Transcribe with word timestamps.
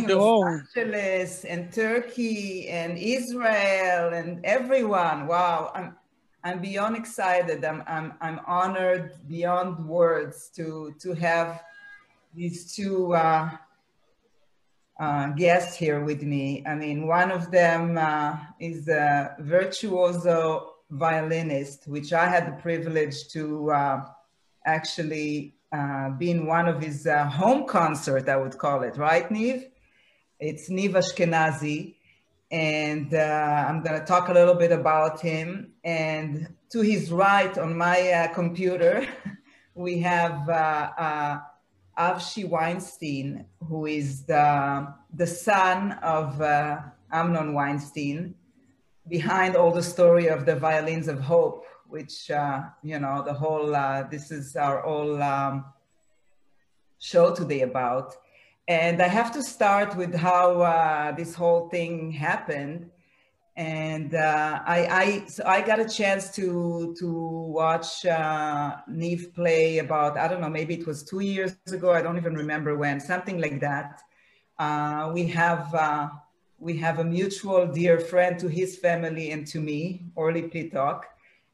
Los 0.00 0.76
Angeles 0.76 1.44
and 1.44 1.72
Turkey 1.72 2.68
and 2.68 2.98
Israel 2.98 4.12
and 4.14 4.44
everyone. 4.44 5.26
Wow, 5.26 5.70
I'm 5.74 5.96
I'm 6.44 6.60
beyond 6.60 6.96
excited. 6.96 7.64
I'm 7.64 7.82
I'm 7.86 8.14
I'm 8.20 8.40
honored 8.46 9.16
beyond 9.28 9.86
words 9.86 10.50
to 10.56 10.94
to 11.00 11.14
have 11.14 11.62
these 12.34 12.74
two 12.74 13.14
uh, 13.14 13.50
uh, 14.98 15.28
guests 15.30 15.76
here 15.76 16.00
with 16.04 16.22
me. 16.22 16.64
I 16.66 16.74
mean, 16.74 17.06
one 17.06 17.30
of 17.30 17.50
them 17.50 17.98
uh, 17.98 18.38
is 18.60 18.88
a 18.88 19.36
virtuoso 19.40 20.74
violinist, 20.90 21.88
which 21.88 22.12
I 22.12 22.26
had 22.26 22.46
the 22.46 22.60
privilege 22.62 23.28
to 23.28 23.70
uh, 23.70 24.04
actually 24.64 25.54
uh, 25.72 26.10
be 26.10 26.30
in 26.30 26.46
one 26.46 26.68
of 26.68 26.82
his 26.82 27.06
uh, 27.06 27.26
home 27.26 27.66
concert, 27.66 28.28
I 28.28 28.36
would 28.36 28.58
call 28.58 28.82
it, 28.82 28.96
right, 28.96 29.28
Niv? 29.30 29.71
It's 30.44 30.68
Niv 30.68 30.94
Ashkenazi. 30.94 31.94
And 32.50 33.14
uh, 33.14 33.64
I'm 33.68 33.80
going 33.80 34.00
to 34.00 34.04
talk 34.04 34.28
a 34.28 34.32
little 34.32 34.56
bit 34.56 34.72
about 34.72 35.20
him. 35.20 35.70
And 35.84 36.48
to 36.70 36.80
his 36.80 37.12
right 37.12 37.56
on 37.56 37.76
my 37.76 38.28
computer, 38.34 39.06
we 39.76 40.00
have 40.00 40.48
Avshi 41.96 42.48
Weinstein, 42.48 43.46
who 43.68 43.86
is 43.86 44.24
the, 44.24 44.92
the 45.14 45.28
son 45.28 45.92
of 46.02 46.40
uh, 46.40 46.80
Amnon 47.12 47.54
Weinstein, 47.54 48.34
behind 49.08 49.54
all 49.54 49.70
the 49.70 49.82
story 49.82 50.26
of 50.26 50.44
the 50.44 50.56
Violins 50.56 51.06
of 51.06 51.20
Hope, 51.20 51.66
which, 51.86 52.32
uh, 52.32 52.62
you 52.82 52.98
know, 52.98 53.22
the 53.24 53.32
whole, 53.32 53.76
uh, 53.76 54.08
this 54.10 54.32
is 54.32 54.56
our 54.56 54.82
whole 54.82 55.22
um, 55.22 55.66
show 56.98 57.32
today 57.32 57.60
about. 57.60 58.16
And 58.68 59.02
I 59.02 59.08
have 59.08 59.32
to 59.32 59.42
start 59.42 59.96
with 59.96 60.14
how 60.14 60.62
uh, 60.62 61.12
this 61.12 61.34
whole 61.34 61.68
thing 61.68 62.12
happened 62.12 62.90
and 63.56 64.14
uh, 64.14 64.60
I, 64.64 64.86
I, 64.86 65.24
so 65.26 65.44
I 65.44 65.60
got 65.60 65.78
a 65.78 65.88
chance 65.88 66.30
to 66.36 66.94
to 66.98 67.12
watch 67.12 68.06
uh, 68.06 68.76
Niv 68.90 69.34
play 69.34 69.78
about 69.78 70.16
I 70.16 70.26
don't 70.26 70.40
know 70.40 70.48
maybe 70.48 70.74
it 70.74 70.86
was 70.86 71.02
two 71.02 71.20
years 71.20 71.54
ago 71.70 71.92
I 71.92 72.00
don't 72.00 72.16
even 72.16 72.34
remember 72.34 72.76
when 72.76 72.98
something 72.98 73.40
like 73.40 73.60
that. 73.60 74.00
Uh, 74.58 75.10
we 75.12 75.26
have 75.26 75.74
uh, 75.74 76.08
we 76.58 76.76
have 76.78 76.98
a 76.98 77.04
mutual 77.04 77.66
dear 77.66 78.00
friend 78.00 78.38
to 78.38 78.48
his 78.48 78.78
family 78.78 79.32
and 79.32 79.46
to 79.48 79.60
me, 79.60 80.06
Orly 80.14 80.42
Pitok, 80.42 81.02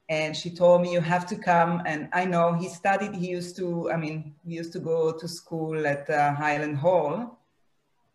and 0.09 0.37
she 0.37 0.51
told 0.51 0.83
me 0.83 0.93
you 0.93 1.01
have 1.01 1.27
to 1.27 1.37
come. 1.37 1.83
And 1.87 2.09
I 2.13 2.25
know 2.25 2.55
he 2.55 2.69
studied. 2.69 3.15
He 3.15 3.29
used 3.29 3.57
to 3.57 3.91
I 3.91 3.97
mean 3.97 4.35
he 4.47 4.55
used 4.55 4.73
to 4.73 4.79
go 4.79 5.13
to 5.13 5.29
school 5.29 5.87
at 5.87 6.09
uh, 6.11 6.35
Highland 6.35 6.77
Hall 6.77 7.39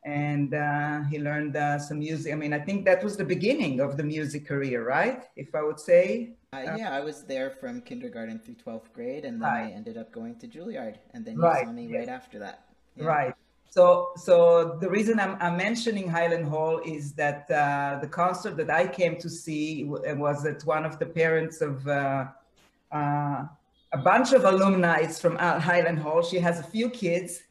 and 0.06 0.54
uh, 0.54 1.04
he 1.04 1.20
learned 1.20 1.56
uh, 1.56 1.80
some 1.80 2.00
music. 2.00 2.34
I 2.34 2.36
mean, 2.36 2.54
I 2.54 2.60
think 2.60 2.86
that 2.86 3.04
was 3.04 3.16
the 3.16 3.24
beginning 3.24 3.80
of 3.80 3.96
the 3.96 4.04
music 4.04 4.46
career, 4.48 4.86
right? 4.86 5.24
If 5.36 5.56
I 5.56 5.64
would 5.64 5.80
say. 5.80 6.36
Uh, 6.52 6.76
yeah, 6.78 6.94
I 6.94 7.00
was 7.00 7.24
there 7.24 7.50
from 7.50 7.82
kindergarten 7.82 8.40
through 8.40 8.56
12th 8.56 8.92
grade, 8.94 9.26
and 9.26 9.42
then 9.42 9.50
right. 9.50 9.68
I 9.68 9.72
ended 9.72 9.98
up 9.98 10.12
going 10.12 10.38
to 10.40 10.48
Juilliard, 10.48 10.98
and 11.14 11.26
then 11.26 11.36
you 11.36 11.42
right. 11.42 11.66
saw 11.66 11.72
me 11.72 11.96
right 11.96 12.10
after 12.10 12.40
that. 12.40 12.66
Yeah. 12.96 13.06
Right. 13.06 13.34
So, 13.76 14.12
so 14.16 14.78
the 14.80 14.88
reason 14.88 15.20
I'm, 15.20 15.36
I'm 15.40 15.58
mentioning 15.58 16.08
Highland 16.08 16.46
Hall 16.46 16.80
is 16.86 17.14
that 17.14 17.50
uh, 17.50 17.98
the 18.00 18.08
concert 18.08 18.56
that 18.58 18.70
I 18.70 18.86
came 18.86 19.18
to 19.18 19.28
see 19.28 19.84
was 19.86 20.46
at 20.46 20.64
one 20.64 20.86
of 20.86 21.00
the 21.00 21.08
parents 21.08 21.60
of 21.60 21.88
uh, 21.88 22.28
uh, 22.92 23.46
a 23.92 23.98
bunch 23.98 24.32
of 24.32 24.46
alumni 24.46 25.08
from 25.08 25.38
Highland 25.38 25.98
Hall. 25.98 26.22
She 26.22 26.38
has 26.38 26.60
a 26.60 26.64
few 26.64 26.88
kids, 26.88 27.42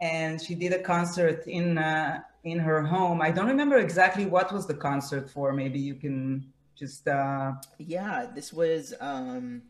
and 0.00 0.40
she 0.40 0.54
did 0.54 0.72
a 0.72 0.78
concert 0.78 1.46
in 1.46 1.76
uh, 1.76 2.22
in 2.44 2.58
her 2.60 2.82
home. 2.82 3.20
I 3.20 3.30
don't 3.30 3.48
remember 3.48 3.76
exactly 3.76 4.24
what 4.24 4.50
was 4.50 4.66
the 4.66 4.78
concert 4.88 5.28
for. 5.28 5.52
Maybe 5.52 5.78
you 5.78 5.96
can 5.96 6.50
just. 6.76 7.06
Uh... 7.06 7.52
Yeah, 7.76 8.24
this 8.34 8.54
was 8.54 8.94
um, 9.00 9.60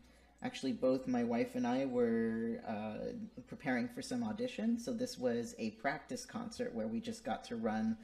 actually 0.43 0.73
both 0.73 1.07
my 1.07 1.23
wife 1.23 1.55
and 1.55 1.67
I 1.67 1.85
were 1.85 2.61
uh, 2.67 3.13
preparing 3.47 3.87
for 3.87 4.01
some 4.01 4.23
auditions. 4.23 4.81
So 4.81 4.93
this 4.93 5.17
was 5.17 5.55
a 5.59 5.71
practice 5.71 6.25
concert 6.25 6.73
where 6.73 6.87
we 6.87 6.99
just 6.99 7.23
got 7.25 7.43
to 7.45 7.55
run 7.55 7.97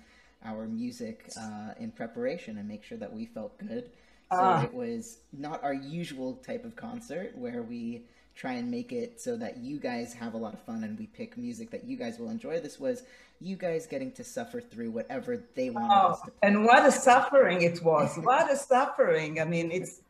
our 0.43 0.67
music 0.67 1.29
uh, 1.39 1.73
in 1.79 1.91
preparation 1.91 2.57
and 2.57 2.67
make 2.67 2.83
sure 2.83 2.97
that 2.97 3.11
we 3.11 3.25
felt 3.25 3.57
good. 3.57 3.89
So 4.31 4.39
ah. 4.41 4.63
it 4.63 4.73
was 4.73 5.19
not 5.31 5.63
our 5.63 5.73
usual 5.73 6.33
type 6.35 6.65
of 6.65 6.75
concert 6.75 7.37
where 7.37 7.61
we 7.61 8.03
try 8.35 8.53
and 8.53 8.69
make 8.69 8.91
it 8.91 9.21
so 9.21 9.37
that 9.37 9.57
you 9.57 9.79
guys 9.79 10.13
have 10.13 10.33
a 10.33 10.37
lot 10.37 10.53
of 10.53 10.61
fun 10.63 10.83
and 10.83 10.99
we 10.99 11.07
pick 11.07 11.37
music 11.37 11.71
that 11.71 11.85
you 11.85 11.95
guys 11.95 12.19
will 12.19 12.29
enjoy. 12.29 12.59
This 12.59 12.79
was 12.79 13.03
you 13.39 13.55
guys 13.55 13.85
getting 13.85 14.11
to 14.13 14.23
suffer 14.23 14.59
through 14.59 14.91
whatever 14.91 15.43
they 15.55 15.69
wanted 15.69 15.89
oh, 15.93 16.11
us 16.11 16.19
to 16.21 16.31
play. 16.31 16.33
And 16.43 16.65
what 16.65 16.85
a 16.85 16.91
suffering 16.91 17.61
it 17.61 17.81
was. 17.81 18.17
what 18.17 18.51
a 18.51 18.57
suffering. 18.57 19.39
I 19.39 19.45
mean, 19.45 19.71
it's 19.71 20.01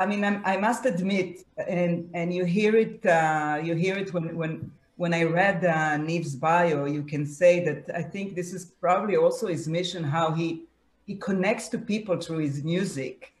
I 0.00 0.06
mean, 0.06 0.24
I'm, 0.24 0.42
i 0.46 0.56
must 0.56 0.86
admit, 0.86 1.44
and 1.68 2.10
and 2.14 2.32
you 2.32 2.44
hear 2.46 2.74
it, 2.74 3.04
uh, 3.04 3.60
you 3.62 3.74
hear 3.74 3.96
it 3.98 4.12
when 4.14 4.34
when 4.34 4.72
when 4.96 5.12
I 5.12 5.24
read 5.24 5.64
uh, 5.64 5.96
Niv's 5.98 6.34
bio, 6.34 6.86
you 6.86 7.02
can 7.02 7.26
say 7.26 7.62
that 7.64 7.94
I 7.94 8.02
think 8.02 8.34
this 8.34 8.52
is 8.54 8.64
probably 8.64 9.16
also 9.16 9.46
his 9.46 9.68
mission, 9.68 10.02
how 10.02 10.32
he 10.32 10.64
he 11.06 11.16
connects 11.16 11.68
to 11.68 11.78
people 11.78 12.16
through 12.16 12.38
his 12.38 12.64
music 12.64 13.34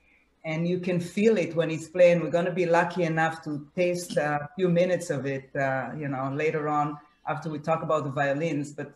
and 0.44 0.66
you 0.66 0.78
can 0.80 1.00
feel 1.00 1.36
it 1.36 1.54
when 1.54 1.68
he's 1.70 1.88
playing. 1.88 2.20
We're 2.20 2.30
going 2.30 2.46
to 2.46 2.52
be 2.52 2.66
lucky 2.66 3.04
enough 3.04 3.42
to 3.44 3.66
taste 3.76 4.16
a 4.16 4.48
few 4.56 4.68
minutes 4.68 5.10
of 5.10 5.26
it, 5.26 5.54
uh, 5.54 5.90
you 5.96 6.08
know, 6.08 6.32
later 6.34 6.68
on 6.68 6.98
after 7.26 7.50
we 7.50 7.58
talk 7.58 7.82
about 7.82 8.04
the 8.04 8.10
violins. 8.10 8.72
But 8.72 8.92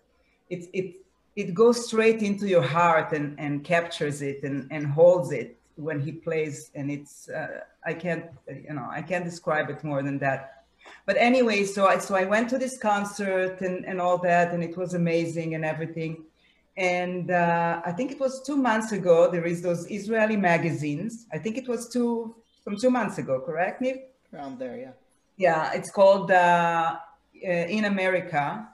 it 0.51 0.69
it 0.73 0.97
it 1.37 1.55
goes 1.55 1.87
straight 1.87 2.23
into 2.23 2.47
your 2.47 2.63
heart 2.63 3.13
and 3.13 3.39
and 3.39 3.65
captures 3.65 4.23
it 4.23 4.43
and 4.43 4.69
and 4.71 4.87
holds 4.87 5.33
it 5.33 5.57
when 5.77 6.01
he 6.01 6.13
plays. 6.13 6.71
And 6.75 6.91
it's 6.91 7.29
uh, 7.29 7.61
I 7.85 7.95
can't 7.95 8.27
you 8.49 8.75
know 8.75 8.89
I 8.91 9.03
can't 9.03 9.25
describe 9.25 9.71
it 9.71 9.83
more 9.85 10.03
than 10.03 10.19
that. 10.19 10.65
But 11.07 11.17
anyway, 11.19 11.65
so 11.65 11.87
I 11.87 11.99
so 11.99 12.15
I 12.15 12.25
went 12.25 12.49
to 12.51 12.59
this 12.59 12.79
concert 12.79 13.61
and 13.61 13.85
and 13.85 14.01
all 14.01 14.19
that, 14.19 14.53
and 14.53 14.63
it 14.63 14.77
was 14.77 14.95
amazing 14.95 15.55
and 15.55 15.65
everything 15.65 16.25
and 16.77 17.31
uh, 17.31 17.81
I 17.85 17.93
think 17.93 18.11
it 18.11 18.19
was 18.19 18.43
two 18.43 18.57
months 18.57 18.93
ago. 18.93 19.31
There 19.31 19.47
is 19.47 19.63
those 19.63 19.89
Israeli 19.91 20.37
magazines. 20.37 21.27
I 21.33 21.39
think 21.39 21.57
it 21.57 21.69
was 21.69 21.89
two 21.89 22.35
from 22.65 22.77
two 22.77 22.91
months 22.91 23.19
ago, 23.19 23.41
correct, 23.41 23.83
Niv? 23.83 24.01
Around 24.33 24.59
there, 24.59 24.77
yeah. 24.77 24.93
Yeah, 25.37 25.73
it's 25.73 25.91
called 25.91 26.31
uh, 26.31 26.97
uh 27.47 27.49
In 27.49 27.85
America, 27.85 28.67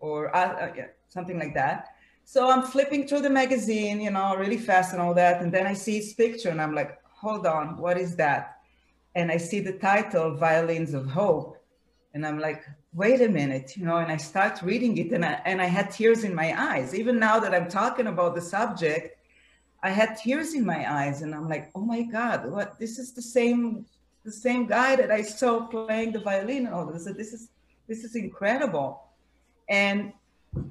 or 0.00 0.34
uh, 0.34 0.40
uh, 0.40 0.72
yeah, 0.76 0.86
something 1.08 1.38
like 1.38 1.54
that. 1.54 1.93
So 2.24 2.50
I'm 2.50 2.62
flipping 2.62 3.06
through 3.06 3.20
the 3.20 3.30
magazine, 3.30 4.00
you 4.00 4.10
know, 4.10 4.34
really 4.36 4.56
fast 4.56 4.92
and 4.92 5.00
all 5.00 5.14
that, 5.14 5.42
and 5.42 5.52
then 5.52 5.66
I 5.66 5.74
see 5.74 5.96
his 5.96 6.14
picture, 6.14 6.48
and 6.48 6.60
I'm 6.60 6.74
like, 6.74 6.98
hold 7.04 7.46
on, 7.46 7.76
what 7.76 7.98
is 7.98 8.16
that? 8.16 8.58
And 9.14 9.30
I 9.30 9.36
see 9.36 9.60
the 9.60 9.74
title, 9.74 10.34
Violins 10.36 10.94
of 10.94 11.06
Hope, 11.06 11.56
and 12.14 12.26
I'm 12.26 12.38
like, 12.38 12.64
wait 12.94 13.20
a 13.20 13.28
minute, 13.28 13.76
you 13.76 13.84
know, 13.84 13.96
and 13.96 14.10
I 14.10 14.16
start 14.16 14.62
reading 14.62 14.96
it 14.98 15.10
and 15.12 15.24
I, 15.24 15.40
and 15.44 15.60
I 15.60 15.66
had 15.66 15.90
tears 15.90 16.22
in 16.22 16.32
my 16.34 16.54
eyes. 16.56 16.94
Even 16.94 17.18
now 17.18 17.40
that 17.40 17.52
I'm 17.54 17.68
talking 17.68 18.06
about 18.06 18.36
the 18.36 18.40
subject, 18.40 19.18
I 19.82 19.90
had 19.90 20.16
tears 20.16 20.54
in 20.54 20.64
my 20.64 20.90
eyes 21.00 21.22
and 21.22 21.34
I'm 21.34 21.48
like, 21.48 21.70
oh 21.74 21.80
my 21.80 22.02
God, 22.02 22.48
what, 22.50 22.78
this 22.78 22.98
is 22.98 23.12
the 23.12 23.20
same, 23.20 23.84
the 24.24 24.30
same 24.30 24.66
guy 24.66 24.94
that 24.94 25.10
I 25.10 25.22
saw 25.22 25.66
playing 25.66 26.12
the 26.12 26.20
violin 26.20 26.66
and 26.66 26.74
all 26.74 26.86
this. 26.86 27.04
This 27.04 27.32
is, 27.32 27.48
this 27.88 28.04
is 28.04 28.14
incredible. 28.14 29.02
And 29.68 30.12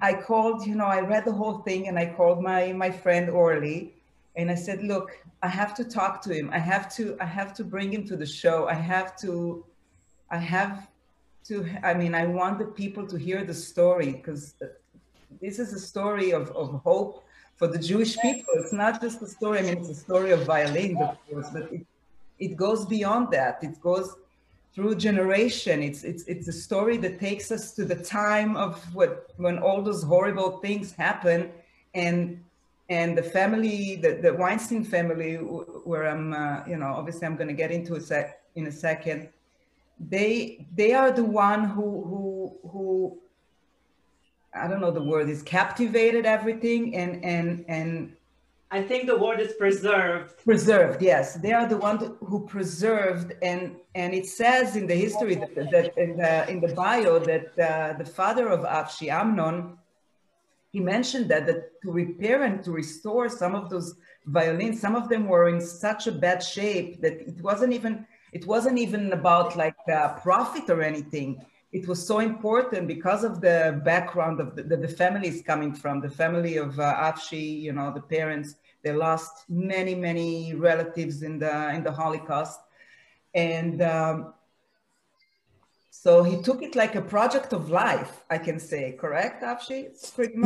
I 0.01 0.13
called, 0.13 0.65
you 0.65 0.75
know, 0.75 0.85
I 0.85 0.99
read 0.99 1.25
the 1.25 1.31
whole 1.31 1.59
thing 1.59 1.87
and 1.87 1.97
I 1.97 2.13
called 2.13 2.41
my, 2.41 2.73
my 2.73 2.91
friend 2.91 3.29
Orly 3.29 3.93
and 4.35 4.49
I 4.49 4.55
said, 4.55 4.83
look, 4.83 5.11
I 5.41 5.47
have 5.47 5.73
to 5.75 5.83
talk 5.83 6.21
to 6.23 6.33
him. 6.33 6.49
I 6.51 6.59
have 6.59 6.93
to, 6.95 7.17
I 7.19 7.25
have 7.25 7.53
to 7.55 7.63
bring 7.63 7.93
him 7.93 8.05
to 8.07 8.15
the 8.15 8.25
show. 8.25 8.67
I 8.67 8.73
have 8.73 9.15
to, 9.17 9.65
I 10.29 10.37
have 10.37 10.87
to 11.45 11.67
i 11.83 11.93
mean 11.93 12.15
i 12.15 12.25
want 12.25 12.57
the 12.57 12.65
people 12.65 13.05
to 13.05 13.17
hear 13.17 13.43
the 13.43 13.53
story 13.53 14.11
because 14.11 14.55
uh, 14.61 14.67
this 15.41 15.59
is 15.59 15.73
a 15.73 15.79
story 15.79 16.31
of, 16.31 16.49
of 16.51 16.81
hope 16.83 17.23
for 17.57 17.67
the 17.67 17.77
jewish 17.77 18.17
people 18.19 18.53
it's 18.55 18.73
not 18.73 19.01
just 19.01 19.21
a 19.21 19.27
story 19.27 19.59
i 19.59 19.61
mean 19.61 19.77
it's 19.77 19.89
a 19.89 19.95
story 19.95 20.31
of 20.31 20.45
violins 20.45 20.97
of 21.01 21.17
course 21.27 21.49
but 21.51 21.71
it, 21.71 21.85
it 22.39 22.55
goes 22.55 22.85
beyond 22.85 23.29
that 23.31 23.59
it 23.61 23.79
goes 23.81 24.15
through 24.73 24.95
generation 24.95 25.83
it's 25.83 26.03
it's 26.03 26.23
it's 26.23 26.47
a 26.47 26.53
story 26.53 26.97
that 26.97 27.19
takes 27.19 27.51
us 27.51 27.71
to 27.71 27.85
the 27.85 27.95
time 27.95 28.55
of 28.55 28.83
what 28.95 29.31
when 29.37 29.57
all 29.59 29.81
those 29.81 30.03
horrible 30.03 30.57
things 30.59 30.91
happen 30.91 31.51
and 31.93 32.39
and 32.89 33.17
the 33.17 33.23
family 33.23 33.95
the, 33.97 34.15
the 34.15 34.33
weinstein 34.33 34.83
family 34.83 35.35
where 35.35 36.07
i'm 36.07 36.33
uh, 36.33 36.63
you 36.67 36.77
know 36.77 36.87
obviously 36.87 37.25
i'm 37.27 37.35
going 37.35 37.47
to 37.47 37.53
get 37.53 37.71
into 37.71 37.95
it 37.95 38.03
sec- 38.03 38.43
in 38.55 38.67
a 38.67 38.71
second. 38.71 39.29
They 39.99 40.65
they 40.75 40.93
are 40.93 41.11
the 41.11 41.23
one 41.23 41.63
who 41.63 42.03
who 42.03 42.69
who 42.69 43.17
I 44.53 44.67
don't 44.67 44.81
know 44.81 44.91
the 44.91 45.03
word 45.03 45.29
is 45.29 45.41
captivated 45.41 46.25
everything 46.25 46.95
and 46.95 47.23
and 47.23 47.65
and 47.67 48.15
I 48.73 48.81
think 48.81 49.05
the 49.05 49.19
word 49.25 49.39
is 49.39 49.53
preserved. 49.53 50.43
Preserved, 50.43 50.99
yes. 50.99 51.35
They 51.35 51.53
are 51.53 51.67
the 51.67 51.77
ones 51.77 52.01
who 52.29 52.37
preserved, 52.55 53.29
and 53.43 53.75
and 53.93 54.09
it 54.19 54.25
says 54.25 54.75
in 54.75 54.87
the 54.87 54.95
history 55.05 55.35
that, 55.35 55.53
that 55.75 55.87
in 55.95 56.17
the 56.17 56.33
in 56.51 56.59
the 56.59 56.73
bio 56.73 57.19
that 57.19 57.47
uh, 57.59 57.93
the 58.01 58.09
father 58.19 58.47
of 58.55 58.61
Avshi, 58.79 59.09
Amnon, 59.09 59.77
he 60.71 60.79
mentioned 60.79 61.29
that 61.29 61.45
that 61.45 61.59
to 61.83 61.91
repair 61.91 62.37
and 62.47 62.63
to 62.63 62.71
restore 62.71 63.29
some 63.29 63.53
of 63.53 63.69
those 63.69 63.89
violins, 64.25 64.81
some 64.81 64.95
of 64.95 65.07
them 65.07 65.23
were 65.27 65.47
in 65.53 65.61
such 65.61 66.07
a 66.07 66.11
bad 66.25 66.39
shape 66.41 66.99
that 67.03 67.15
it 67.31 67.39
wasn't 67.49 67.73
even 67.77 67.93
it 68.37 68.43
wasn't 68.47 68.79
even 68.85 69.13
about 69.13 69.55
like 69.55 69.81
uh, 69.87 70.15
profit 70.25 70.67
or 70.71 70.81
anything. 70.81 71.29
It 71.79 71.87
was 71.87 71.99
so 72.11 72.17
important 72.19 72.87
because 72.87 73.23
of 73.23 73.33
the 73.41 73.81
background 73.83 74.39
of 74.39 74.55
the, 74.55 74.61
the, 74.61 74.77
the 74.77 74.93
family 75.01 75.27
is 75.27 75.41
coming 75.41 75.73
from, 75.73 76.01
the 76.01 76.09
family 76.23 76.57
of 76.57 76.79
uh, 76.79 77.09
Avshi, 77.09 77.61
you 77.67 77.73
know, 77.73 77.91
the 77.91 78.05
parents 78.17 78.55
they 78.83 78.91
lost 78.91 79.45
many, 79.49 79.95
many 79.95 80.53
relatives 80.53 81.23
in 81.23 81.39
the 81.39 81.69
in 81.69 81.83
the 81.83 81.91
Holocaust, 81.91 82.59
and 83.33 83.81
um, 83.81 84.33
so 85.89 86.23
he 86.23 86.41
took 86.41 86.61
it 86.61 86.75
like 86.75 86.95
a 86.95 87.01
project 87.01 87.53
of 87.53 87.69
life. 87.69 88.23
I 88.29 88.37
can 88.37 88.59
say, 88.59 88.91
correct, 88.99 89.41
Avshi? 89.43 89.95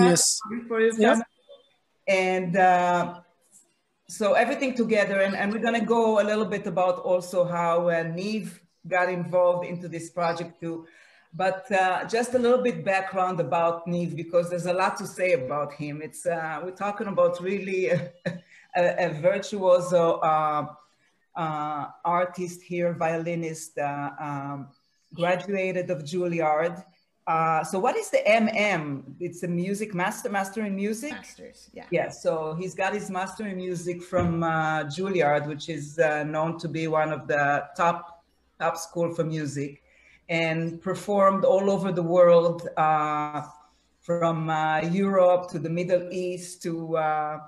Yes. 0.06 0.39
For 0.68 0.80
his 0.80 1.00
yes. 1.00 1.19
And 2.07 2.56
uh, 2.56 3.22
so 4.07 4.34
everything 4.34 4.75
together, 4.75 5.22
and, 5.22 5.36
and 5.36 5.51
we're 5.51 5.66
gonna 5.68 5.84
go 5.84 6.22
a 6.22 6.25
little 6.31 6.45
bit 6.45 6.68
about 6.68 7.00
also 7.00 7.44
how 7.44 7.89
uh, 7.89 8.04
Niv 8.04 8.60
got 8.88 9.10
involved 9.10 9.66
into 9.66 9.88
this 9.88 10.10
project 10.10 10.62
too. 10.62 10.86
But 11.38 11.72
uh, 11.72 12.04
just 12.06 12.34
a 12.34 12.39
little 12.39 12.63
bit 12.63 12.84
background 12.84 13.39
about 13.39 13.86
Niv 13.86 14.16
because 14.16 14.50
there's 14.50 14.66
a 14.66 14.74
lot 14.74 14.98
to 14.98 15.06
say 15.06 15.34
about 15.34 15.72
him. 15.72 16.01
It's 16.01 16.25
uh, 16.25 16.62
we're 16.63 16.72
talking 16.72 17.06
about 17.06 17.39
really 17.39 17.89
a, 17.89 18.12
a, 18.75 19.06
a 19.06 19.10
virtuoso 19.22 20.13
uh, 20.13 20.66
uh 21.36 21.86
artist 22.04 22.63
here, 22.63 22.92
violinist, 22.94 23.78
uh, 23.78 24.10
um, 24.19 24.69
graduated 25.13 25.92
of 25.92 26.00
Juilliard. 26.04 26.84
Uh, 27.28 27.63
so 27.63 27.78
what 27.78 27.95
is 27.95 28.10
the 28.10 28.24
MM? 28.28 29.04
It's 29.19 29.44
a 29.44 29.48
music 29.48 29.94
master, 29.94 30.30
master 30.30 30.66
in 30.66 30.75
music. 30.75 31.12
Masters, 31.12 31.69
yeah. 31.72 31.86
Yeah. 31.92 32.10
So 32.10 32.56
he's 32.60 32.74
got 32.74 32.94
his 32.94 33.12
master 33.12 33.45
in 33.45 33.57
music 33.57 34.01
from 34.01 34.42
Juilliard, 34.94 35.45
which 35.45 35.69
is 35.69 36.00
known 36.00 36.57
to 36.57 36.68
be 36.68 36.88
one 36.88 37.12
of 37.12 37.28
the 37.28 37.68
top 37.78 38.24
top 38.60 38.75
school 38.75 39.13
for 39.13 39.24
music 39.24 39.84
and 40.29 40.81
performed 40.81 41.45
all 41.45 41.69
over 41.69 41.91
the 41.91 42.03
world, 42.03 42.68
uh, 42.77 43.44
from 44.07 44.50
uh, 44.50 44.79
Europe 44.79 45.50
to 45.50 45.59
the 45.59 45.69
Middle 45.69 46.07
East 46.13 46.63
to 46.63 46.95
uh, 46.95 47.39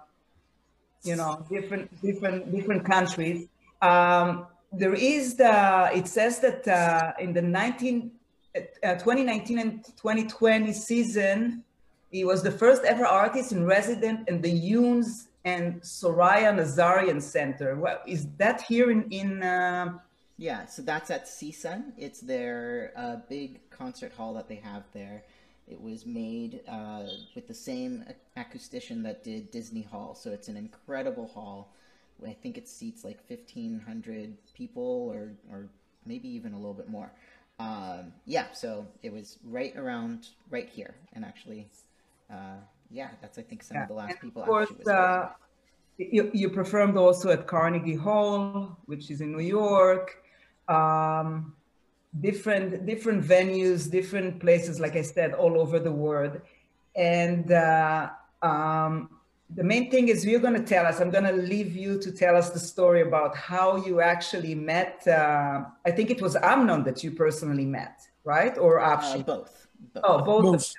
you 1.03 1.15
know 1.15 1.45
different 1.49 1.85
different 2.01 2.51
different 2.51 2.83
countries. 2.83 3.47
Um, 3.81 4.45
there 4.73 4.93
is 4.93 5.35
the 5.35 5.89
it 5.95 6.05
says 6.09 6.41
that 6.41 6.67
uh, 6.67 7.13
in 7.17 7.31
the 7.31 7.41
19 7.41 8.11
uh, 8.57 8.95
2019 8.95 9.59
and 9.59 9.85
2020 9.85 10.73
season, 10.73 11.63
he 12.11 12.25
was 12.25 12.43
the 12.43 12.51
first 12.51 12.83
ever 12.83 13.05
artist 13.05 13.53
in 13.53 13.65
resident 13.65 14.27
in 14.27 14.41
the 14.41 14.51
Younes 14.51 15.27
and 15.45 15.81
Soraya 15.81 16.51
Nazarian 16.53 17.21
Center. 17.21 17.77
Well, 17.77 17.99
is 18.05 18.27
that 18.37 18.63
here 18.63 18.91
in 18.91 19.03
in 19.11 19.43
uh, 19.43 19.97
yeah, 20.39 20.65
so 20.68 20.81
that's 20.81 21.12
at 21.12 21.25
CSUN. 21.25 21.91
It's 21.97 22.21
their 22.21 22.94
uh, 22.95 23.18
big 23.27 23.59
concert 23.69 24.13
hall 24.13 24.33
that 24.36 24.47
they 24.47 24.56
have 24.56 24.83
there. 24.94 25.24
It 25.68 25.80
was 25.80 26.06
made 26.06 26.62
uh, 26.65 27.03
with 27.36 27.50
the 27.50 27.53
same 27.53 28.06
acoustician 28.38 29.03
that 29.03 29.21
did 29.21 29.51
Disney 29.51 29.81
Hall, 29.81 30.15
so 30.15 30.31
it's 30.31 30.47
an 30.47 30.56
incredible 30.56 31.27
hall. 31.27 31.74
I 32.25 32.31
think 32.31 32.57
it 32.57 32.69
seats 32.69 33.03
like 33.03 33.19
1,500 33.27 34.38
people 34.53 35.12
or, 35.13 35.33
or 35.51 35.68
maybe 36.06 36.30
even 36.30 36.53
a 36.53 36.57
little 36.57 36.74
bit 36.74 36.89
more. 36.89 37.12
Um, 37.59 38.13
yeah, 38.25 38.45
so 38.53 38.88
it 39.03 39.12
was 39.12 39.39
right 39.44 39.75
around 39.75 40.27
right 40.50 40.69
here. 40.69 40.95
And 41.13 41.25
actually, 41.25 41.68
uh, 42.31 42.59
yeah, 42.89 43.09
that's, 43.21 43.38
I 43.38 43.41
think, 43.41 43.62
some 43.62 43.75
yeah. 43.75 43.83
of 43.83 43.89
the 43.89 43.95
last 43.95 44.12
and 44.12 44.21
people. 44.21 44.44
Of 44.44 44.47
course, 44.47 44.88
uh, 44.88 45.30
you, 45.97 46.31
you 46.33 46.50
performed 46.50 46.95
also 46.95 47.30
at 47.30 47.45
Carnegie 47.45 47.95
Hall, 47.95 48.77
which 48.86 49.12
is 49.12 49.19
in 49.19 49.33
New 49.33 49.44
York 49.44 50.15
um, 50.69 51.54
different 52.19 52.86
different 52.86 53.24
venues, 53.24 53.89
different 53.89 54.39
places, 54.39 54.80
like 54.80 54.95
I 54.95 55.01
said, 55.01 55.33
all 55.33 55.60
over 55.60 55.80
the 55.80 55.92
world. 55.92 56.39
And 56.95 57.51
uh, 57.51 58.10
um, 58.42 59.10
the 59.56 59.63
main 59.63 59.89
thing 59.89 60.10
is 60.10 60.25
you're 60.25 60.39
going 60.39 60.54
to 60.54 60.63
tell 60.63 60.86
us. 60.86 61.00
I'm 61.00 61.12
going 61.12 61.24
to 61.24 61.33
leave 61.33 61.75
you 61.75 62.00
to 62.00 62.12
tell 62.12 62.36
us 62.36 62.51
the 62.51 62.60
story 62.60 63.01
about 63.01 63.36
how 63.36 63.83
you 63.86 64.00
actually 64.01 64.56
met. 64.56 65.07
Uh, 65.07 65.66
I 65.86 65.92
think 65.92 66.10
it 66.12 66.21
was 66.21 66.36
Amnon 66.36 66.83
that 66.83 67.04
you 67.04 67.12
personally 67.12 67.65
met, 67.65 68.01
right? 68.24 68.57
Or 68.57 68.80
Avshi? 68.80 69.22
Uh, 69.22 69.24
both. 69.24 69.68
both. 69.94 70.04
Oh, 70.04 70.22
both. 70.22 70.44
both. 70.44 70.74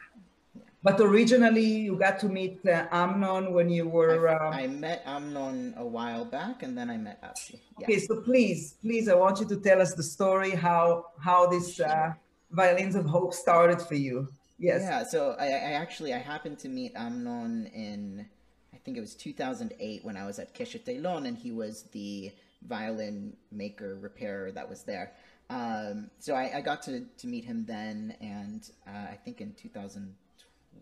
But 0.82 0.98
originally, 1.00 1.66
you 1.66 1.96
got 1.96 2.18
to 2.20 2.28
meet 2.28 2.60
uh, 2.66 2.86
Amnon 2.90 3.52
when 3.52 3.68
you 3.68 3.86
were. 3.86 4.28
Um... 4.30 4.52
I 4.52 4.66
met 4.66 5.02
Amnon 5.04 5.74
a 5.76 5.84
while 5.84 6.24
back, 6.24 6.62
and 6.62 6.76
then 6.76 6.88
I 6.88 6.96
met 6.96 7.22
Avshi. 7.22 7.58
Yeah. 7.78 7.84
Okay, 7.84 7.98
so 7.98 8.22
please, 8.22 8.74
please, 8.80 9.08
I 9.08 9.14
want 9.14 9.40
you 9.40 9.46
to 9.46 9.56
tell 9.56 9.82
us 9.82 9.92
the 9.94 10.02
story 10.02 10.52
how 10.52 11.06
how 11.20 11.46
this 11.46 11.80
uh, 11.80 12.14
violins 12.50 12.94
of 12.94 13.04
hope 13.04 13.34
started 13.34 13.82
for 13.82 13.94
you. 13.94 14.28
Yes. 14.58 14.80
Yeah. 14.82 15.04
So 15.04 15.36
I, 15.38 15.46
I 15.46 15.72
actually 15.72 16.14
I 16.14 16.18
happened 16.18 16.58
to 16.60 16.68
meet 16.68 16.92
Amnon 16.96 17.66
in 17.74 18.26
I 18.72 18.78
think 18.78 18.96
it 18.96 19.00
was 19.00 19.14
2008 19.14 20.04
when 20.04 20.16
I 20.16 20.24
was 20.24 20.38
at 20.38 20.54
Keshet 20.54 20.88
and 20.88 21.36
he 21.36 21.52
was 21.52 21.84
the 21.92 22.32
violin 22.66 23.36
maker 23.52 23.96
repairer 24.00 24.52
that 24.52 24.68
was 24.68 24.82
there. 24.84 25.12
Um, 25.50 26.10
so 26.18 26.34
I, 26.34 26.58
I, 26.58 26.60
got 26.60 26.82
to, 26.84 27.04
to 27.18 27.26
meet 27.26 27.44
him 27.44 27.64
then, 27.66 28.14
and 28.20 28.62
uh, 28.86 29.10
I 29.10 29.18
think 29.24 29.40
in 29.40 29.52
2000. 29.54 30.14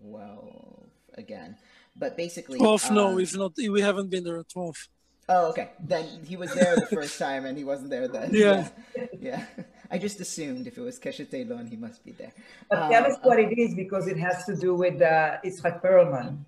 12 0.02 0.86
again. 1.14 1.56
But 1.96 2.16
basically, 2.16 2.58
12. 2.58 2.86
Um, 2.86 2.94
no, 2.94 3.14
we've 3.14 3.36
not. 3.36 3.52
We 3.56 3.80
haven't 3.80 4.10
been 4.10 4.24
there 4.24 4.38
at 4.38 4.48
12. 4.48 4.88
Oh, 5.30 5.48
okay. 5.50 5.70
Then 5.80 6.06
he 6.26 6.36
was 6.36 6.54
there 6.54 6.74
the 6.76 6.86
first 6.86 7.18
time, 7.18 7.44
and 7.44 7.58
he 7.58 7.64
wasn't 7.64 7.90
there 7.90 8.08
then. 8.08 8.30
Yeah, 8.32 8.68
yeah. 8.96 9.06
yeah. 9.20 9.44
I 9.90 9.98
just 9.98 10.20
assumed 10.20 10.66
if 10.66 10.78
it 10.78 10.80
was 10.80 10.98
Keshet 10.98 11.30
Eilon, 11.30 11.68
he 11.68 11.76
must 11.76 12.04
be 12.04 12.12
there. 12.12 12.32
But 12.70 12.88
tell 12.90 13.04
us 13.04 13.14
uh, 13.14 13.20
what 13.22 13.38
it 13.38 13.58
is 13.58 13.74
because 13.74 14.06
it 14.06 14.18
has 14.18 14.44
to 14.44 14.56
do 14.56 14.74
with 14.74 15.00
uh, 15.02 15.38
Itzhak 15.44 15.82
Perlman, 15.82 16.44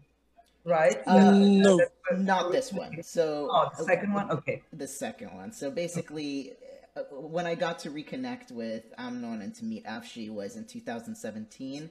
right? 0.65 0.99
Uh, 1.07 1.31
no, 1.33 1.81
not 2.17 2.53
this 2.53 2.73
one. 2.73 3.03
So, 3.03 3.49
oh, 3.51 3.69
the 3.77 3.85
second 3.85 4.13
one. 4.13 4.31
Okay, 4.31 4.63
the 4.73 4.89
second 4.89 5.35
one. 5.35 5.53
So 5.53 5.71
basically, 5.71 6.53
uh, 6.97 7.03
when 7.11 7.47
I 7.47 7.55
got 7.55 7.79
to 7.81 7.91
reconnect 7.91 8.53
with 8.53 8.85
Amnon 8.99 9.43
and 9.43 9.55
to 9.57 9.65
meet 9.65 9.85
Avshi 9.85 10.31
was 10.31 10.57
in 10.57 10.65
2017 10.65 11.91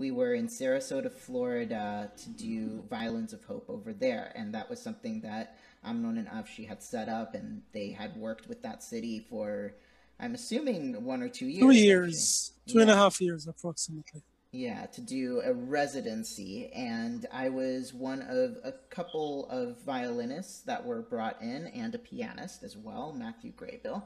we 0.00 0.10
were 0.10 0.32
in 0.32 0.48
Sarasota, 0.48 1.12
Florida 1.12 2.10
to 2.16 2.28
do 2.30 2.82
Violins 2.88 3.34
of 3.34 3.44
Hope 3.44 3.66
over 3.68 3.92
there. 3.92 4.32
And 4.34 4.54
that 4.54 4.68
was 4.70 4.80
something 4.80 5.20
that 5.20 5.58
Amnon 5.84 6.16
and 6.16 6.26
Avshi 6.26 6.66
had 6.66 6.82
set 6.82 7.08
up, 7.08 7.34
and 7.34 7.62
they 7.72 7.90
had 7.90 8.16
worked 8.16 8.48
with 8.48 8.62
that 8.62 8.82
city 8.82 9.26
for, 9.28 9.74
I'm 10.18 10.34
assuming, 10.34 11.04
one 11.04 11.22
or 11.22 11.28
two 11.28 11.46
years. 11.46 11.60
Two 11.60 11.70
years, 11.70 12.52
actually. 12.56 12.72
two 12.72 12.78
yeah. 12.78 12.82
and 12.82 12.90
a 12.90 12.96
half 12.96 13.20
years 13.20 13.46
approximately. 13.46 14.22
Yeah, 14.52 14.86
to 14.86 15.00
do 15.00 15.42
a 15.44 15.52
residency. 15.52 16.72
And 16.72 17.26
I 17.32 17.50
was 17.50 17.92
one 17.94 18.22
of 18.22 18.56
a 18.64 18.72
couple 18.88 19.48
of 19.50 19.80
violinists 19.82 20.62
that 20.62 20.84
were 20.84 21.02
brought 21.02 21.40
in, 21.42 21.66
and 21.68 21.94
a 21.94 21.98
pianist 21.98 22.62
as 22.64 22.76
well, 22.76 23.12
Matthew 23.12 23.52
Graybill. 23.52 24.02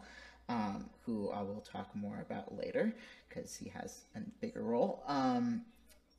Um, 0.47 0.91
who 1.07 1.31
I 1.31 1.41
will 1.41 1.63
talk 1.63 1.97
more 1.97 2.21
about 2.21 2.55
later 2.55 2.95
because 3.27 3.57
he 3.57 3.71
has 3.71 4.03
a 4.15 4.21
bigger 4.43 4.63
role. 4.63 5.03
Um, 5.07 5.63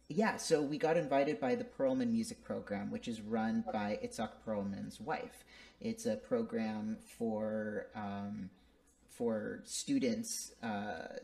yeah, 0.07 0.38
so 0.38 0.62
we 0.62 0.77
got 0.77 0.97
invited 0.97 1.39
by 1.39 1.55
the 1.55 1.63
Perlman 1.63 2.12
Music 2.12 2.43
Program, 2.43 2.91
which 2.91 3.07
is 3.07 3.21
run 3.21 3.63
by 3.74 4.00
Itzhak 4.03 4.29
Perlman's 4.45 5.00
wife. 5.00 5.43
It's 5.81 6.05
a 6.05 6.15
program 6.15 6.97
for 7.17 7.88
um, 7.95 8.50
for 9.09 9.62
students 9.63 10.51
uh, 10.62 11.17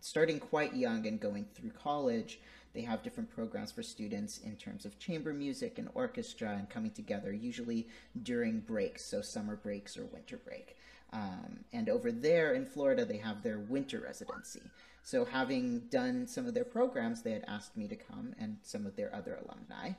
starting 0.00 0.38
quite 0.38 0.74
young 0.74 1.06
and 1.06 1.20
going 1.20 1.46
through 1.54 1.70
college. 1.70 2.40
They 2.74 2.82
have 2.82 3.02
different 3.02 3.30
programs 3.30 3.72
for 3.72 3.82
students 3.82 4.38
in 4.38 4.56
terms 4.56 4.84
of 4.84 4.98
chamber 4.98 5.32
music 5.32 5.78
and 5.78 5.88
orchestra 5.94 6.50
and 6.50 6.68
coming 6.68 6.90
together, 6.90 7.32
usually 7.32 7.88
during 8.22 8.60
breaks, 8.60 9.04
so 9.04 9.20
summer 9.20 9.56
breaks 9.56 9.96
or 9.96 10.04
winter 10.04 10.36
break. 10.36 10.76
Um, 11.12 11.64
and 11.72 11.88
over 11.88 12.12
there 12.12 12.54
in 12.54 12.66
Florida, 12.66 13.04
they 13.04 13.16
have 13.16 13.42
their 13.42 13.58
winter 13.58 14.00
residency. 14.00 14.62
So, 15.06 15.24
having 15.24 15.82
done 15.88 16.26
some 16.26 16.48
of 16.48 16.54
their 16.54 16.64
programs, 16.64 17.22
they 17.22 17.30
had 17.30 17.44
asked 17.46 17.76
me 17.76 17.86
to 17.86 17.94
come 17.94 18.34
and 18.40 18.56
some 18.64 18.86
of 18.86 18.96
their 18.96 19.14
other 19.14 19.38
alumni. 19.44 19.92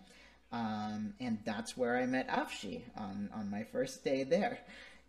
Um, 0.52 1.14
and 1.22 1.38
that's 1.46 1.78
where 1.78 1.96
I 1.96 2.06
met 2.06 2.28
Avshi 2.28 2.82
on, 2.98 3.30
on 3.34 3.50
my 3.50 3.64
first 3.64 4.04
day 4.04 4.26
there. 4.26 4.60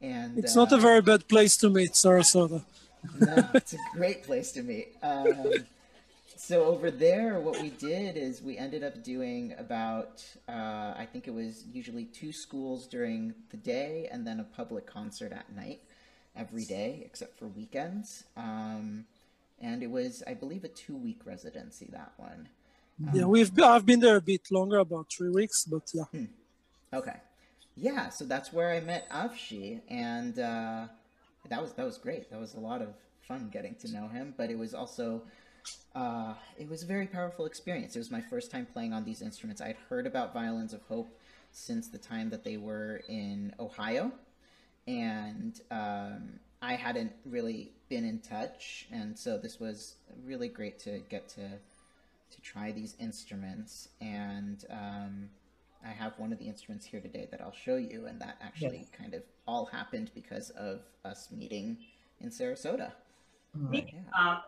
And 0.01 0.39
it's 0.39 0.57
uh, 0.57 0.61
not 0.61 0.73
a 0.73 0.77
very 0.77 1.01
bad 1.01 1.27
place 1.27 1.57
to 1.57 1.69
meet, 1.69 1.95
Sarasota. 1.95 2.63
no, 3.21 3.49
it's 3.55 3.73
a 3.73 3.79
great 3.93 4.23
place 4.23 4.53
to 4.53 4.63
meet. 4.63 4.97
Um, 5.03 5.53
so 6.37 6.67
over 6.67 6.93
there, 6.93 7.41
what 7.41 7.61
we 7.61 7.71
did 7.71 8.17
is 8.17 8.41
we 8.41 8.57
ended 8.57 8.85
up 8.85 9.03
doing 9.03 9.53
about, 9.59 10.25
uh, 10.49 10.95
I 10.97 11.09
think 11.13 11.27
it 11.27 11.35
was 11.35 11.65
usually 11.73 12.05
two 12.05 12.31
schools 12.31 12.87
during 12.87 13.35
the 13.51 13.57
day 13.57 14.09
and 14.13 14.25
then 14.25 14.39
a 14.39 14.45
public 14.45 14.87
concert 14.87 15.33
at 15.33 15.53
night 15.57 15.81
every 16.37 16.65
day 16.65 17.03
except 17.05 17.37
for 17.37 17.49
weekends. 17.49 18.23
Um, 18.37 19.07
and 19.61 19.83
it 19.83 19.91
was, 19.91 20.23
I 20.27 20.35
believe, 20.35 20.65
a 20.65 20.69
two 20.69 20.97
week 20.97 21.21
residency, 21.25 21.89
that 21.93 22.13
one. 22.17 22.49
Um, 23.07 23.15
yeah, 23.15 23.25
we've 23.25 23.51
I've 23.61 23.87
been 23.87 24.01
there 24.01 24.17
a 24.17 24.21
bit 24.21 24.51
longer, 24.51 24.79
about 24.79 25.07
three 25.11 25.31
weeks, 25.31 25.65
but 25.65 25.91
yeah. 25.95 26.05
Hmm. 26.05 26.25
Okay. 26.93 27.17
Yeah, 27.77 28.09
so 28.09 28.25
that's 28.25 28.53
where 28.53 28.73
I 28.73 28.81
met 28.81 29.09
Avshi, 29.11 29.81
and 29.89 30.37
uh, 30.39 30.87
that 31.49 31.63
was 31.63 31.73
that 31.75 31.87
was 31.87 31.97
great. 31.97 32.29
That 32.31 32.41
was 32.41 32.55
a 32.55 32.61
lot 32.61 32.83
of 32.83 32.89
fun 33.21 33.51
getting 33.53 33.77
to 33.77 33.93
know 33.93 34.09
him, 34.09 34.35
but 34.37 34.51
it 34.51 34.59
was 34.59 34.75
also 34.75 35.23
uh, 35.95 36.35
it 36.59 36.69
was 36.69 36.83
a 36.83 36.87
very 36.87 37.07
powerful 37.07 37.47
experience. 37.47 37.95
It 37.95 38.01
was 38.01 38.11
my 38.11 38.21
first 38.21 38.51
time 38.51 38.67
playing 38.67 38.93
on 38.93 39.05
these 39.05 39.23
instruments. 39.23 39.61
I 39.61 39.69
had 39.69 39.77
heard 39.89 40.07
about 40.07 40.33
Violins 40.35 40.73
of 40.73 40.83
Hope 40.89 41.09
since 41.53 41.89
the 41.89 41.99
time 41.99 42.31
that 42.31 42.43
they 42.43 42.57
were 42.57 43.03
in 43.09 43.55
Ohio, 43.61 44.11
and 44.89 45.61
um, 45.71 46.41
I 46.61 46.75
hadn't 46.75 47.13
really 47.25 47.73
been 47.89 48.05
in 48.05 48.19
touch, 48.19 48.87
and 48.93 49.17
so 49.19 49.39
this 49.39 49.61
was 49.61 49.97
really 50.25 50.49
great 50.49 50.79
to 50.81 51.01
get 51.09 51.29
to 51.31 51.49
to 52.31 52.41
try 52.43 52.73
these 52.73 52.95
instruments. 53.01 53.89
And 54.01 54.65
um, 54.71 55.31
I 55.85 55.91
have 55.91 56.13
one 56.19 56.33
of 56.33 56.39
the 56.39 56.45
instruments 56.45 56.85
here 56.85 57.01
today 57.01 57.27
that 57.31 57.41
I'll 57.41 57.53
show 57.53 57.77
you, 57.77 58.07
and 58.07 58.21
that 58.21 58.37
actually 58.43 58.79
yes. 58.79 58.91
kind 58.97 59.15
of 59.15 59.23
all 59.47 59.67
happened 59.67 60.11
because 60.15 60.51
of 60.51 60.81
us 61.05 61.29
meeting 61.31 61.79
in 62.21 62.31
Sarasota. 62.31 62.93
Yeah. 63.71 63.83
Uh, 64.19 64.41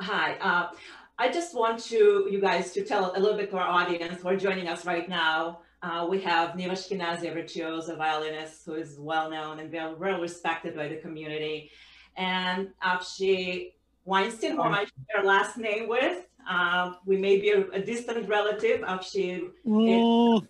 Hi. 0.00 0.34
Uh, 0.40 0.70
I 1.18 1.30
just 1.30 1.54
want 1.54 1.78
to 1.84 2.26
you 2.30 2.40
guys 2.40 2.72
to 2.72 2.84
tell 2.84 3.12
a 3.16 3.20
little 3.20 3.36
bit 3.36 3.50
to 3.50 3.56
our 3.56 3.66
audience 3.66 4.20
who 4.20 4.28
are 4.28 4.36
joining 4.36 4.68
us 4.68 4.84
right 4.84 5.08
now. 5.08 5.60
Uh, 5.84 6.06
we 6.06 6.18
have 6.18 6.52
Niva 6.52 6.70
Ashkenazi, 6.70 7.30
a 7.30 7.34
virtuoso 7.34 7.94
violinist 7.94 8.64
who 8.64 8.72
is 8.72 8.96
well 8.98 9.28
known 9.28 9.60
and 9.60 9.70
very 9.70 9.92
well 9.92 10.18
respected 10.18 10.74
by 10.74 10.88
the 10.88 10.96
community. 10.96 11.70
And 12.16 12.70
Avshi 12.82 13.72
Weinstein, 14.06 14.52
who 14.52 14.62
I 14.62 14.86
share 14.86 15.24
last 15.24 15.58
name 15.58 15.86
with. 15.86 16.24
Uh, 16.48 16.94
we 17.04 17.18
may 17.18 17.38
be 17.38 17.50
a, 17.50 17.68
a 17.72 17.80
distant 17.82 18.26
relative. 18.26 18.80
Avshi. 18.80 19.50
Mm, 19.66 20.46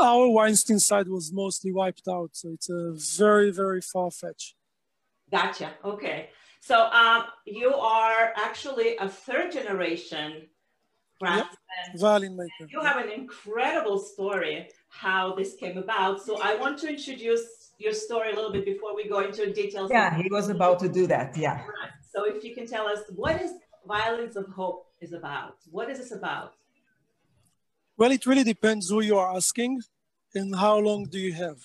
our 0.00 0.28
Weinstein 0.30 0.80
side 0.80 1.06
was 1.06 1.32
mostly 1.32 1.70
wiped 1.70 2.08
out, 2.08 2.30
so 2.32 2.48
it's 2.48 2.68
a 2.68 2.92
very, 3.16 3.52
very 3.52 3.80
far 3.80 4.10
fetched. 4.10 4.56
Gotcha. 5.30 5.70
Okay. 5.84 6.30
So 6.60 6.86
um, 6.86 7.26
you 7.44 7.72
are 7.72 8.32
actually 8.34 8.96
a 8.96 9.08
third 9.08 9.52
generation. 9.52 10.48
Violin 11.20 12.36
maker. 12.36 12.68
You 12.70 12.80
have 12.80 12.98
an 12.98 13.10
incredible 13.10 13.98
story 13.98 14.68
how 14.88 15.34
this 15.34 15.54
came 15.54 15.78
about. 15.78 16.22
So 16.22 16.38
I 16.42 16.56
want 16.56 16.78
to 16.80 16.88
introduce 16.88 17.72
your 17.78 17.92
story 17.92 18.32
a 18.32 18.34
little 18.34 18.52
bit 18.52 18.64
before 18.64 18.94
we 18.94 19.08
go 19.08 19.20
into 19.20 19.52
details. 19.52 19.90
Yeah, 19.90 20.16
he 20.16 20.28
was 20.30 20.48
about 20.48 20.78
to 20.80 20.88
do 20.88 21.06
that. 21.06 21.36
Yeah. 21.36 21.56
Right. 21.56 21.90
So 22.12 22.24
if 22.24 22.44
you 22.44 22.54
can 22.54 22.66
tell 22.66 22.86
us 22.86 23.00
what 23.14 23.40
is 23.40 23.52
Violins 23.86 24.36
of 24.36 24.46
Hope 24.48 24.86
is 25.00 25.12
about? 25.12 25.56
What 25.70 25.90
is 25.90 25.98
this 25.98 26.12
about? 26.12 26.54
Well, 27.96 28.10
it 28.10 28.26
really 28.26 28.44
depends 28.44 28.90
who 28.90 29.00
you 29.00 29.16
are 29.16 29.34
asking 29.34 29.82
and 30.34 30.54
how 30.54 30.78
long 30.78 31.04
do 31.04 31.18
you 31.18 31.32
have. 31.32 31.58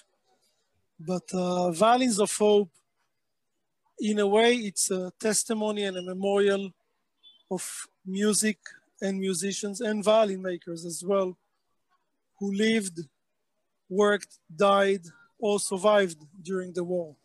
But 1.00 1.24
uh, 1.34 1.72
Violins 1.72 2.20
of 2.20 2.32
Hope 2.38 2.70
in 4.00 4.20
a 4.20 4.28
way, 4.28 4.56
it's 4.56 4.90
a 4.92 5.12
testimony 5.20 5.84
and 5.84 5.98
a 5.98 6.02
memorial 6.02 6.72
of 7.50 7.88
music 8.06 8.58
and 9.02 9.20
musicians 9.20 9.82
and 9.82 10.04
violin 10.04 10.42
makers 10.42 10.86
as 10.86 11.04
well, 11.04 11.38
who 12.40 12.54
lived, 12.54 13.00
worked, 13.90 14.38
died, 14.56 15.02
or 15.40 15.60
survived 15.60 16.18
during 16.42 16.74
the 16.74 16.84
war. 16.84 17.16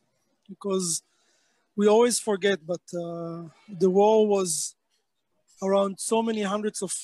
Because 0.49 1.03
we 1.77 1.87
always 1.87 2.19
forget, 2.19 2.59
but 2.67 2.81
uh, 2.95 3.45
the 3.69 3.91
war 3.91 4.27
was 4.27 4.75
around 5.63 5.99
so 5.99 6.23
many 6.23 6.43
hundreds 6.43 6.83
of 6.83 6.95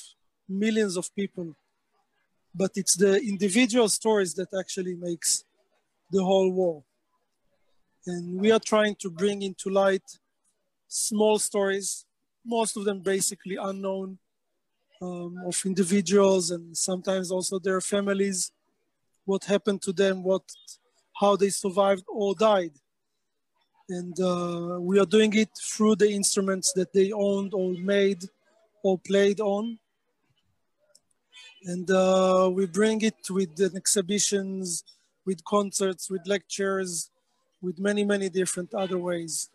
millions 0.48 0.96
of 0.96 1.14
people. 1.14 1.54
But 2.54 2.72
it's 2.76 2.96
the 2.96 3.20
individual 3.20 3.88
stories 3.88 4.34
that 4.34 4.48
actually 4.58 4.94
makes 4.94 5.44
the 6.10 6.22
whole 6.22 6.50
war. 6.50 6.84
And 8.06 8.40
we 8.40 8.50
are 8.50 8.58
trying 8.58 8.96
to 8.96 9.10
bring 9.10 9.42
into 9.42 9.70
light 9.70 10.18
small 10.88 11.38
stories, 11.38 12.04
most 12.44 12.76
of 12.76 12.84
them 12.84 13.00
basically 13.00 13.56
unknown, 13.56 14.18
um, 15.02 15.36
of 15.46 15.60
individuals 15.66 16.50
and 16.50 16.76
sometimes 16.76 17.30
also 17.30 17.58
their 17.58 17.80
families, 17.80 18.52
what 19.24 19.44
happened 19.44 19.82
to 19.82 19.92
them, 19.92 20.22
what, 20.22 20.42
how 21.20 21.36
they 21.36 21.50
survived 21.50 22.04
or 22.08 22.34
died. 22.34 22.72
And 23.88 24.18
uh, 24.20 24.78
we 24.80 25.00
are 25.00 25.06
doing 25.06 25.32
it 25.34 25.50
through 25.70 25.96
the 25.96 26.10
instruments 26.10 26.72
that 26.74 26.92
they 26.92 27.12
owned 27.12 27.52
or 27.52 27.72
made 27.72 28.22
or 28.82 28.98
played 28.98 29.40
on. 29.40 29.78
And 31.64 31.90
uh, 31.90 32.50
we 32.52 32.66
bring 32.66 33.02
it 33.02 33.28
with 33.28 33.60
exhibitions, 33.74 34.84
with 35.24 35.44
concerts, 35.44 36.10
with 36.10 36.22
lectures, 36.26 37.10
with 37.60 37.78
many, 37.78 38.04
many 38.04 38.28
different 38.28 38.74
other 38.74 38.98
ways. 38.98 39.50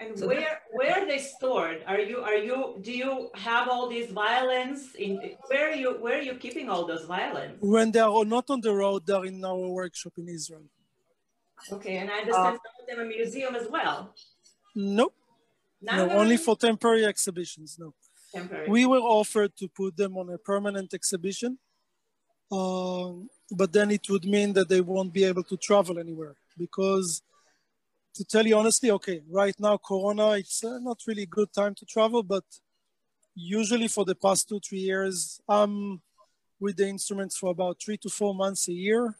And 0.00 0.20
where 0.20 0.60
where 0.72 0.92
are 0.98 1.06
they 1.06 1.18
stored? 1.18 1.82
Are 1.86 1.98
you 1.98 2.18
are 2.20 2.36
you 2.36 2.78
do 2.80 2.92
you 2.92 3.30
have 3.34 3.68
all 3.68 3.88
these 3.88 4.10
violins 4.12 4.94
in 4.94 5.34
where 5.48 5.70
are 5.70 5.74
you 5.74 5.90
where 6.00 6.18
are 6.18 6.22
you 6.22 6.34
keeping 6.34 6.68
all 6.70 6.86
those 6.86 7.04
violins? 7.04 7.56
When 7.60 7.90
they 7.90 8.00
are 8.00 8.24
not 8.24 8.48
on 8.48 8.60
the 8.60 8.72
road, 8.72 9.06
they're 9.06 9.24
in 9.24 9.44
our 9.44 9.68
workshop 9.68 10.12
in 10.18 10.28
Israel. 10.28 10.62
Okay, 11.72 11.96
and 11.96 12.10
I 12.10 12.18
understand 12.18 12.56
uh, 12.56 12.64
some 12.64 12.76
of 12.80 12.86
them 12.88 13.00
a 13.00 13.08
museum 13.08 13.56
as 13.56 13.68
well. 13.68 14.14
Nope. 14.76 15.14
no, 15.82 16.10
only 16.10 16.36
for 16.36 16.54
temporary 16.56 17.04
exhibitions. 17.04 17.76
No. 17.78 17.92
Temporary. 18.32 18.68
We 18.68 18.86
were 18.86 18.98
offered 18.98 19.56
to 19.56 19.68
put 19.68 19.96
them 19.96 20.16
on 20.16 20.30
a 20.30 20.38
permanent 20.38 20.94
exhibition. 20.94 21.58
Um, 22.52 23.28
but 23.50 23.72
then 23.72 23.90
it 23.90 24.08
would 24.08 24.24
mean 24.24 24.52
that 24.54 24.68
they 24.68 24.80
won't 24.80 25.12
be 25.12 25.24
able 25.24 25.42
to 25.44 25.56
travel 25.56 25.98
anywhere 25.98 26.34
because 26.56 27.22
to 28.18 28.24
tell 28.24 28.46
you 28.46 28.56
honestly 28.60 28.90
okay 28.90 29.18
right 29.42 29.58
now 29.66 29.74
corona 29.88 30.26
it's 30.42 30.58
uh, 30.64 30.78
not 30.88 30.98
really 31.08 31.26
good 31.38 31.50
time 31.52 31.74
to 31.74 31.84
travel 31.94 32.22
but 32.22 32.44
usually 33.34 33.88
for 33.88 34.04
the 34.04 34.14
past 34.24 34.48
two 34.48 34.60
three 34.66 34.84
years 34.90 35.40
i'm 35.48 36.00
with 36.60 36.76
the 36.76 36.88
instruments 36.88 37.36
for 37.36 37.50
about 37.50 37.80
three 37.80 37.96
to 37.98 38.08
four 38.08 38.34
months 38.34 38.68
a 38.68 38.72
year. 38.72 39.14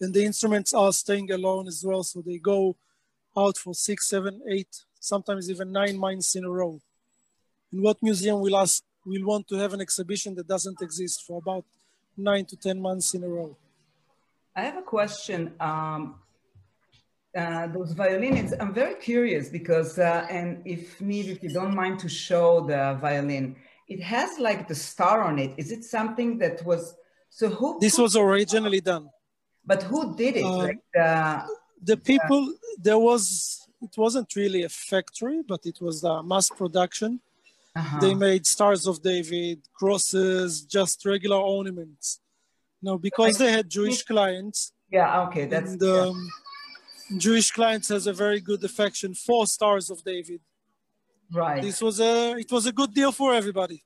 And 0.00 0.14
the 0.14 0.24
instruments 0.24 0.72
are 0.72 0.92
staying 0.92 1.30
alone 1.32 1.66
as 1.66 1.84
well 1.84 2.02
so 2.02 2.22
they 2.22 2.38
go 2.38 2.76
out 3.36 3.56
for 3.56 3.74
six 3.74 4.08
seven 4.08 4.40
eight 4.48 4.84
sometimes 5.00 5.50
even 5.50 5.70
nine 5.72 5.98
months 5.98 6.34
in 6.34 6.44
a 6.44 6.50
row. 6.50 6.80
And 7.72 7.82
what 7.82 8.02
museum 8.02 8.40
will 8.40 8.56
ask 8.56 8.82
will 9.04 9.26
want 9.26 9.48
to 9.48 9.56
have 9.56 9.74
an 9.74 9.80
exhibition 9.80 10.34
that 10.36 10.48
doesn't 10.48 10.80
exist 10.82 11.24
for 11.26 11.38
about 11.38 11.64
nine 12.16 12.44
to 12.46 12.56
ten 12.56 12.80
months 12.80 13.14
in 13.14 13.24
a 13.24 13.28
row? 13.28 13.56
I 14.54 14.62
have 14.62 14.76
a 14.76 14.82
question. 14.82 15.52
Um, 15.60 16.16
uh, 17.38 17.66
those 17.76 17.92
violins, 17.92 18.52
I'm 18.60 18.74
very 18.82 18.96
curious 19.10 19.44
because, 19.58 19.98
uh, 19.98 20.26
and 20.36 20.48
if 20.64 21.00
need, 21.00 21.26
if 21.34 21.38
you 21.44 21.50
don't 21.58 21.74
mind 21.82 21.96
to 22.04 22.08
show 22.08 22.48
the 22.70 22.98
violin, 23.00 23.56
it 23.94 24.00
has 24.14 24.30
like 24.38 24.60
the 24.72 24.74
star 24.74 25.16
on 25.22 25.38
it. 25.38 25.52
Is 25.62 25.68
it 25.76 25.82
something 25.96 26.38
that 26.38 26.56
was, 26.70 26.82
so 27.30 27.44
who? 27.48 27.78
This 27.80 27.98
was 27.98 28.16
originally 28.16 28.82
done. 28.92 29.06
But 29.64 29.80
who 29.82 30.00
did 30.22 30.34
it? 30.36 30.44
Uh, 30.44 30.56
like 30.68 30.80
the, 30.94 31.46
the 31.90 31.96
people, 32.10 32.42
there 32.86 32.98
was, 33.10 33.24
it 33.86 33.94
wasn't 33.96 34.28
really 34.34 34.62
a 34.64 34.72
factory, 34.90 35.40
but 35.52 35.60
it 35.64 35.78
was 35.80 35.96
a 36.04 36.14
mass 36.22 36.48
production. 36.60 37.12
-huh. 37.78 38.00
They 38.00 38.14
made 38.14 38.46
Stars 38.46 38.86
of 38.86 39.00
David, 39.02 39.58
crosses, 39.72 40.62
just 40.62 41.04
regular 41.04 41.40
ornaments. 41.58 42.20
No, 42.80 42.98
because 42.98 43.38
they 43.38 43.50
had 43.50 43.68
Jewish 43.68 44.02
clients. 44.04 44.72
Yeah, 44.90 45.26
okay, 45.26 45.46
that's 45.46 45.72
and, 45.72 45.82
um, 45.82 45.88
yeah. 45.88 46.47
Jewish 47.16 47.50
clients 47.50 47.88
has 47.88 48.06
a 48.06 48.12
very 48.12 48.40
good 48.40 48.62
affection 48.64 49.14
for 49.14 49.46
Stars 49.46 49.90
of 49.90 50.04
David. 50.04 50.40
Right. 51.32 51.62
This 51.62 51.80
was 51.80 52.00
a 52.00 52.32
it 52.36 52.50
was 52.50 52.66
a 52.66 52.72
good 52.72 52.92
deal 52.94 53.12
for 53.12 53.34
everybody. 53.34 53.84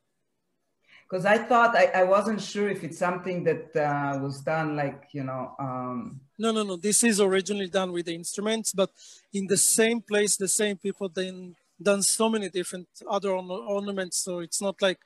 Because 1.09 1.27
I 1.27 1.39
thought 1.39 1.77
I, 1.77 1.87
I 1.87 2.05
wasn't 2.05 2.41
sure 2.41 2.71
if 2.71 2.83
it's 2.83 2.99
something 2.99 3.45
that 3.45 3.77
uh, 3.77 4.19
was 4.19 4.41
done 4.41 4.77
like 4.77 5.09
you 5.13 5.25
know. 5.25 5.55
Um... 5.59 6.21
No, 6.39 6.53
no, 6.53 6.63
no. 6.63 6.77
This 6.77 7.05
is 7.05 7.21
originally 7.21 7.69
done 7.69 7.93
with 7.93 8.07
the 8.07 8.15
instruments, 8.15 8.73
but 8.73 8.91
in 9.33 9.47
the 9.47 9.57
same 9.57 10.01
place, 10.01 10.37
the 10.37 10.49
same 10.49 10.77
people 10.77 11.09
then 11.09 11.55
done 11.81 12.03
so 12.03 12.29
many 12.29 12.49
different 12.49 12.89
other 13.09 13.31
ornaments. 13.31 14.19
So 14.19 14.39
it's 14.39 14.63
not 14.63 14.81
like 14.81 14.99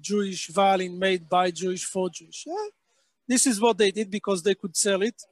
Jewish 0.00 0.48
violin 0.48 0.98
made 0.98 1.28
by 1.28 1.50
Jewish 1.50 1.84
for 1.84 2.08
Jewish. 2.08 2.44
Yeah, 2.46 2.68
this 3.28 3.46
is 3.46 3.60
what 3.60 3.76
they 3.76 3.90
did 3.90 4.10
because 4.10 4.42
they 4.42 4.54
could 4.54 4.76
sell 4.76 5.02
it. 5.02 5.22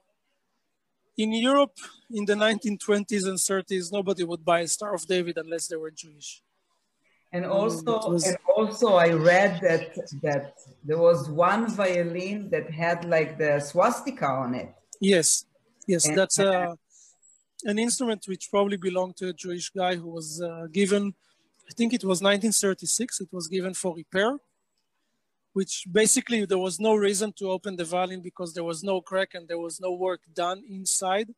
In 1.22 1.32
Europe, 1.34 1.76
in 2.18 2.24
the 2.24 2.34
1920s 2.34 3.24
and 3.30 3.38
30s, 3.38 3.92
nobody 3.92 4.24
would 4.24 4.42
buy 4.42 4.60
a 4.60 4.68
Star 4.76 4.94
of 4.94 5.06
David 5.06 5.36
unless 5.36 5.66
they 5.66 5.76
were 5.76 5.90
Jewish. 5.90 6.42
And 7.30 7.44
also, 7.44 7.92
was... 8.10 8.26
and 8.26 8.38
also, 8.56 8.94
I 8.94 9.10
read 9.32 9.60
that 9.66 9.84
that 10.26 10.54
there 10.88 11.02
was 11.08 11.28
one 11.28 11.62
violin 11.82 12.38
that 12.54 12.66
had 12.82 12.98
like 13.04 13.30
the 13.42 13.52
swastika 13.60 14.28
on 14.44 14.54
it. 14.62 14.70
Yes, 15.12 15.44
yes, 15.86 16.06
and, 16.06 16.16
that's 16.18 16.38
a 16.38 16.76
an 17.64 17.78
instrument 17.78 18.22
which 18.26 18.50
probably 18.50 18.78
belonged 18.88 19.16
to 19.18 19.28
a 19.28 19.34
Jewish 19.44 19.68
guy 19.70 19.96
who 19.96 20.08
was 20.18 20.40
uh, 20.40 20.66
given, 20.72 21.14
I 21.70 21.72
think 21.76 21.92
it 21.92 22.04
was 22.10 22.18
1936. 22.22 23.20
It 23.20 23.28
was 23.30 23.46
given 23.46 23.74
for 23.74 23.94
repair, 23.94 24.38
which 25.52 25.84
basically 25.90 26.44
there 26.44 26.58
was 26.58 26.78
no 26.78 26.94
reason 26.94 27.32
to 27.38 27.50
open 27.50 27.76
the 27.76 27.84
violin 27.84 28.20
because 28.22 28.54
there 28.54 28.64
was 28.64 28.82
no 28.82 29.00
crack 29.00 29.34
and 29.34 29.48
there 29.48 29.58
was 29.58 29.80
no 29.80 29.92
work 29.92 30.20
done 30.34 30.62
inside. 30.68 31.28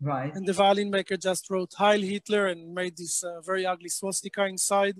Right. 0.00 0.34
And 0.34 0.46
the 0.46 0.52
violin 0.52 0.90
maker 0.90 1.16
just 1.16 1.50
wrote 1.50 1.74
Heil 1.74 2.00
Hitler 2.00 2.46
and 2.46 2.72
made 2.74 2.96
this 2.96 3.24
uh, 3.24 3.40
very 3.40 3.66
ugly 3.66 3.88
swastika 3.88 4.44
inside 4.46 4.96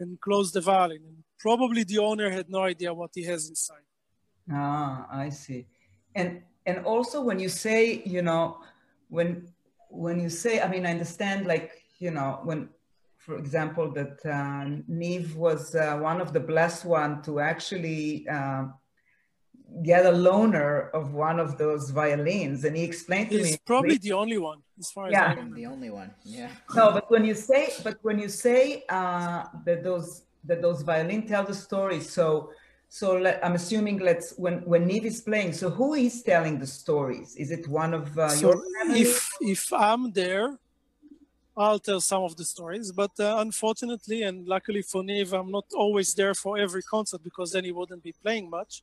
and 0.00 0.20
closed 0.20 0.54
the 0.54 0.60
violin. 0.60 1.02
And 1.06 1.18
probably 1.38 1.84
the 1.84 1.98
owner 1.98 2.30
had 2.30 2.48
no 2.48 2.62
idea 2.62 2.94
what 2.94 3.10
he 3.14 3.24
has 3.24 3.48
inside. 3.48 3.86
Ah, 4.50 5.06
I 5.10 5.28
see. 5.28 5.66
And 6.14 6.42
and 6.66 6.84
also 6.84 7.22
when 7.22 7.38
you 7.38 7.48
say, 7.48 8.02
you 8.04 8.22
know, 8.22 8.58
when 9.08 9.52
when 9.92 10.18
you 10.18 10.30
say, 10.30 10.60
I 10.60 10.68
mean, 10.68 10.86
I 10.86 10.90
understand, 10.90 11.46
like, 11.46 11.82
you 11.98 12.10
know, 12.10 12.40
when, 12.44 12.70
for 13.24 13.36
example, 13.38 13.92
that 13.92 14.18
uh, 14.24 14.64
Niv 14.90 15.34
was 15.36 15.74
uh, 15.74 15.96
one 15.98 16.20
of 16.20 16.32
the 16.32 16.40
blessed 16.40 16.84
one 16.84 17.22
to 17.22 17.38
actually 17.38 18.26
uh, 18.28 18.64
get 19.84 20.04
a 20.06 20.10
loaner 20.10 20.90
of 20.90 21.14
one 21.14 21.38
of 21.38 21.56
those 21.56 21.90
violins, 21.90 22.64
and 22.64 22.76
he 22.76 22.82
explained 22.82 23.30
to 23.30 23.36
He's 23.36 23.44
me. 23.44 23.50
He's 23.50 23.58
probably 23.58 23.98
the 23.98 24.12
only 24.12 24.38
one, 24.38 24.58
as 24.78 24.90
far 24.90 25.06
as 25.06 25.12
yeah. 25.12 25.26
I 25.26 25.34
know. 25.34 25.54
The 25.54 25.66
only 25.66 25.90
one, 25.90 26.10
yeah. 26.24 26.50
No, 26.74 26.92
but 26.92 27.10
when 27.10 27.24
you 27.24 27.34
say, 27.34 27.72
but 27.84 27.98
when 28.02 28.18
you 28.18 28.28
say 28.28 28.84
uh, 28.88 29.44
that 29.64 29.84
those 29.84 30.24
that 30.44 30.60
those 30.60 30.82
violin 30.82 31.26
tell 31.28 31.44
the 31.44 31.54
story, 31.54 32.00
so 32.00 32.50
so 32.88 33.16
let, 33.16 33.44
I'm 33.44 33.54
assuming 33.54 33.98
let's 33.98 34.34
when 34.36 34.56
when 34.66 34.88
Niv 34.88 35.04
is 35.04 35.20
playing. 35.20 35.52
So 35.52 35.70
who 35.70 35.94
is 35.94 36.22
telling 36.22 36.58
the 36.58 36.66
stories? 36.66 37.36
Is 37.36 37.52
it 37.52 37.68
one 37.68 37.94
of 37.94 38.18
uh, 38.18 38.28
so 38.28 38.48
your 38.48 38.62
family? 38.80 39.02
If 39.02 39.30
if 39.40 39.72
I'm 39.72 40.12
there, 40.12 40.58
I'll 41.56 41.78
tell 41.78 42.00
some 42.00 42.22
of 42.22 42.36
the 42.36 42.44
stories. 42.44 42.92
But 42.92 43.12
uh, 43.18 43.36
unfortunately 43.38 44.22
and 44.22 44.46
luckily 44.46 44.82
for 44.82 45.02
Niv, 45.02 45.38
I'm 45.38 45.50
not 45.50 45.66
always 45.74 46.14
there 46.14 46.34
for 46.34 46.58
every 46.58 46.82
concert 46.82 47.22
because 47.22 47.52
then 47.52 47.64
he 47.64 47.72
wouldn't 47.72 48.02
be 48.02 48.12
playing 48.22 48.48
much. 48.48 48.82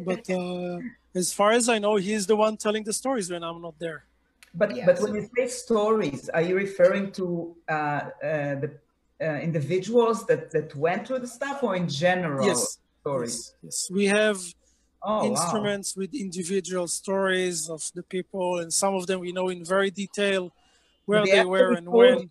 But 0.00 0.28
uh, 0.38 0.78
as 1.14 1.32
far 1.32 1.52
as 1.52 1.68
I 1.68 1.78
know, 1.78 1.96
he's 1.96 2.26
the 2.26 2.36
one 2.36 2.56
telling 2.56 2.84
the 2.84 2.92
stories 2.92 3.30
when 3.30 3.42
I'm 3.42 3.62
not 3.62 3.78
there. 3.78 4.04
But 4.54 4.74
yes. 4.74 4.86
but 4.86 5.00
when 5.02 5.14
you 5.14 5.28
say 5.36 5.48
stories, 5.48 6.30
are 6.30 6.40
you 6.40 6.56
referring 6.56 7.12
to 7.12 7.54
uh, 7.68 7.72
uh, 7.72 8.10
the 8.62 8.70
uh, 9.20 9.24
individuals 9.48 10.26
that 10.26 10.50
that 10.52 10.74
went 10.74 11.06
through 11.06 11.18
the 11.18 11.26
stuff, 11.26 11.62
or 11.62 11.76
in 11.76 11.88
general? 11.88 12.46
Yes 12.46 12.78
stories. 13.06 13.54
Yes, 13.62 13.88
yes. 13.88 13.96
we 13.96 14.06
have 14.06 14.38
oh, 15.02 15.26
instruments 15.26 15.96
wow. 15.96 16.00
with 16.00 16.14
individual 16.14 16.88
stories 16.88 17.70
of 17.70 17.82
the 17.94 18.02
people, 18.02 18.58
and 18.60 18.72
some 18.72 18.94
of 18.94 19.06
them 19.06 19.20
we 19.20 19.32
know 19.32 19.48
in 19.48 19.64
very 19.64 19.90
detail 19.90 20.52
where 21.06 21.24
they, 21.24 21.32
they 21.32 21.44
were 21.44 21.72
and 21.72 21.90
when. 21.90 22.30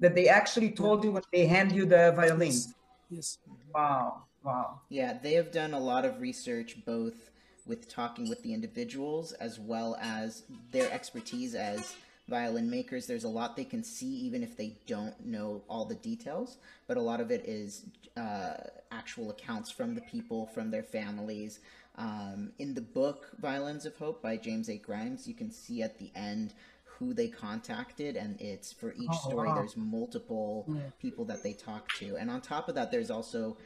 That 0.00 0.14
they 0.16 0.28
actually 0.28 0.72
told 0.72 1.04
you 1.04 1.12
when 1.12 1.22
they 1.32 1.46
hand 1.46 1.70
you 1.70 1.86
the 1.86 2.12
violin. 2.16 2.48
Yes. 2.48 2.74
yes. 3.08 3.38
Wow. 3.72 4.24
Wow. 4.42 4.80
Yeah, 4.88 5.16
they 5.22 5.34
have 5.34 5.52
done 5.52 5.74
a 5.74 5.78
lot 5.78 6.04
of 6.04 6.20
research 6.20 6.76
both 6.84 7.30
with 7.66 7.88
talking 7.88 8.28
with 8.28 8.42
the 8.42 8.52
individuals 8.52 9.30
as 9.32 9.60
well 9.60 9.96
as 10.00 10.42
their 10.72 10.90
expertise 10.90 11.54
as 11.54 11.94
violin 12.28 12.70
makers, 12.70 13.06
there's 13.06 13.24
a 13.24 13.28
lot 13.28 13.56
they 13.56 13.64
can 13.64 13.82
see 13.84 14.06
even 14.06 14.42
if 14.42 14.56
they 14.56 14.76
don't 14.86 15.24
know 15.24 15.62
all 15.68 15.84
the 15.84 15.94
details, 15.96 16.56
but 16.86 16.96
a 16.96 17.00
lot 17.00 17.20
of 17.20 17.30
it 17.30 17.44
is 17.46 17.84
uh, 18.16 18.54
actual 18.90 19.30
accounts 19.30 19.70
from 19.70 19.94
the 19.94 20.00
people, 20.02 20.46
from 20.46 20.70
their 20.70 20.82
families. 20.82 21.60
Um, 21.96 22.52
in 22.58 22.72
the 22.72 22.80
book 22.80 23.28
Violins 23.38 23.84
of 23.84 23.94
Hope 23.96 24.22
by 24.22 24.38
James 24.38 24.70
A. 24.70 24.78
Grymes, 24.78 25.28
you 25.28 25.34
can 25.34 25.50
see 25.50 25.82
at 25.82 25.98
the 25.98 26.10
end 26.14 26.54
who 27.02 27.12
they 27.12 27.28
contacted, 27.28 28.16
and 28.16 28.40
it's 28.40 28.72
for 28.72 28.92
each 28.92 29.08
oh, 29.10 29.28
story, 29.28 29.48
wow. 29.48 29.56
there's 29.56 29.76
multiple 29.76 30.64
yeah. 30.68 30.80
people 31.00 31.24
that 31.24 31.42
they 31.42 31.52
talk 31.52 31.92
to. 31.94 32.16
And 32.16 32.30
on 32.30 32.40
top 32.40 32.68
of 32.68 32.76
that, 32.76 32.90
there's 32.90 33.10
also 33.10 33.56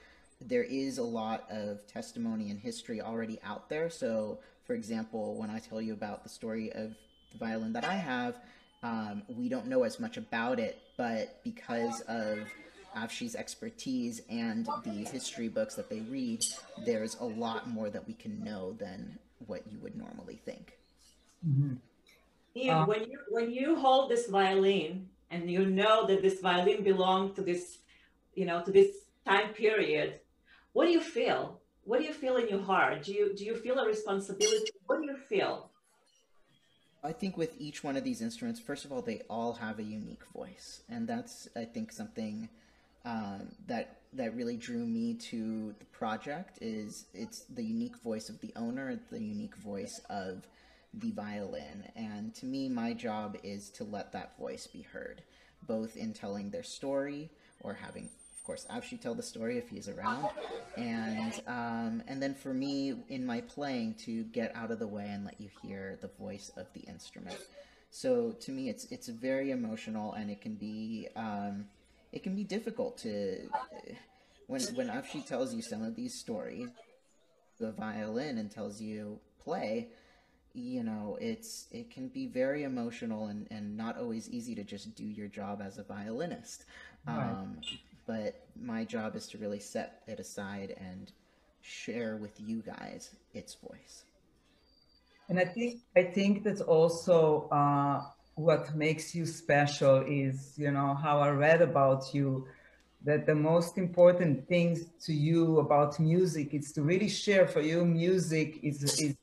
there 0.41 0.63
is 0.63 0.99
a 0.99 1.03
lot 1.03 1.45
of 1.51 1.87
testimony 1.87 2.51
and 2.51 2.59
history 2.59 3.01
already 3.01 3.39
out 3.45 3.69
there. 3.69 3.91
So, 3.91 4.39
for 4.65 4.75
example, 4.75 5.37
when 5.37 5.51
I 5.51 5.59
tell 5.59 5.81
you 5.81 5.93
about 5.93 6.23
the 6.23 6.29
story 6.29 6.73
of 6.73 6.95
the 7.33 7.39
violin 7.39 7.73
that 7.75 7.85
I 7.85 7.95
have, 7.95 8.37
um, 8.83 9.23
we 9.29 9.49
don't 9.49 9.67
know 9.67 9.83
as 9.83 10.01
much 10.01 10.17
about 10.17 10.59
it, 10.59 10.79
but 10.97 11.43
because 11.45 12.01
of 12.03 12.39
Avshi's 12.97 13.35
expertise 13.35 14.23
and 14.31 14.67
the 14.85 15.05
history 15.11 15.49
books 15.49 15.75
that 15.75 15.91
they 15.91 16.01
read, 16.01 16.45
there's 16.85 17.17
a 17.21 17.25
lot 17.25 17.69
more 17.69 17.91
that 17.91 18.07
we 18.07 18.15
can 18.15 18.43
know 18.43 18.73
than 18.73 19.19
what 19.47 19.63
you 19.71 19.79
would 19.81 19.97
normally 19.97 20.41
think. 20.45 20.79
Mm-hmm. 21.47 21.75
Ian, 22.57 22.77
uh, 22.79 22.87
when 22.87 23.03
you 23.11 23.19
when 23.29 23.51
you 23.51 23.77
hold 23.77 24.11
this 24.11 24.29
violin 24.29 25.09
and 25.31 25.51
you 25.51 25.67
know 25.67 26.07
that 26.07 26.23
this 26.23 26.41
violin 26.41 26.83
belonged 26.83 27.37
to 27.37 27.43
this, 27.43 27.79
you 28.35 28.47
know, 28.47 28.63
to 28.65 28.73
this 28.73 28.89
time 29.27 29.53
period, 29.53 30.21
what 30.73 30.87
do 30.87 30.91
you 30.91 31.01
feel? 31.01 31.61
What 31.85 32.01
do 32.01 32.07
you 32.07 32.15
feel 32.15 32.37
in 32.37 32.49
your 32.49 32.63
heart? 32.63 33.03
Do 33.03 33.13
you 33.13 33.35
do 33.37 33.45
you 33.45 33.57
feel 33.57 33.79
a 33.79 33.87
responsibility? 33.87 34.73
What 34.87 35.01
do 35.01 35.07
you 35.07 35.17
feel? 35.17 35.71
I 37.05 37.13
think 37.13 37.37
with 37.37 37.53
each 37.61 37.85
one 37.85 37.97
of 37.97 38.03
these 38.03 38.21
instruments, 38.23 38.59
first 38.59 38.85
of 38.85 38.91
all, 38.91 39.03
they 39.03 39.23
all 39.31 39.53
have 39.53 39.79
a 39.79 39.83
unique 39.83 40.25
voice, 40.35 40.81
and 40.89 41.07
that's 41.07 41.49
I 41.55 41.65
think 41.65 41.93
something 41.93 42.49
um, 43.05 43.49
that 43.69 43.99
that 44.15 44.35
really 44.35 44.57
drew 44.57 44.85
me 44.87 45.15
to 45.31 45.75
the 45.79 45.85
project. 45.87 46.59
Is 46.63 47.05
it's 47.13 47.41
the 47.43 47.63
unique 47.63 47.97
voice 47.99 48.31
of 48.31 48.41
the 48.41 48.53
owner, 48.57 48.99
the 49.11 49.23
unique 49.23 49.57
voice 49.57 50.01
of 50.09 50.47
the 50.97 51.11
violin, 51.13 51.85
and 51.95 52.35
to 52.37 52.47
me, 52.47 52.69
my 52.69 52.93
job 52.93 53.37
is 53.43 53.71
to 53.71 53.85
let 53.85 54.13
that 54.13 54.39
voice 54.39 54.67
be 54.67 54.83
heard, 54.83 55.23
both 55.67 55.97
in 55.97 56.13
telling 56.13 56.51
their 56.51 56.63
story 56.63 57.31
or 57.61 57.75
having 57.75 58.09
of 58.47 58.49
course, 58.49 58.67
Avshi 58.71 59.01
tell 59.01 59.17
the 59.17 59.25
story 59.25 59.59
if 59.59 59.69
he's 59.69 59.89
around, 59.89 60.29
and 60.77 61.33
um, 61.49 62.01
and 62.07 62.23
then 62.23 62.33
for 62.33 62.55
me 62.55 62.95
in 63.09 63.27
my 63.27 63.41
playing 63.41 63.95
to 64.05 64.23
get 64.23 64.55
out 64.55 64.71
of 64.71 64.79
the 64.79 64.87
way 64.87 65.09
and 65.09 65.25
let 65.25 65.41
you 65.41 65.49
hear 65.63 65.99
the 66.01 66.07
voice 66.17 66.53
of 66.57 66.73
the 66.73 66.83
instrument. 66.83 67.39
So 67.91 68.37
to 68.39 68.53
me, 68.53 68.69
it's 68.69 68.85
it's 68.93 69.09
very 69.09 69.51
emotional, 69.51 70.13
and 70.13 70.31
it 70.31 70.41
can 70.41 70.55
be 70.55 71.09
um, 71.17 71.65
it 72.13 72.23
can 72.23 72.37
be 72.37 72.45
difficult 72.45 72.99
to 72.99 73.49
when 74.47 74.63
when 74.77 74.91
Avshi 74.91 75.27
tells 75.27 75.53
you 75.53 75.61
some 75.61 75.83
of 75.83 75.97
these 75.97 76.15
stories, 76.15 76.69
the 77.59 77.73
violin, 77.73 78.39
and 78.39 78.49
tells 78.49 78.81
you 78.81 79.19
play. 79.41 79.89
You 80.57 80.83
know, 80.83 81.19
it's 81.21 81.67
it 81.71 81.91
can 81.91 82.09
be 82.09 82.27
very 82.27 82.63
emotional 82.63 83.27
and, 83.27 83.47
and 83.51 83.77
not 83.77 83.99
always 83.99 84.31
easy 84.31 84.55
to 84.55 84.65
just 84.65 84.95
do 84.95 85.05
your 85.05 85.29
job 85.29 85.61
as 85.63 85.77
a 85.77 85.83
violinist. 85.83 86.65
Right. 87.07 87.19
Um, 87.19 87.59
but 88.07 88.47
my 88.59 88.85
job 88.85 89.17
is 89.17 89.27
to 89.29 89.39
really 89.39 89.61
set 89.61 90.03
it 90.07 90.19
aside 90.19 90.75
and 90.81 91.13
share 91.61 92.17
with 92.17 92.41
you 92.41 92.63
guys 92.63 93.11
its 93.35 93.55
voice. 93.55 94.05
And 95.29 95.39
I 95.39 95.45
think 95.45 95.81
I 95.95 96.05
think 96.05 96.43
that's 96.43 96.63
also 96.63 97.49
uh, 97.51 98.03
what 98.37 98.75
makes 98.75 99.15
you 99.15 99.27
special 99.27 100.05
is 100.07 100.55
you 100.57 100.71
know 100.71 100.95
how 100.95 101.19
I 101.19 101.31
read 101.31 101.61
about 101.61 102.15
you 102.15 102.47
that 103.05 103.27
the 103.27 103.35
most 103.35 103.77
important 103.77 104.49
things 104.49 104.87
to 105.05 105.13
you 105.13 105.59
about 105.59 106.01
music 106.01 106.55
is 106.55 106.73
to 106.73 106.83
really 106.83 107.11
share 107.11 107.47
for 107.47 107.61
you 107.61 107.85
music 107.85 108.59
is 108.63 108.83
is 108.83 109.17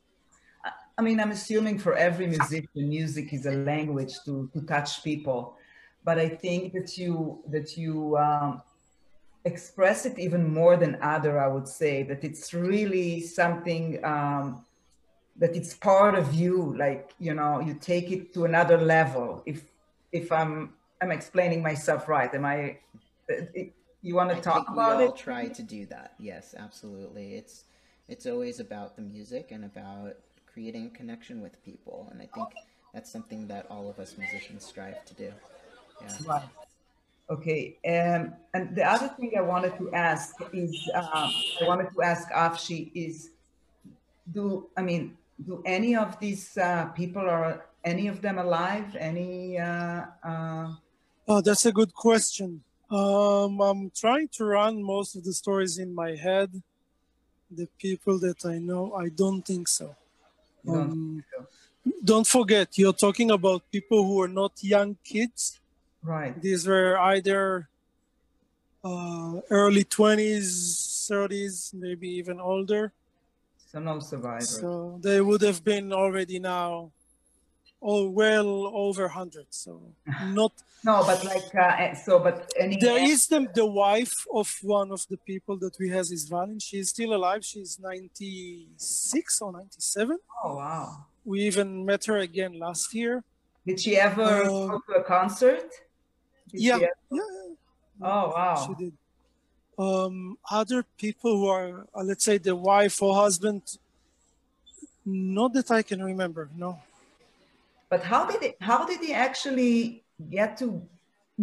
I 0.97 1.01
mean 1.01 1.19
I'm 1.19 1.31
assuming 1.31 1.79
for 1.79 1.95
every 1.95 2.27
musician 2.27 2.67
music 2.75 3.33
is 3.33 3.45
a 3.45 3.51
language 3.51 4.13
to 4.25 4.49
to 4.53 4.61
touch 4.61 5.03
people. 5.03 5.57
But 6.03 6.19
I 6.19 6.29
think 6.29 6.73
that 6.73 6.97
you 6.97 7.41
that 7.47 7.77
you 7.77 8.17
um, 8.17 8.61
express 9.45 10.05
it 10.05 10.19
even 10.19 10.53
more 10.53 10.77
than 10.77 10.97
other 11.01 11.37
i 11.37 11.47
would 11.47 11.67
say 11.67 12.01
that 12.01 12.23
it's 12.23 12.53
really 12.53 13.19
something 13.19 13.83
um, 14.05 14.63
that 15.37 15.55
it's 15.55 15.73
part 15.73 16.15
of 16.15 16.33
you. 16.33 16.75
Like 16.77 17.13
you 17.19 17.33
know 17.33 17.59
you 17.59 17.73
take 17.75 18.11
it 18.11 18.33
to 18.33 18.45
another 18.45 18.77
level. 18.77 19.43
If 19.45 19.63
if 20.11 20.31
i'm 20.31 20.73
i'm 21.01 21.11
explaining 21.11 21.61
myself 21.61 22.07
right 22.07 22.33
am 22.35 22.45
i 22.45 22.77
you 24.01 24.15
want 24.15 24.29
to 24.29 24.39
talk 24.39 24.69
about 24.69 24.97
we 24.97 25.05
all 25.05 25.09
it? 25.11 25.17
try 25.17 25.47
to 25.47 25.63
do 25.63 25.85
that. 25.87 26.13
Yes 26.19 26.53
absolutely. 26.57 27.35
It's 27.35 27.65
it's 28.07 28.25
always 28.25 28.59
about 28.59 28.95
the 28.95 29.01
music 29.01 29.51
and 29.51 29.65
about 29.65 30.13
creating 30.53 30.87
a 30.87 30.97
connection 30.97 31.41
with 31.41 31.63
people 31.65 32.07
and 32.11 32.21
i 32.21 32.27
think 32.33 32.49
that's 32.93 33.11
something 33.11 33.47
that 33.47 33.65
all 33.69 33.89
of 33.89 33.99
us 33.99 34.15
musicians 34.17 34.63
strive 34.63 35.03
to 35.05 35.13
do 35.15 35.31
yeah 36.01 36.17
right 36.25 36.49
Okay, 37.29 37.77
um, 37.87 38.33
and 38.53 38.75
the 38.75 38.83
other 38.83 39.07
thing 39.07 39.31
I 39.37 39.41
wanted 39.41 39.77
to 39.77 39.93
ask 39.93 40.35
is, 40.51 40.89
uh, 40.93 41.31
I 41.61 41.65
wanted 41.65 41.89
to 41.95 42.01
ask 42.01 42.29
Avshi 42.31 42.91
is, 42.93 43.29
do, 44.31 44.67
I 44.75 44.81
mean, 44.81 45.17
do 45.45 45.63
any 45.65 45.95
of 45.95 46.19
these 46.19 46.57
uh, 46.57 46.85
people, 46.93 47.21
are 47.21 47.65
any 47.83 48.07
of 48.07 48.21
them 48.21 48.37
alive? 48.37 48.95
Any? 48.99 49.57
Uh, 49.57 50.05
uh... 50.23 50.73
oh, 51.27 51.41
that's 51.41 51.65
a 51.65 51.71
good 51.71 51.93
question. 51.93 52.61
Um, 52.91 53.61
I'm 53.61 53.89
trying 53.95 54.27
to 54.33 54.45
run 54.45 54.83
most 54.83 55.15
of 55.15 55.23
the 55.23 55.33
stories 55.33 55.77
in 55.77 55.95
my 55.95 56.15
head. 56.15 56.61
The 57.49 57.67
people 57.79 58.19
that 58.19 58.45
I 58.45 58.59
know, 58.59 58.93
I 58.95 59.09
don't 59.09 59.43
think 59.43 59.69
so. 59.69 59.95
Um, 60.67 61.23
don't 62.03 62.27
forget, 62.27 62.77
you're 62.77 62.93
talking 62.93 63.31
about 63.31 63.63
people 63.71 64.03
who 64.05 64.21
are 64.21 64.27
not 64.27 64.51
young 64.61 64.97
kids. 65.03 65.59
Right. 66.01 66.39
These 66.41 66.67
were 66.67 66.97
either 66.97 67.67
uh, 68.83 69.41
early 69.49 69.83
20s, 69.83 71.07
30s, 71.09 71.73
maybe 71.73 72.09
even 72.09 72.39
older. 72.39 72.91
So 73.71 73.79
no 73.79 73.99
survivors. 73.99 74.59
So 74.59 74.99
they 75.01 75.19
would 75.21 75.41
have 75.41 75.63
been 75.63 75.91
already 75.91 76.39
now 76.39 76.91
oh 77.83 78.09
well 78.09 78.71
over 78.73 79.03
100 79.03 79.45
so 79.49 79.81
not 80.27 80.53
no 80.85 81.03
but 81.05 81.23
like 81.25 81.53
uh, 81.53 81.75
eh, 81.83 81.93
so 81.93 82.19
but 82.19 82.51
any 82.59 82.77
there 82.77 82.97
is 82.97 83.27
the, 83.27 83.45
the 83.53 83.65
wife 83.65 84.13
of 84.33 84.49
one 84.61 84.91
of 84.91 85.05
the 85.09 85.17
people 85.17 85.57
that 85.57 85.75
we 85.79 85.89
has 85.89 86.09
is 86.11 86.29
Valin. 86.29 86.61
she's 86.61 86.89
still 86.89 87.13
alive. 87.13 87.43
She's 87.43 87.79
96 87.79 89.41
or 89.41 89.51
97 89.51 90.17
oh 90.43 90.55
wow. 90.55 91.05
We 91.25 91.41
even 91.41 91.85
met 91.85 92.03
her 92.05 92.17
again 92.17 92.59
last 92.59 92.93
year. 92.93 93.23
Did 93.65 93.79
she 93.79 93.95
ever 93.97 94.23
uh, 94.23 94.67
go 94.67 94.81
to 94.89 94.93
a 94.95 95.03
concert? 95.03 95.69
Yeah, 96.51 96.77
yeah, 96.77 96.87
yeah. 97.11 97.21
Oh 98.01 98.31
wow. 98.35 98.55
She 98.65 98.83
did. 98.83 98.93
Um 99.77 100.37
other 100.49 100.83
people 100.97 101.37
who 101.37 101.47
are 101.47 101.87
uh, 101.95 102.03
let's 102.03 102.23
say 102.23 102.37
the 102.37 102.55
wife 102.55 103.01
or 103.01 103.15
husband 103.15 103.61
not 105.05 105.53
that 105.53 105.69
i 105.69 105.81
can 105.81 106.01
remember 106.01 106.49
no 106.55 106.79
but 107.93 108.01
how 108.01 108.25
did 108.25 108.41
it, 108.41 108.55
how 108.59 108.79
did 108.89 108.99
they 109.05 109.13
actually 109.27 110.03
get 110.37 110.57
to 110.61 110.67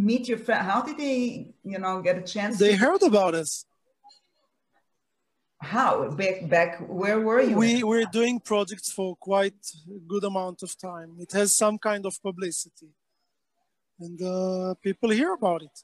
meet 0.09 0.25
your 0.31 0.41
friend? 0.47 0.63
How 0.73 0.81
did 0.83 0.97
they, 0.99 1.21
you 1.73 1.79
know, 1.85 1.95
get 2.09 2.17
a 2.19 2.27
chance? 2.35 2.59
They 2.59 2.77
to... 2.77 2.85
heard 2.85 3.03
about 3.05 3.35
us. 3.43 3.65
How 5.75 5.93
back 6.23 6.37
back? 6.55 6.71
Where 7.03 7.21
were 7.27 7.43
you? 7.49 7.55
We 7.65 7.85
we're 7.91 8.11
doing 8.21 8.37
projects 8.53 8.89
for 8.99 9.09
quite 9.31 9.63
a 9.97 10.01
good 10.13 10.25
amount 10.25 10.59
of 10.67 10.71
time. 10.91 11.11
It 11.25 11.31
has 11.39 11.49
some 11.55 11.77
kind 11.79 12.05
of 12.09 12.13
publicity, 12.29 12.91
and 14.05 14.19
uh, 14.21 14.75
people 14.87 15.11
hear 15.21 15.33
about 15.41 15.61
it. 15.69 15.77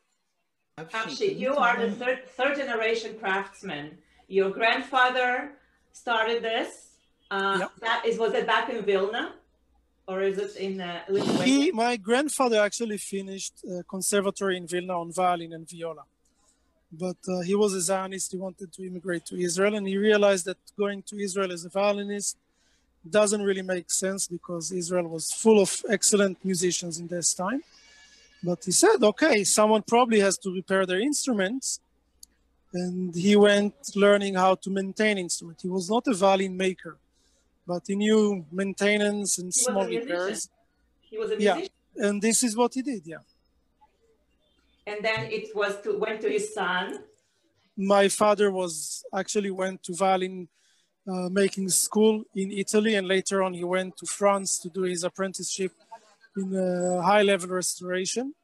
Actually, 1.02 1.34
you 1.44 1.52
are 1.64 1.76
the 1.84 1.90
third 2.00 2.18
third 2.38 2.54
generation 2.62 3.10
craftsman. 3.20 3.86
Your 4.38 4.50
grandfather 4.58 5.28
started 5.92 6.38
this. 6.50 6.70
Uh, 7.30 7.58
yep. 7.60 7.70
That 7.86 7.98
is 8.08 8.14
was 8.18 8.32
it 8.40 8.46
back 8.52 8.66
in 8.74 8.78
Vilna? 8.90 9.24
Or 10.08 10.22
is 10.22 10.38
it 10.38 10.56
in 10.56 10.80
uh, 10.80 11.00
Lithuania? 11.08 11.44
He, 11.44 11.72
my 11.72 11.96
grandfather 11.96 12.60
actually 12.60 12.98
finished 12.98 13.54
uh, 13.64 13.82
conservatory 13.88 14.56
in 14.56 14.66
Vilna 14.66 15.00
on 15.00 15.12
violin 15.12 15.52
and 15.52 15.68
viola. 15.68 16.04
But 16.92 17.16
uh, 17.28 17.40
he 17.40 17.54
was 17.54 17.74
a 17.74 17.80
Zionist. 17.80 18.30
He 18.30 18.38
wanted 18.38 18.72
to 18.72 18.86
immigrate 18.86 19.26
to 19.26 19.36
Israel, 19.36 19.74
and 19.74 19.86
he 19.86 19.96
realized 19.96 20.44
that 20.44 20.58
going 20.78 21.02
to 21.02 21.18
Israel 21.20 21.52
as 21.52 21.64
a 21.64 21.68
violinist 21.68 22.36
doesn't 23.08 23.42
really 23.42 23.62
make 23.62 23.90
sense 23.90 24.26
because 24.26 24.72
Israel 24.72 25.08
was 25.08 25.32
full 25.32 25.60
of 25.60 25.82
excellent 25.88 26.44
musicians 26.44 26.98
in 26.98 27.06
this 27.08 27.34
time. 27.34 27.62
But 28.42 28.64
he 28.64 28.72
said, 28.72 29.02
okay, 29.02 29.44
someone 29.44 29.82
probably 29.82 30.20
has 30.20 30.38
to 30.38 30.52
repair 30.52 30.86
their 30.86 31.00
instruments. 31.00 31.80
And 32.72 33.14
he 33.14 33.36
went 33.36 33.74
learning 33.94 34.34
how 34.34 34.56
to 34.56 34.70
maintain 34.70 35.18
instruments. 35.18 35.62
He 35.62 35.68
was 35.68 35.88
not 35.88 36.06
a 36.06 36.14
violin 36.14 36.56
maker 36.56 36.96
but 37.66 37.82
he 37.86 37.96
knew 37.96 38.46
maintenance 38.50 39.38
and 39.38 39.48
he 39.48 39.52
small 39.52 39.86
repairs. 39.86 40.48
He 41.00 41.18
was 41.18 41.30
a 41.30 41.36
musician. 41.36 41.68
Yeah, 41.96 42.06
and 42.08 42.22
this 42.22 42.42
is 42.42 42.56
what 42.56 42.74
he 42.74 42.82
did. 42.82 43.02
Yeah. 43.04 43.18
And 44.86 45.04
then 45.04 45.24
it 45.26 45.54
was 45.54 45.80
to 45.82 45.98
went 45.98 46.20
to 46.22 46.28
his 46.28 46.54
son. 46.54 47.04
My 47.76 48.08
father 48.08 48.50
was 48.50 49.04
actually 49.12 49.50
went 49.50 49.82
to 49.84 49.94
violin 49.94 50.48
uh, 51.08 51.28
making 51.28 51.68
school 51.68 52.24
in 52.34 52.50
Italy, 52.50 52.94
and 52.94 53.06
later 53.06 53.42
on 53.42 53.54
he 53.54 53.64
went 53.64 53.96
to 53.98 54.06
France 54.06 54.58
to 54.60 54.68
do 54.68 54.82
his 54.82 55.04
apprenticeship 55.04 55.72
in 56.36 56.56
uh, 56.56 57.02
high 57.02 57.22
level 57.22 57.50
restoration. 57.50 58.34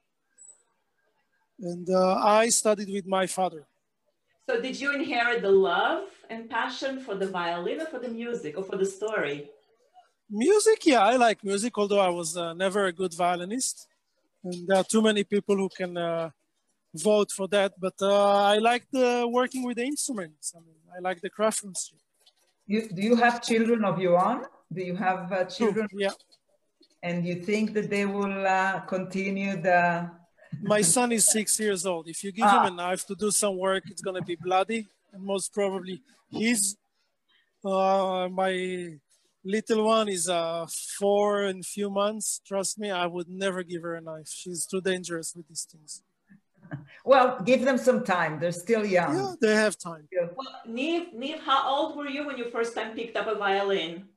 And 1.61 1.89
uh, 1.89 2.15
I 2.17 2.49
studied 2.49 2.91
with 2.93 3.07
my 3.07 3.27
father. 3.27 3.65
So 4.49 4.61
did 4.61 4.81
you 4.81 4.93
inherit 4.93 5.43
the 5.43 5.51
love 5.51 6.09
and 6.29 6.51
passion 6.51 7.01
for 7.01 7.15
the 7.15 7.29
violin 7.29 7.81
or 7.81 7.87
for 7.87 8.01
the 8.01 8.09
music 8.09 8.59
or 8.59 8.65
for 8.65 8.77
the 8.77 8.87
story? 8.87 9.51
Music, 10.29 10.87
yeah, 10.87 11.03
I 11.03 11.17
like 11.17 11.45
music, 11.45 11.77
although 11.79 12.01
I 12.01 12.09
was 12.09 12.37
uh, 12.37 12.53
never 12.55 12.87
a 12.87 12.93
good 12.93 13.15
violinist. 13.15 13.87
And 14.43 14.67
there 14.67 14.79
are 14.79 14.85
too 14.85 15.03
many 15.03 15.23
people 15.23 15.57
who 15.57 15.69
can 15.69 15.97
uh, 15.97 16.31
vote 16.95 17.31
for 17.31 17.47
that. 17.49 17.75
But 17.79 17.95
uh, 18.01 18.43
I 18.55 18.59
like 18.59 18.87
the 18.91 19.29
working 19.31 19.63
with 19.65 19.77
the 19.77 19.85
instruments. 19.85 20.53
I 20.57 20.61
mean, 20.61 20.81
I 20.97 20.99
like 21.01 21.21
the 21.21 21.31
craftsmanship. 21.31 21.99
You, 22.67 22.89
do 22.89 23.03
you 23.03 23.17
have 23.17 23.43
children 23.43 23.85
of 23.85 24.01
your 24.01 24.19
own? 24.19 24.45
Do 24.73 24.83
you 24.83 24.97
have 24.97 25.31
uh, 25.31 25.45
children? 25.45 25.87
Yeah. 25.93 26.11
And 27.03 27.25
you 27.25 27.37
think 27.37 27.75
that 27.75 27.91
they 27.91 28.07
will 28.07 28.47
uh, 28.47 28.81
continue 28.81 29.61
the 29.61 30.11
my 30.61 30.83
son 30.83 31.13
is 31.13 31.31
six 31.31 31.59
years 31.59 31.87
old. 31.87 32.09
If 32.09 32.23
you 32.25 32.33
give 32.33 32.47
ah. 32.47 32.67
him 32.67 32.73
a 32.73 32.77
knife 32.77 33.07
to 33.07 33.15
do 33.15 33.31
some 33.31 33.57
work, 33.57 33.85
it's 33.87 34.03
gonna 34.03 34.23
be 34.23 34.37
bloody, 34.37 34.87
and 35.13 35.23
most 35.23 35.53
probably 35.53 36.03
he's. 36.31 36.77
Uh, 37.65 38.29
my 38.31 38.99
little 39.45 39.85
one 39.85 40.09
is 40.09 40.29
uh, 40.29 40.67
four 40.99 41.45
and 41.45 41.65
few 41.65 41.91
months. 41.91 42.41
Trust 42.47 42.79
me, 42.79 42.91
I 42.91 43.07
would 43.07 43.29
never 43.29 43.63
give 43.63 43.83
her 43.83 43.95
a 43.95 44.01
knife. 44.01 44.29
She's 44.29 44.67
too 44.67 44.81
dangerous 44.81 45.35
with 45.35 45.49
these 45.49 45.67
things. 45.71 46.03
Well, 47.05 47.41
give 47.45 47.65
them 47.65 47.77
some 47.77 48.05
time. 48.05 48.39
They're 48.39 48.53
still 48.53 48.87
young. 48.87 49.17
Yeah, 49.17 49.35
they 49.41 49.55
have 49.55 49.77
time. 49.77 50.09
Well, 50.13 50.63
Niv, 50.67 51.15
Niv, 51.15 51.41
how 51.41 51.69
old 51.69 51.97
were 51.97 52.09
you 52.09 52.25
when 52.25 52.39
you 52.39 52.49
first 52.51 52.75
time 52.75 52.95
picked 52.95 53.17
up 53.17 53.27
a 53.27 53.35
violin? 53.35 54.09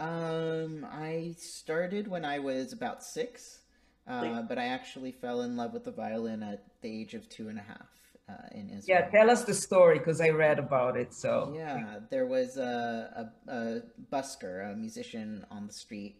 Um, 0.00 0.84
I 0.90 1.34
started 1.38 2.08
when 2.08 2.24
I 2.24 2.40
was 2.40 2.72
about 2.72 3.02
six. 3.04 3.61
Uh, 4.06 4.42
but 4.42 4.58
I 4.58 4.66
actually 4.66 5.12
fell 5.12 5.42
in 5.42 5.56
love 5.56 5.72
with 5.72 5.84
the 5.84 5.92
violin 5.92 6.42
at 6.42 6.64
the 6.80 7.00
age 7.00 7.14
of 7.14 7.28
two 7.28 7.48
and 7.48 7.58
a 7.58 7.62
half 7.62 7.88
uh, 8.28 8.48
in 8.52 8.68
Israel. 8.68 9.00
Yeah, 9.00 9.10
tell 9.10 9.30
us 9.30 9.44
the 9.44 9.54
story 9.54 9.98
because 9.98 10.20
I 10.20 10.30
read 10.30 10.58
about 10.58 10.96
it. 10.96 11.14
So 11.14 11.52
yeah, 11.54 12.00
there 12.10 12.26
was 12.26 12.56
a, 12.56 13.30
a, 13.46 13.52
a 13.52 13.82
busker, 14.10 14.72
a 14.72 14.74
musician 14.74 15.46
on 15.50 15.66
the 15.66 15.72
street, 15.72 16.16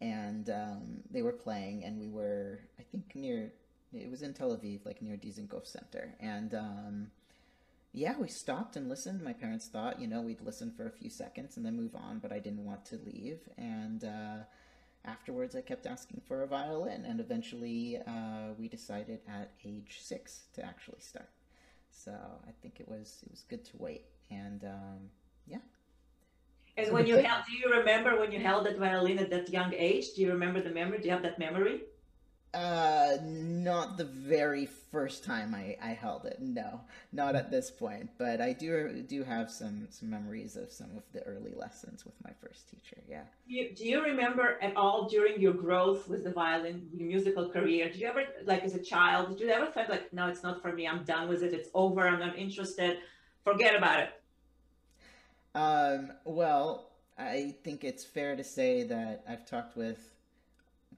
and 0.00 0.48
um, 0.48 1.02
they 1.10 1.22
were 1.22 1.32
playing, 1.32 1.84
and 1.84 1.98
we 1.98 2.08
were, 2.08 2.60
I 2.78 2.82
think, 2.82 3.14
near. 3.14 3.52
It 3.92 4.10
was 4.10 4.22
in 4.22 4.34
Tel 4.34 4.56
Aviv, 4.56 4.84
like 4.84 5.00
near 5.02 5.16
Dizengoff 5.16 5.66
Center, 5.66 6.14
and 6.20 6.54
um, 6.54 7.06
yeah, 7.92 8.14
we 8.18 8.28
stopped 8.28 8.76
and 8.76 8.88
listened. 8.88 9.22
My 9.22 9.32
parents 9.32 9.68
thought, 9.68 10.00
you 10.00 10.08
know, 10.08 10.20
we'd 10.20 10.40
listen 10.40 10.72
for 10.76 10.86
a 10.86 10.90
few 10.90 11.10
seconds 11.10 11.56
and 11.56 11.64
then 11.64 11.76
move 11.76 11.94
on, 11.94 12.18
but 12.18 12.32
I 12.32 12.38
didn't 12.38 12.64
want 12.64 12.84
to 12.86 13.00
leave, 13.04 13.40
and. 13.58 14.04
Uh, 14.04 14.44
afterwards, 15.04 15.54
I 15.54 15.60
kept 15.60 15.86
asking 15.86 16.22
for 16.26 16.42
a 16.42 16.46
violin, 16.46 17.04
and 17.04 17.20
eventually 17.20 17.98
uh, 18.06 18.52
we 18.58 18.68
decided 18.68 19.20
at 19.28 19.52
age 19.64 19.98
six 20.00 20.44
to 20.54 20.64
actually 20.64 21.00
start. 21.00 21.28
So 21.90 22.12
I 22.12 22.52
think 22.60 22.80
it 22.80 22.88
was 22.88 23.20
it 23.24 23.30
was 23.30 23.44
good 23.48 23.64
to 23.66 23.76
wait, 23.78 24.06
and 24.30 24.64
um, 24.64 25.10
yeah. 25.46 25.58
And 26.76 26.92
when 26.92 27.06
you 27.06 27.16
held, 27.16 27.44
do 27.46 27.52
you 27.52 27.72
remember 27.78 28.18
when 28.18 28.32
you 28.32 28.40
held 28.40 28.66
that 28.66 28.78
violin 28.78 29.18
at 29.18 29.30
that 29.30 29.48
young 29.48 29.72
age? 29.74 30.14
Do 30.14 30.22
you 30.22 30.32
remember 30.32 30.60
the 30.60 30.70
memory? 30.70 30.98
Do 30.98 31.04
you 31.04 31.12
have 31.12 31.22
that 31.22 31.38
memory? 31.38 31.82
Uh, 32.54 33.18
not 33.24 33.96
the 33.96 34.04
very 34.04 34.64
first 34.64 35.24
time 35.24 35.56
I, 35.56 35.76
I 35.82 35.88
held 35.88 36.24
it. 36.24 36.38
No, 36.40 36.82
not 37.12 37.34
at 37.34 37.50
this 37.50 37.68
point. 37.68 38.10
But 38.16 38.40
I 38.40 38.52
do 38.52 39.02
do 39.08 39.24
have 39.24 39.50
some 39.50 39.88
some 39.90 40.08
memories 40.08 40.54
of 40.54 40.70
some 40.70 40.96
of 40.96 41.02
the 41.12 41.20
early 41.24 41.52
lessons 41.56 42.04
with 42.04 42.14
my 42.22 42.30
first 42.40 42.70
teacher. 42.70 43.02
Yeah. 43.08 43.24
Do 43.48 43.54
you, 43.54 43.74
do 43.74 43.84
you 43.84 44.04
remember 44.04 44.56
at 44.62 44.76
all 44.76 45.08
during 45.08 45.40
your 45.40 45.52
growth 45.52 46.08
with 46.08 46.22
the 46.22 46.30
violin, 46.30 46.88
your 46.96 47.08
musical 47.08 47.48
career? 47.50 47.90
Did 47.90 48.00
you 48.00 48.06
ever, 48.06 48.22
like 48.44 48.62
as 48.62 48.76
a 48.76 48.82
child, 48.82 49.30
did 49.30 49.40
you 49.40 49.48
ever 49.48 49.66
feel 49.72 49.86
like, 49.88 50.12
no, 50.12 50.28
it's 50.28 50.44
not 50.44 50.62
for 50.62 50.72
me. 50.72 50.86
I'm 50.86 51.02
done 51.02 51.28
with 51.28 51.42
it. 51.42 51.52
It's 51.52 51.70
over. 51.74 52.06
I'm 52.06 52.20
not 52.20 52.38
interested. 52.38 52.98
Forget 53.42 53.74
about 53.74 53.98
it. 54.00 54.10
Um. 55.56 56.12
Well, 56.24 56.90
I 57.18 57.56
think 57.64 57.82
it's 57.82 58.04
fair 58.04 58.36
to 58.36 58.44
say 58.44 58.84
that 58.84 59.24
I've 59.28 59.44
talked 59.44 59.76
with 59.76 59.98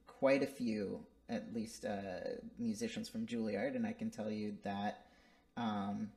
quite 0.06 0.42
a 0.42 0.46
few 0.46 1.00
at 1.28 1.54
least 1.54 1.84
uh, 1.84 2.38
musicians 2.58 3.08
from 3.08 3.26
Juilliard, 3.26 3.74
and 3.74 3.86
I 3.86 3.92
can 3.92 4.10
tell 4.10 4.30
you 4.30 4.56
that 4.62 5.06
um, 5.56 6.10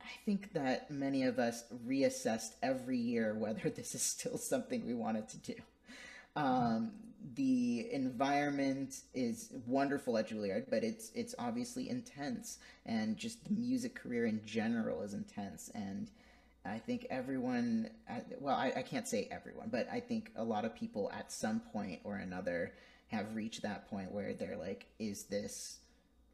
I 0.00 0.24
think 0.24 0.52
that 0.52 0.90
many 0.90 1.24
of 1.24 1.38
us 1.38 1.64
reassessed 1.86 2.52
every 2.62 2.98
year 2.98 3.34
whether 3.34 3.70
this 3.70 3.94
is 3.94 4.02
still 4.02 4.38
something 4.38 4.86
we 4.86 4.94
wanted 4.94 5.28
to 5.30 5.36
do. 5.38 5.54
Um, 6.36 6.92
the 7.36 7.88
environment 7.90 9.00
is 9.14 9.50
wonderful 9.66 10.18
at 10.18 10.28
Juilliard, 10.28 10.66
but 10.68 10.84
it's 10.84 11.10
it's 11.14 11.34
obviously 11.38 11.88
intense, 11.88 12.58
and 12.84 13.16
just 13.16 13.44
the 13.44 13.54
music 13.54 13.94
career 13.94 14.26
in 14.26 14.42
general 14.44 15.02
is 15.02 15.14
intense. 15.14 15.70
And 15.74 16.10
I 16.66 16.78
think 16.78 17.06
everyone, 17.10 17.90
well, 18.40 18.56
I, 18.56 18.72
I 18.76 18.82
can't 18.82 19.08
say 19.08 19.28
everyone, 19.30 19.68
but 19.70 19.88
I 19.90 20.00
think 20.00 20.32
a 20.36 20.44
lot 20.44 20.64
of 20.64 20.74
people 20.74 21.10
at 21.12 21.30
some 21.32 21.60
point 21.60 22.00
or 22.04 22.16
another 22.16 22.72
have 23.08 23.34
reached 23.34 23.62
that 23.62 23.88
point 23.88 24.10
where 24.12 24.34
they're 24.34 24.56
like, 24.56 24.86
is 24.98 25.24
this 25.24 25.78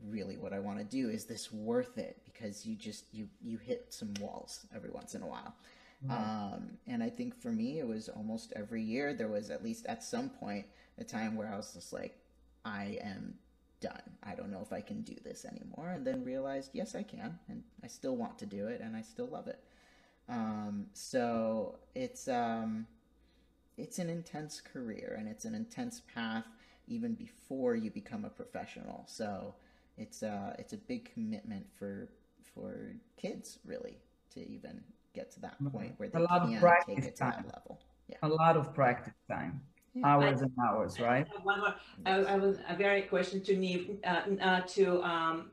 really 0.09 0.37
what 0.37 0.53
I 0.53 0.59
want 0.59 0.79
to 0.79 0.85
do. 0.85 1.11
Is 1.11 1.25
this 1.25 1.53
worth 1.53 1.99
it? 1.99 2.19
Because 2.25 2.65
you 2.65 2.75
just 2.75 3.05
you 3.13 3.29
you 3.43 3.59
hit 3.59 3.87
some 3.91 4.15
walls 4.21 4.67
every 4.75 4.91
once 4.91 5.15
in 5.15 5.23
a 5.23 5.27
while. 5.27 5.55
Um, 6.09 6.79
and 6.87 7.03
I 7.03 7.11
think 7.11 7.39
for 7.39 7.53
me, 7.53 7.79
it 7.79 7.87
was 7.87 8.09
almost 8.09 8.55
every 8.57 8.83
year 8.83 9.13
there 9.13 9.29
was 9.29 9.51
at 9.51 9.63
least 9.63 9.85
at 9.87 10.03
some 10.03 10.31
point 10.31 10.65
a 10.99 11.05
time 11.05 11.37
where 11.37 11.53
I 11.53 11.57
was 11.57 11.75
just 11.75 11.93
like, 11.93 12.17
I 12.65 12.99
am 13.03 13.35
done. 13.81 14.01
I 14.23 14.35
don't 14.35 14.51
know 14.51 14.61
if 14.63 14.73
I 14.73 14.81
can 14.81 15.03
do 15.03 15.15
this 15.23 15.45
anymore. 15.45 15.91
And 15.91 16.07
then 16.07 16.25
realized, 16.25 16.71
yes, 16.73 16.95
I 16.95 17.03
can, 17.03 17.39
and 17.49 17.63
I 17.85 17.87
still 17.87 18.17
want 18.17 18.39
to 18.39 18.47
do 18.47 18.69
it, 18.69 18.81
and 18.81 18.97
I 18.97 19.03
still 19.03 19.27
love 19.27 19.47
it. 19.47 19.59
Um, 20.29 20.87
so 20.95 21.79
it's 21.95 22.29
um, 22.29 22.87
it's 23.77 23.99
an 23.99 24.09
intense 24.09 24.61
career, 24.61 25.17
and 25.19 25.29
it's 25.29 25.45
an 25.45 25.55
intense 25.55 26.01
path 26.15 26.47
even 26.91 27.15
before 27.15 27.75
you 27.75 27.91
become 27.91 28.25
a 28.25 28.29
professional. 28.29 29.05
So 29.07 29.55
it's 29.97 30.23
uh, 30.23 30.55
it's 30.59 30.73
a 30.75 30.77
big 30.77 31.13
commitment 31.15 31.67
for 31.79 32.09
for 32.55 32.93
kids 33.17 33.59
really 33.65 33.97
to 34.35 34.41
even 34.49 34.83
get 35.15 35.31
to 35.33 35.41
that 35.41 35.55
mm-hmm. 35.55 35.69
point 35.69 35.95
where 35.97 36.09
they 36.09 36.19
a 36.19 36.23
lot 36.23 36.43
can 36.43 36.55
of 36.55 36.61
practice 36.61 36.95
take 36.97 37.05
it 37.05 37.17
to 37.17 37.23
time. 37.23 37.45
that 37.47 37.55
level. 37.55 37.81
Yeah. 38.09 38.17
A 38.23 38.29
lot 38.29 38.57
of 38.57 38.75
practice 38.75 39.15
time. 39.29 39.61
Yeah. 39.95 40.07
Hours 40.07 40.41
I, 40.41 40.45
and 40.45 40.53
hours, 40.69 41.01
right? 41.01 41.27
One 41.43 41.61
more. 41.61 41.75
I, 42.07 42.13
I 42.35 42.37
was 42.37 42.59
a 42.69 42.77
very 42.77 43.03
question 43.03 43.43
to 43.43 43.57
Niv, 43.57 43.99
uh, 44.05 44.43
uh, 44.43 44.61
to 44.61 45.03
um, 45.03 45.51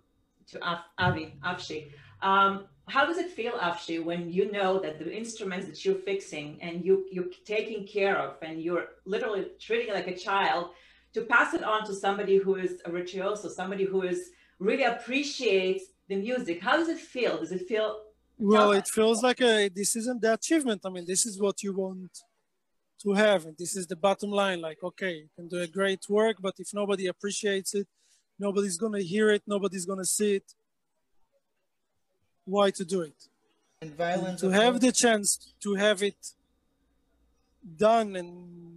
to 0.52 0.72
Af, 0.72 0.80
Avi 0.98 1.34
Avshi. 1.44 1.92
Um, 2.22 2.66
how 2.88 3.06
does 3.06 3.18
it 3.18 3.30
feel, 3.30 3.52
Avshi, 3.54 4.04
when 4.04 4.32
you 4.32 4.50
know 4.52 4.80
that 4.80 4.98
the 4.98 5.14
instruments 5.14 5.68
that 5.68 5.84
you're 5.84 5.96
fixing 5.96 6.58
and 6.62 6.86
you 6.86 7.06
you're 7.12 7.32
taking 7.46 7.86
care 7.86 8.18
of, 8.18 8.36
and 8.42 8.62
you're 8.62 8.86
literally 9.06 9.48
treating 9.60 9.94
like 9.94 10.08
a 10.08 10.16
child, 10.16 10.70
to 11.14 11.22
pass 11.22 11.54
it 11.54 11.64
on 11.64 11.86
to 11.86 11.94
somebody 11.94 12.38
who 12.38 12.56
is 12.56 12.82
a 12.86 12.92
virtuoso, 12.92 13.50
somebody 13.50 13.86
who 13.86 14.04
is 14.04 14.32
really 14.60 14.84
appreciates 14.84 15.86
the 16.08 16.16
music? 16.16 16.62
How 16.62 16.78
does 16.78 16.90
it 16.90 17.00
feel? 17.00 17.40
Does 17.40 17.52
it 17.52 17.68
feel 17.68 18.02
well 18.40 18.72
it 18.72 18.88
feels 18.88 19.24
like 19.24 19.42
a 19.42 19.70
this 19.70 19.96
isn't 19.96 20.22
the 20.22 20.34
achievement 20.34 20.82
i 20.86 20.90
mean 20.90 21.06
this 21.06 21.26
is 21.26 21.42
what 21.42 21.64
you 21.64 21.74
want 21.74 22.20
to 23.02 23.14
have 23.14 23.46
and 23.46 23.58
this 23.58 23.76
is 23.76 23.88
the 23.88 23.96
bottom 23.96 24.30
line 24.30 24.62
like 24.62 24.78
okay 24.84 25.14
you 25.14 25.30
can 25.36 25.48
do 25.48 25.60
a 25.60 25.68
great 25.68 26.02
work 26.10 26.38
but 26.40 26.54
if 26.60 26.74
nobody 26.74 27.08
appreciates 27.08 27.74
it 27.74 27.88
nobody's 28.40 28.78
going 28.78 28.94
to 28.94 29.04
hear 29.04 29.30
it 29.30 29.42
nobody's 29.48 29.86
going 29.86 30.00
to 30.00 30.06
see 30.06 30.36
it 30.36 30.54
why 32.46 32.70
to 32.70 32.86
do 32.86 33.02
it 33.02 33.28
and 33.82 33.96
violence 33.96 34.42
to 34.42 34.50
have 34.50 34.80
the 34.80 34.92
chance 34.92 35.54
to 35.60 35.74
have 35.76 36.04
it 36.04 36.34
done 37.76 38.16
and 38.16 38.77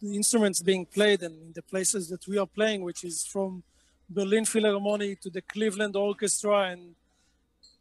the 0.00 0.14
instruments 0.14 0.62
being 0.62 0.84
played 0.86 1.22
and 1.22 1.34
in 1.46 1.52
the 1.54 1.62
places 1.62 2.08
that 2.08 2.26
we 2.26 2.38
are 2.38 2.46
playing 2.46 2.82
which 2.82 3.04
is 3.04 3.26
from 3.26 3.62
berlin 4.08 4.44
philharmonic 4.44 5.20
to 5.20 5.30
the 5.30 5.42
cleveland 5.42 5.96
orchestra 5.96 6.70
and 6.72 6.94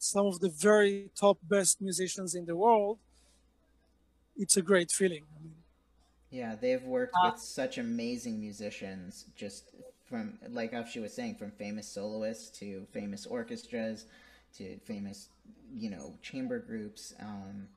some 0.03 0.25
of 0.25 0.39
the 0.39 0.49
very 0.49 1.09
top 1.15 1.37
best 1.43 1.81
musicians 1.81 2.35
in 2.35 2.45
the 2.45 2.55
world, 2.55 2.97
it's 4.35 4.57
a 4.57 4.61
great 4.61 4.91
feeling. 4.91 5.23
I 5.35 5.43
mean, 5.43 5.55
yeah, 6.29 6.55
they've 6.59 6.83
worked 6.83 7.15
uh, 7.15 7.31
with 7.31 7.39
such 7.39 7.77
amazing 7.77 8.39
musicians, 8.39 9.25
just 9.35 9.69
from 10.09 10.37
like 10.49 10.73
she 10.87 10.99
was 10.99 11.13
saying, 11.13 11.35
from 11.35 11.51
famous 11.51 11.87
soloists 11.87 12.49
to 12.59 12.85
famous 12.91 13.25
orchestras 13.25 14.05
to 14.57 14.77
famous, 14.79 15.29
you 15.73 15.89
know, 15.89 16.13
chamber 16.21 16.59
groups. 16.59 17.13
Um, 17.19 17.67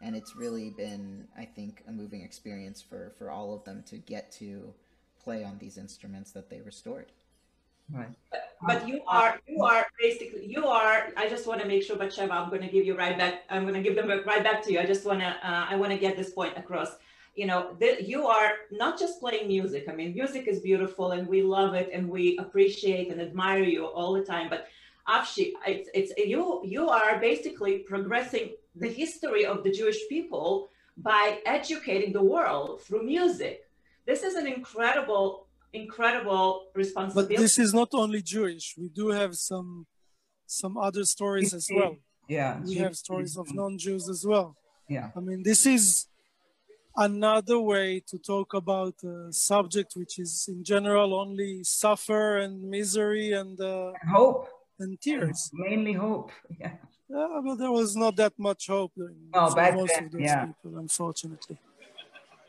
and 0.00 0.14
it's 0.14 0.36
really 0.36 0.70
been, 0.70 1.26
I 1.36 1.44
think, 1.44 1.82
a 1.88 1.92
moving 1.92 2.22
experience 2.22 2.82
for 2.82 3.12
for 3.18 3.30
all 3.30 3.54
of 3.54 3.64
them 3.64 3.82
to 3.86 3.96
get 3.96 4.30
to 4.32 4.74
play 5.22 5.44
on 5.44 5.58
these 5.58 5.78
instruments 5.78 6.32
that 6.32 6.50
they 6.50 6.60
restored. 6.60 7.12
Right. 7.92 8.08
But, 8.66 8.88
you 8.88 9.02
are 9.06 9.38
you 9.46 9.62
are 9.62 9.86
basically 10.00 10.46
you 10.46 10.66
are. 10.66 11.08
I 11.16 11.28
just 11.28 11.46
want 11.46 11.60
to 11.60 11.66
make 11.66 11.82
sure, 11.82 11.96
Batsheva, 11.96 12.30
I'm 12.30 12.48
going 12.48 12.62
to 12.62 12.68
give 12.68 12.86
you 12.86 12.96
right 12.96 13.16
back. 13.16 13.42
I'm 13.50 13.62
going 13.62 13.74
to 13.74 13.82
give 13.82 13.94
them 13.94 14.08
right 14.08 14.42
back 14.42 14.62
to 14.64 14.72
you. 14.72 14.80
I 14.80 14.86
just 14.86 15.04
want 15.04 15.20
to 15.20 15.26
uh, 15.26 15.66
I 15.68 15.76
want 15.76 15.92
to 15.92 15.98
get 15.98 16.16
this 16.16 16.30
point 16.30 16.56
across. 16.56 16.96
You 17.34 17.46
know, 17.46 17.76
that 17.80 18.08
you 18.08 18.26
are 18.26 18.52
not 18.70 18.98
just 18.98 19.20
playing 19.20 19.48
music. 19.48 19.88
I 19.88 19.92
mean, 19.92 20.14
music 20.14 20.46
is 20.46 20.60
beautiful, 20.60 21.10
and 21.12 21.28
we 21.28 21.42
love 21.42 21.74
it, 21.74 21.90
and 21.92 22.08
we 22.08 22.38
appreciate 22.38 23.10
and 23.10 23.20
admire 23.20 23.64
you 23.64 23.84
all 23.84 24.12
the 24.14 24.24
time. 24.24 24.48
But 24.48 24.68
Avshi, 25.08 25.52
it's, 25.66 25.90
it's 25.92 26.12
you 26.16 26.62
you 26.64 26.88
are 26.88 27.18
basically 27.18 27.80
progressing 27.80 28.52
the 28.74 28.88
history 28.88 29.44
of 29.46 29.62
the 29.64 29.70
Jewish 29.70 30.00
people 30.08 30.68
by 30.96 31.38
educating 31.46 32.12
the 32.12 32.22
world 32.22 32.82
through 32.82 33.04
music. 33.04 33.62
This 34.06 34.22
is 34.22 34.34
an 34.34 34.46
incredible 34.46 35.46
incredible 35.72 36.68
responsibility. 36.74 37.34
But 37.34 37.42
this 37.42 37.58
is 37.58 37.74
not 37.74 37.88
only 37.94 38.22
Jewish. 38.22 38.74
We 38.78 38.88
do 38.88 39.08
have 39.08 39.34
some 39.34 39.86
some 40.46 40.76
other 40.76 41.04
stories 41.04 41.52
as 41.52 41.68
well. 41.74 41.96
Yeah. 42.28 42.60
We 42.64 42.76
have 42.76 42.96
stories 42.96 43.36
of 43.36 43.52
non-Jews 43.52 44.08
as 44.08 44.24
well. 44.24 44.56
Yeah. 44.88 45.10
I 45.16 45.20
mean, 45.20 45.42
this 45.42 45.66
is 45.66 46.06
another 46.96 47.58
way 47.58 48.00
to 48.06 48.18
talk 48.18 48.54
about 48.54 48.94
a 49.02 49.32
subject 49.32 49.94
which 49.96 50.18
is 50.18 50.46
in 50.48 50.62
general 50.62 51.14
only 51.14 51.64
suffer 51.64 52.38
and 52.38 52.62
misery 52.62 53.32
and 53.32 53.60
uh, 53.60 53.92
hope 54.12 54.48
and 54.80 55.00
tears. 55.00 55.50
Mainly 55.52 55.92
hope. 55.92 56.30
Yeah. 56.60 56.72
Yeah, 57.06 57.40
but 57.44 57.56
there 57.56 57.70
was 57.70 57.94
not 57.94 58.16
that 58.16 58.32
much 58.38 58.66
hope 58.66 58.92
oh, 58.98 59.50
for 59.50 59.72
most 59.72 59.92
then, 59.94 60.04
of 60.06 60.12
those 60.12 60.22
yeah. 60.22 60.46
people, 60.46 60.78
unfortunately 60.78 61.58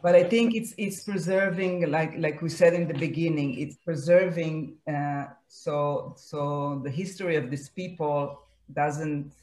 but 0.06 0.14
I 0.14 0.24
think 0.24 0.54
it's 0.54 0.76
it's 0.78 1.02
preserving, 1.02 1.90
like 1.90 2.14
like 2.20 2.40
we 2.40 2.50
said 2.50 2.76
in 2.76 2.88
the 2.88 2.94
beginning, 2.94 3.58
it's 3.58 3.76
preserving. 3.76 4.78
Uh, 4.88 5.26
so 5.48 6.14
so 6.16 6.80
the 6.84 6.92
history 6.92 7.36
of 7.38 7.50
these 7.50 7.70
people 7.70 8.42
doesn't 8.72 9.34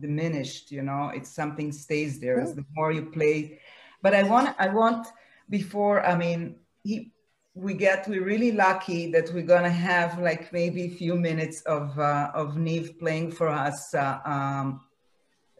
diminished. 0.00 0.72
You 0.72 0.82
know, 0.82 1.12
it's 1.14 1.30
something 1.30 1.70
stays 1.70 2.18
there 2.18 2.40
as 2.40 2.56
the 2.56 2.64
more 2.74 2.90
you 2.90 3.04
play. 3.18 3.60
But 4.02 4.12
I 4.12 4.24
want 4.24 4.56
I 4.58 4.68
want 4.80 5.06
before. 5.50 6.04
I 6.04 6.16
mean, 6.16 6.56
he 6.82 7.12
we 7.60 7.74
get 7.74 8.06
we're 8.06 8.24
really 8.24 8.52
lucky 8.52 9.10
that 9.10 9.32
we're 9.34 9.42
gonna 9.42 9.70
have 9.70 10.18
like 10.20 10.52
maybe 10.52 10.82
a 10.84 10.90
few 10.90 11.16
minutes 11.16 11.60
of 11.62 11.98
uh, 11.98 12.30
of 12.32 12.54
Niv 12.54 12.98
playing 12.98 13.32
for 13.32 13.48
us 13.48 13.94
uh, 13.94 14.20
um, 14.24 14.80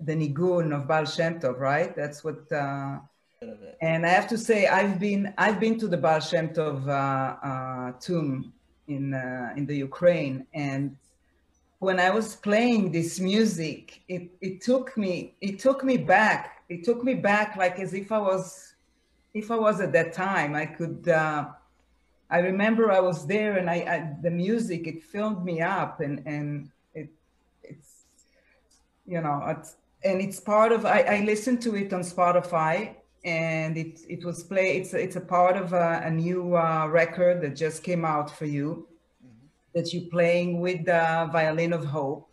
the 0.00 0.14
Nigun 0.14 0.74
of 0.74 0.86
Baal 0.86 1.04
Shem 1.04 1.40
Tov, 1.40 1.58
right? 1.58 1.94
That's 1.94 2.22
what. 2.22 2.50
Uh, 2.52 2.98
and 3.80 4.04
I 4.04 4.08
have 4.08 4.28
to 4.28 4.38
say, 4.38 4.66
I've 4.66 4.98
been 4.98 5.34
I've 5.38 5.58
been 5.58 5.78
to 5.80 5.88
the 5.88 5.96
Baal 5.96 6.20
Shem 6.20 6.50
Tov 6.50 6.86
uh, 6.86 7.46
uh, 7.46 7.92
tomb 8.00 8.52
in 8.86 9.14
uh, 9.14 9.52
in 9.56 9.66
the 9.66 9.76
Ukraine, 9.76 10.46
and 10.54 10.96
when 11.80 11.98
I 11.98 12.10
was 12.10 12.36
playing 12.36 12.92
this 12.92 13.20
music, 13.20 14.02
it, 14.08 14.30
it 14.40 14.60
took 14.60 14.96
me 14.96 15.34
it 15.40 15.58
took 15.58 15.82
me 15.82 15.96
back. 15.96 16.62
It 16.68 16.84
took 16.84 17.02
me 17.02 17.14
back 17.14 17.56
like 17.56 17.80
as 17.80 17.92
if 17.92 18.12
I 18.12 18.18
was 18.18 18.74
if 19.34 19.50
I 19.50 19.56
was 19.56 19.80
at 19.80 19.92
that 19.94 20.12
time. 20.12 20.54
I 20.54 20.66
could. 20.66 21.08
I 22.30 22.40
remember 22.40 22.90
I 22.92 23.00
was 23.00 23.26
there, 23.26 23.56
and 23.56 23.70
I, 23.70 23.74
I 23.74 24.16
the 24.22 24.30
music 24.30 24.86
it 24.86 25.02
filled 25.02 25.44
me 25.44 25.60
up, 25.60 26.00
and 26.00 26.22
and 26.26 26.70
it 26.94 27.10
it's 27.62 28.04
you 29.06 29.20
know 29.20 29.42
it's 29.48 29.76
and 30.04 30.20
it's 30.20 30.40
part 30.40 30.72
of 30.72 30.84
I, 30.84 31.00
I 31.02 31.20
listened 31.24 31.62
to 31.62 31.74
it 31.74 31.92
on 31.92 32.00
Spotify 32.00 32.94
and 33.24 33.76
it 33.76 34.00
it 34.08 34.24
was 34.24 34.42
play. 34.44 34.76
It's 34.78 34.94
it's 34.94 35.16
a 35.16 35.20
part 35.20 35.56
of 35.56 35.72
a, 35.72 36.02
a 36.04 36.10
new 36.10 36.56
uh, 36.56 36.86
record 36.86 37.42
that 37.42 37.56
just 37.56 37.82
came 37.82 38.04
out 38.04 38.30
for 38.30 38.46
you, 38.46 38.86
mm-hmm. 39.24 39.46
that 39.74 39.92
you're 39.92 40.10
playing 40.10 40.60
with 40.60 40.84
the 40.84 41.28
violin 41.32 41.72
of 41.72 41.84
hope, 41.84 42.30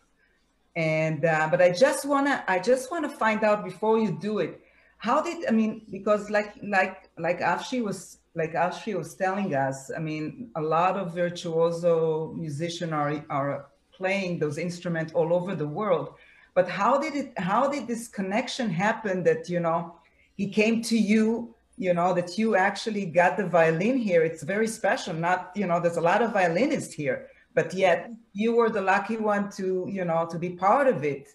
and 0.74 1.24
uh, 1.24 1.48
but 1.50 1.60
I 1.60 1.70
just 1.70 2.06
wanna 2.06 2.44
I 2.46 2.58
just 2.58 2.90
wanna 2.90 3.08
find 3.08 3.42
out 3.42 3.64
before 3.64 3.98
you 3.98 4.16
do 4.20 4.38
it, 4.38 4.60
how 4.98 5.20
did 5.20 5.46
I 5.46 5.50
mean 5.50 5.86
because 5.90 6.30
like 6.30 6.54
like 6.62 7.10
like 7.18 7.40
Avshi 7.40 7.82
was 7.82 8.18
like 8.36 8.52
Avshi 8.52 8.94
was 8.94 9.14
telling 9.14 9.54
us, 9.54 9.90
I 9.96 9.98
mean 9.98 10.50
a 10.54 10.60
lot 10.60 10.96
of 10.96 11.14
virtuoso 11.14 12.32
musicians 12.36 12.92
are 12.92 13.24
are 13.30 13.66
playing 13.92 14.38
those 14.38 14.58
instruments 14.58 15.12
all 15.14 15.32
over 15.32 15.54
the 15.54 15.66
world, 15.66 16.14
but 16.54 16.68
how 16.68 16.98
did 16.98 17.14
it 17.16 17.38
how 17.38 17.68
did 17.68 17.86
this 17.88 18.08
connection 18.08 18.68
happen 18.70 19.24
that 19.24 19.48
you 19.48 19.60
know 19.60 19.96
he 20.36 20.48
came 20.48 20.82
to 20.82 20.98
you 20.98 21.54
you 21.78 21.92
know 21.94 22.12
that 22.14 22.38
you 22.38 22.56
actually 22.56 23.06
got 23.06 23.38
the 23.38 23.46
violin 23.46 23.96
here? 23.96 24.22
It's 24.22 24.42
very 24.42 24.68
special 24.68 25.14
not 25.14 25.50
you 25.56 25.66
know 25.66 25.80
there's 25.80 25.96
a 25.96 26.08
lot 26.12 26.20
of 26.22 26.32
violinists 26.32 26.92
here 26.92 27.28
but 27.54 27.72
yet 27.72 28.10
you 28.34 28.54
were 28.54 28.68
the 28.68 28.82
lucky 28.82 29.16
one 29.16 29.50
to 29.52 29.88
you 29.90 30.04
know 30.04 30.28
to 30.30 30.38
be 30.38 30.50
part 30.50 30.86
of 30.86 31.02
it 31.04 31.28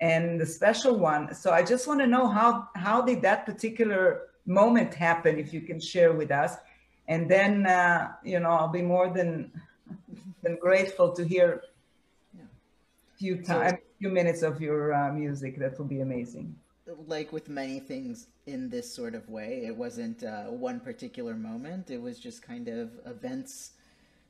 and 0.00 0.40
the 0.40 0.46
special 0.46 0.98
one. 0.98 1.34
So 1.34 1.52
i 1.52 1.62
just 1.62 1.86
want 1.86 2.00
to 2.00 2.06
know 2.06 2.26
how 2.28 2.68
how 2.74 3.02
did 3.02 3.20
that 3.22 3.44
particular 3.44 4.02
moment 4.46 4.94
happen 4.94 5.38
if 5.38 5.52
you 5.52 5.60
can 5.60 5.78
share 5.80 6.12
with 6.12 6.30
us 6.30 6.54
and 7.08 7.30
then 7.30 7.66
uh, 7.66 8.12
you 8.24 8.38
know 8.40 8.50
i'll 8.50 8.68
be 8.68 8.82
more 8.82 9.08
than 9.10 9.50
than 10.42 10.56
grateful 10.56 11.12
to 11.12 11.24
hear 11.24 11.62
a 12.38 13.18
few 13.18 13.42
time 13.42 13.78
few 13.98 14.10
minutes 14.10 14.42
of 14.42 14.60
your 14.60 14.92
uh, 14.92 15.12
music 15.12 15.58
that 15.58 15.78
will 15.78 15.86
be 15.86 16.00
amazing 16.00 16.54
like 17.06 17.32
with 17.32 17.48
many 17.48 17.80
things 17.80 18.28
in 18.46 18.68
this 18.68 18.92
sort 18.92 19.14
of 19.14 19.28
way, 19.28 19.64
it 19.66 19.76
wasn't 19.76 20.22
uh, 20.22 20.44
one 20.44 20.80
particular 20.80 21.34
moment. 21.34 21.90
It 21.90 22.00
was 22.00 22.18
just 22.18 22.42
kind 22.42 22.68
of 22.68 22.90
events 23.04 23.72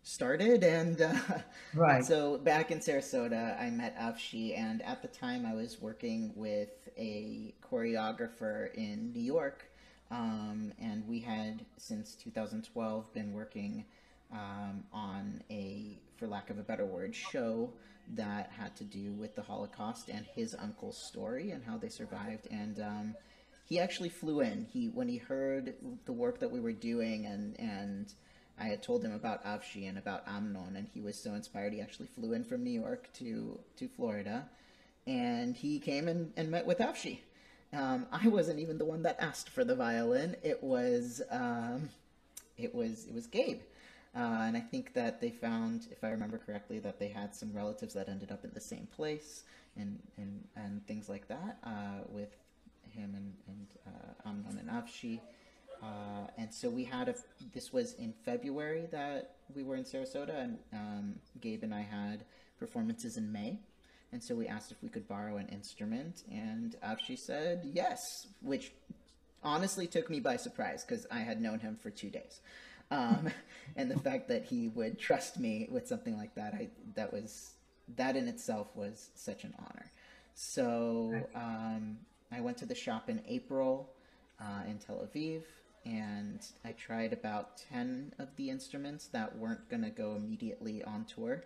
started. 0.02 0.64
And 0.64 1.02
uh, 1.02 1.14
right. 1.74 2.05
so 2.05 2.38
back 2.38 2.70
in 2.70 2.79
Sarasota, 2.79 3.61
I 3.61 3.70
met 3.70 3.98
Avshi, 3.98 4.59
and 4.59 4.83
at 4.83 5.02
the 5.02 5.09
time 5.09 5.44
I 5.44 5.55
was 5.55 5.81
working 5.81 6.33
with 6.35 6.88
a 6.96 7.55
choreographer 7.62 8.74
in 8.74 9.12
New 9.12 9.22
York. 9.22 9.66
Um, 10.10 10.72
and 10.80 11.06
we 11.08 11.20
had, 11.20 11.64
since 11.76 12.14
2012, 12.14 13.12
been 13.12 13.32
working 13.32 13.84
um, 14.32 14.84
on 14.92 15.42
a, 15.50 15.98
for 16.16 16.26
lack 16.26 16.50
of 16.50 16.58
a 16.58 16.62
better 16.62 16.86
word, 16.86 17.14
show 17.14 17.70
that 18.14 18.50
had 18.56 18.76
to 18.76 18.84
do 18.84 19.12
with 19.12 19.34
the 19.34 19.42
Holocaust 19.42 20.08
and 20.08 20.24
his 20.34 20.54
uncle's 20.54 20.96
story 20.96 21.50
and 21.50 21.64
how 21.64 21.76
they 21.76 21.88
survived. 21.88 22.46
And 22.50 22.80
um, 22.80 23.14
he 23.64 23.80
actually 23.80 24.10
flew 24.10 24.40
in. 24.40 24.66
He 24.72 24.88
when 24.88 25.08
he 25.08 25.16
heard 25.16 25.74
the 26.04 26.12
work 26.12 26.38
that 26.38 26.50
we 26.50 26.60
were 26.60 26.72
doing 26.72 27.26
and 27.26 27.58
and 27.58 28.12
I 28.58 28.68
had 28.68 28.82
told 28.82 29.04
him 29.04 29.12
about 29.12 29.44
Avshi 29.44 29.88
and 29.88 29.98
about 29.98 30.22
Amnon, 30.26 30.76
and 30.76 30.88
he 30.94 31.00
was 31.00 31.20
so 31.22 31.34
inspired. 31.34 31.74
He 31.74 31.80
actually 31.82 32.06
flew 32.06 32.32
in 32.32 32.42
from 32.44 32.64
New 32.64 32.70
York 32.70 33.12
to 33.14 33.58
to 33.76 33.88
Florida, 33.88 34.48
and 35.06 35.54
he 35.54 35.78
came 35.78 36.08
and, 36.08 36.32
and 36.36 36.50
met 36.50 36.64
with 36.64 36.78
Avshi. 36.78 37.18
Um, 37.72 38.07
I 38.12 38.29
wasn't 38.29 38.61
even 38.61 38.79
the 38.79 38.85
one 38.85 39.02
that 39.02 39.16
asked 39.20 39.50
for 39.50 39.64
the 39.64 39.74
violin. 39.74 40.37
It 40.42 40.62
was 40.62 41.22
um, 41.31 41.90
it 42.57 42.74
was 42.74 43.07
it 43.07 43.14
was 43.14 43.26
Gabe. 43.26 43.61
Uh, 44.14 44.44
and 44.44 44.57
I 44.57 44.61
think 44.61 44.94
that 44.94 45.20
they 45.20 45.29
found, 45.29 45.88
if 45.90 46.02
I 46.02 46.09
remember 46.09 46.38
correctly, 46.38 46.79
that 46.79 46.98
they 46.98 47.09
had 47.09 47.35
some 47.35 47.52
relatives 47.52 47.92
that 47.94 48.09
ended 48.09 48.33
up 48.33 48.44
in 48.44 48.50
the 48.55 48.61
same 48.61 48.88
place 48.96 49.42
and 49.76 49.98
and, 50.16 50.44
and 50.57 50.87
things 50.87 51.09
like 51.09 51.29
that 51.29 51.59
uh, 51.64 52.00
with 52.09 52.35
him 52.90 53.14
and, 53.14 53.35
and 53.48 53.66
uh, 53.87 54.29
Amnon 54.29 54.59
and 54.59 54.70
Avshi. 54.70 55.20
Uh, 55.83 56.29
and 56.38 56.52
so 56.52 56.70
we 56.70 56.85
had 56.85 57.09
a, 57.09 57.14
this 57.52 57.72
was 57.72 57.92
in 57.94 58.14
February 58.24 58.87
that 58.90 59.33
we 59.55 59.62
were 59.62 59.76
in 59.76 59.85
Sarasota, 59.85 60.42
and 60.42 60.59
um, 60.72 61.14
Gabe 61.40 61.62
and 61.62 61.74
I 61.74 61.83
had 61.83 62.24
performances 62.59 63.18
in 63.18 63.31
May. 63.31 63.59
And 64.12 64.22
so 64.22 64.34
we 64.34 64.46
asked 64.46 64.70
if 64.70 64.82
we 64.82 64.88
could 64.88 65.08
borrow 65.08 65.36
an 65.36 65.48
instrument, 65.48 66.22
and 66.30 66.76
Avshi 66.84 67.18
said 67.18 67.68
yes, 67.72 68.28
which 68.40 68.72
honestly 69.42 69.86
took 69.86 70.08
me 70.10 70.20
by 70.20 70.36
surprise 70.36 70.84
because 70.84 71.06
I 71.10 71.20
had 71.20 71.40
known 71.40 71.58
him 71.58 71.76
for 71.76 71.90
two 71.90 72.10
days. 72.10 72.40
Um, 72.90 73.28
and 73.76 73.90
the 73.90 73.98
fact 73.98 74.28
that 74.28 74.44
he 74.44 74.68
would 74.68 74.98
trust 74.98 75.38
me 75.38 75.68
with 75.70 75.86
something 75.86 76.16
like 76.16 76.34
that, 76.34 76.54
I 76.54 76.68
that 76.94 77.12
was 77.12 77.52
that 77.96 78.16
in 78.16 78.28
itself 78.28 78.68
was 78.74 79.10
such 79.14 79.44
an 79.44 79.54
honor. 79.58 79.90
So 80.34 81.14
um, 81.34 81.98
I 82.30 82.40
went 82.40 82.58
to 82.58 82.66
the 82.66 82.74
shop 82.74 83.08
in 83.08 83.22
April 83.26 83.90
uh, 84.40 84.68
in 84.68 84.78
Tel 84.78 84.96
Aviv, 84.96 85.42
and 85.84 86.40
I 86.64 86.72
tried 86.72 87.12
about 87.12 87.56
ten 87.70 88.12
of 88.18 88.28
the 88.36 88.50
instruments 88.50 89.06
that 89.08 89.36
weren't 89.36 89.68
going 89.68 89.82
to 89.82 89.90
go 89.90 90.14
immediately 90.14 90.82
on 90.84 91.04
tour 91.04 91.44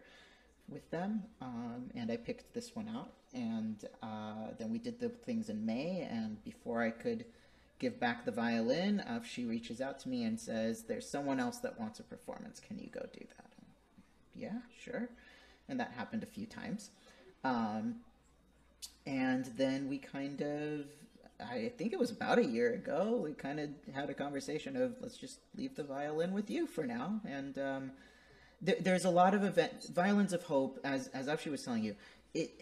with 0.71 0.89
them, 0.91 1.23
um, 1.41 1.91
and 1.95 2.11
I 2.11 2.17
picked 2.17 2.55
this 2.55 2.75
one 2.75 2.89
out. 2.89 3.13
And 3.33 3.85
uh, 4.03 4.49
then 4.59 4.73
we 4.73 4.79
did 4.79 4.99
the 4.99 5.09
things 5.09 5.49
in 5.49 5.65
May, 5.65 6.09
and 6.11 6.43
before 6.45 6.83
I 6.83 6.91
could 6.91 7.25
give 7.79 7.99
back 7.99 8.25
the 8.25 8.33
violin, 8.33 9.01
uh, 9.01 9.23
she 9.23 9.45
reaches 9.45 9.81
out 9.81 9.99
to 10.01 10.09
me 10.09 10.25
and 10.25 10.39
says, 10.39 10.83
There's 10.83 11.09
someone 11.09 11.41
else 11.41 11.59
that 11.59 11.79
wants 11.79 11.99
a 12.01 12.03
performance. 12.03 12.61
Can 12.61 12.79
you 12.79 12.89
go 12.93 13.07
do 13.13 13.25
that? 13.37 13.51
Yeah, 14.35 14.59
sure. 14.83 15.09
And 15.69 15.79
that 15.81 15.93
happened 15.97 16.23
a 16.23 16.27
few 16.27 16.47
times. 16.47 16.91
Um, 17.45 17.97
and 19.07 19.47
then 19.57 19.89
we 19.89 19.99
kind 19.99 20.41
of, 20.41 20.87
I 21.41 21.73
think 21.77 21.93
it 21.93 21.99
was 21.99 22.11
about 22.11 22.39
a 22.39 22.45
year 22.45 22.75
ago, 22.75 23.21
we 23.25 23.33
kind 23.33 23.61
of 23.61 23.71
had 23.95 24.11
a 24.11 24.15
conversation 24.15 24.77
of 24.77 24.95
let's 25.01 25.17
just 25.17 25.39
leave 25.57 25.75
the 25.75 25.85
violin 25.85 26.33
with 26.33 26.51
you 26.51 26.67
for 26.67 26.85
now. 26.85 27.21
And 27.25 27.59
um, 27.59 27.91
th- 28.65 28.79
there's 28.81 29.05
a 29.05 29.11
lot 29.11 29.35
of 29.35 29.45
event, 29.45 29.89
Violins 29.93 30.33
of 30.33 30.43
Hope, 30.45 30.79
as, 30.85 31.09
as 31.09 31.27
Avshi 31.27 31.51
was 31.51 31.63
telling 31.63 31.85
you, 31.85 31.95
it, 32.35 32.61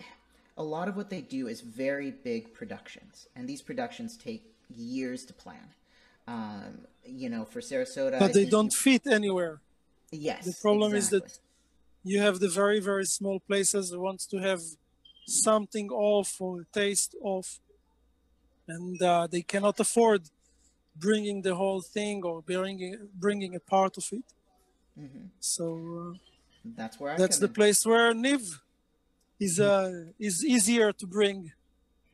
a 0.57 0.63
lot 0.63 0.89
of 0.89 0.97
what 0.97 1.11
they 1.11 1.21
do 1.21 1.47
is 1.47 1.61
very 1.61 2.11
big 2.11 2.53
productions. 2.55 3.29
And 3.37 3.49
these 3.49 3.63
productions 3.63 4.17
take 4.17 4.43
years 4.75 5.25
to 5.27 5.33
plan. 5.33 5.69
Um, 6.27 6.81
you 7.07 7.31
know, 7.31 7.45
for 7.47 7.61
Sarasota, 7.61 8.19
but 8.19 8.35
they 8.35 8.45
don't 8.45 8.73
fit 8.73 9.07
anywhere. 9.07 9.61
Yes. 10.11 10.45
The 10.45 10.57
problem 10.61 10.95
exactly. 10.95 11.17
is 11.17 11.23
that 11.23 11.39
you 12.05 12.21
have 12.21 12.39
the 12.39 12.51
very 12.51 12.81
very 12.81 13.07
small 13.07 13.41
places 13.41 13.91
that 13.91 13.99
wants 13.99 14.27
to 14.27 14.37
have 14.39 14.61
something 15.27 15.89
off 15.91 16.39
or 16.39 16.67
taste 16.73 17.15
off, 17.23 17.61
and 18.67 19.01
uh, 19.01 19.27
they 19.27 19.41
cannot 19.41 19.81
afford 19.81 20.23
bringing 20.97 21.41
the 21.41 21.55
whole 21.55 21.81
thing 21.81 22.23
or 22.25 22.43
bringing 22.43 23.09
bringing 23.15 23.55
a 23.55 23.61
part 23.61 23.97
of 23.97 24.07
it. 24.13 24.25
Mm-hmm. 24.99 25.27
So 25.41 26.15
uh, 26.15 26.19
that's 26.77 26.99
where 26.99 27.13
I 27.13 27.17
that's 27.17 27.39
the 27.39 27.47
in. 27.47 27.53
place 27.53 27.85
where 27.85 28.13
Niv 28.13 28.61
is 29.39 29.61
uh, 29.61 30.07
is 30.19 30.45
easier 30.45 30.93
to 30.93 31.07
bring 31.07 31.53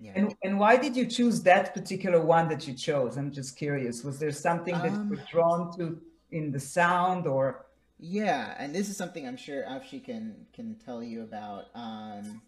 yeah. 0.04 0.12
And, 0.16 0.34
and 0.42 0.58
why 0.58 0.76
did 0.76 0.96
you 0.96 1.06
choose 1.06 1.42
that 1.42 1.72
particular 1.72 2.20
one 2.20 2.48
that 2.48 2.66
you 2.66 2.74
chose? 2.74 3.16
I'm 3.16 3.32
just 3.32 3.56
curious. 3.56 4.04
Was 4.04 4.18
there 4.18 4.32
something 4.32 4.74
that 4.74 4.92
um, 4.92 5.04
you 5.04 5.16
were 5.16 5.22
drawn 5.30 5.76
to 5.78 5.98
in 6.30 6.50
the 6.50 6.60
sound 6.60 7.26
or? 7.26 7.64
Yeah, 7.98 8.54
and 8.58 8.74
this 8.74 8.90
is 8.90 8.98
something 8.98 9.26
I'm 9.26 9.36
sure 9.36 9.62
Avshi 9.62 10.04
can 10.04 10.46
can 10.52 10.74
tell 10.84 11.02
you 11.02 11.22
about. 11.22 11.66
Um, 11.74 12.42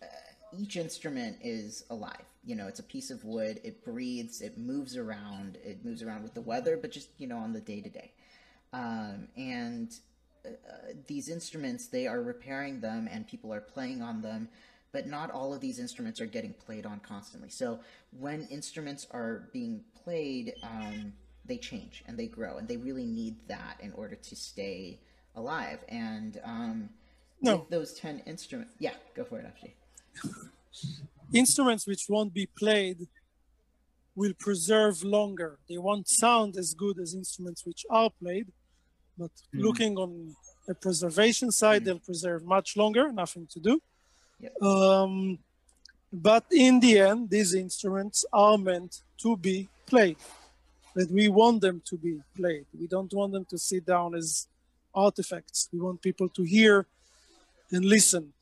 uh, 0.00 0.06
each 0.56 0.76
instrument 0.76 1.36
is 1.42 1.84
alive. 1.90 2.24
You 2.46 2.54
know, 2.54 2.68
it's 2.68 2.80
a 2.80 2.84
piece 2.84 3.10
of 3.10 3.24
wood. 3.24 3.60
It 3.64 3.84
breathes. 3.84 4.40
It 4.40 4.56
moves 4.56 4.96
around. 4.96 5.58
It 5.62 5.84
moves 5.84 6.02
around 6.02 6.22
with 6.22 6.34
the 6.34 6.40
weather, 6.40 6.78
but 6.80 6.92
just 6.92 7.08
you 7.18 7.26
know 7.26 7.38
on 7.38 7.52
the 7.52 7.60
day 7.60 7.80
to 7.80 7.90
day. 7.90 8.12
And 9.36 9.94
uh, 10.44 10.48
these 11.06 11.28
instruments, 11.28 11.86
they 11.86 12.06
are 12.06 12.22
repairing 12.22 12.80
them, 12.80 13.08
and 13.10 13.26
people 13.26 13.52
are 13.52 13.60
playing 13.60 14.02
on 14.02 14.22
them 14.22 14.48
but 14.94 15.08
not 15.08 15.32
all 15.32 15.52
of 15.52 15.60
these 15.60 15.80
instruments 15.80 16.20
are 16.20 16.26
getting 16.26 16.54
played 16.54 16.86
on 16.86 17.00
constantly. 17.00 17.50
So 17.50 17.80
when 18.16 18.46
instruments 18.46 19.08
are 19.10 19.48
being 19.52 19.80
played, 20.04 20.54
um, 20.62 21.12
they 21.44 21.58
change 21.58 22.04
and 22.06 22.16
they 22.16 22.28
grow, 22.28 22.58
and 22.58 22.68
they 22.68 22.76
really 22.76 23.04
need 23.04 23.36
that 23.48 23.78
in 23.80 23.92
order 23.92 24.14
to 24.14 24.36
stay 24.36 25.00
alive. 25.34 25.80
And 25.88 26.40
um, 26.44 26.90
no. 27.42 27.66
those 27.70 27.94
10 27.94 28.20
instruments, 28.24 28.72
yeah, 28.78 28.94
go 29.16 29.24
for 29.24 29.40
it, 29.40 29.46
actually. 29.46 29.74
Instruments 31.32 31.88
which 31.88 32.06
won't 32.08 32.32
be 32.32 32.46
played 32.46 33.08
will 34.14 34.34
preserve 34.38 35.02
longer. 35.02 35.58
They 35.68 35.78
won't 35.78 36.08
sound 36.08 36.56
as 36.56 36.72
good 36.72 37.00
as 37.00 37.14
instruments 37.14 37.66
which 37.66 37.84
are 37.90 38.10
played, 38.22 38.46
but 39.18 39.30
mm. 39.54 39.62
looking 39.62 39.96
on 39.96 40.34
a 40.68 40.74
preservation 40.74 41.50
side, 41.50 41.82
mm. 41.82 41.84
they'll 41.86 41.98
preserve 41.98 42.44
much 42.44 42.76
longer, 42.76 43.12
nothing 43.12 43.46
to 43.52 43.60
do. 43.60 43.80
Yep. 44.40 44.62
Um, 44.62 45.38
but 46.12 46.44
in 46.50 46.80
the 46.80 46.98
end, 47.00 47.30
these 47.30 47.54
instruments 47.54 48.24
are 48.32 48.56
meant 48.56 49.02
to 49.18 49.36
be 49.36 49.68
played. 49.86 50.16
That 50.94 51.10
we 51.10 51.28
want 51.28 51.60
them 51.60 51.82
to 51.86 51.96
be 51.96 52.20
played. 52.36 52.66
We 52.78 52.86
don't 52.86 53.12
want 53.12 53.32
them 53.32 53.44
to 53.46 53.58
sit 53.58 53.84
down 53.84 54.14
as 54.14 54.46
artifacts. 54.94 55.68
We 55.72 55.80
want 55.80 56.00
people 56.00 56.28
to 56.28 56.42
hear 56.44 56.86
and 57.72 57.84
listen 57.84 58.32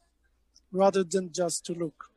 rather 0.70 1.02
than 1.02 1.32
just 1.32 1.64
to 1.66 1.72
look. 1.72 2.10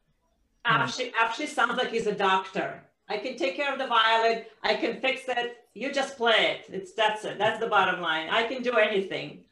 Actually, 0.66 1.12
Avshi 1.12 1.48
sounds 1.48 1.78
like 1.78 1.92
he's 1.92 2.08
a 2.08 2.16
doctor. 2.16 2.84
I 3.08 3.18
can 3.18 3.38
take 3.38 3.56
care 3.56 3.72
of 3.72 3.78
the 3.78 3.88
violin. 3.88 4.46
I 4.64 4.76
can 4.76 5.00
fix 5.00 5.22
it. 5.28 5.58
You 5.74 5.92
just 5.92 6.18
play 6.18 6.58
it. 6.58 6.74
It's 6.74 6.94
that's 6.94 7.24
it. 7.26 7.38
That's 7.38 7.60
the 7.60 7.68
bottom 7.68 8.02
line. 8.02 8.30
I 8.30 8.44
can 8.44 8.64
do 8.64 8.74
anything 8.74 9.46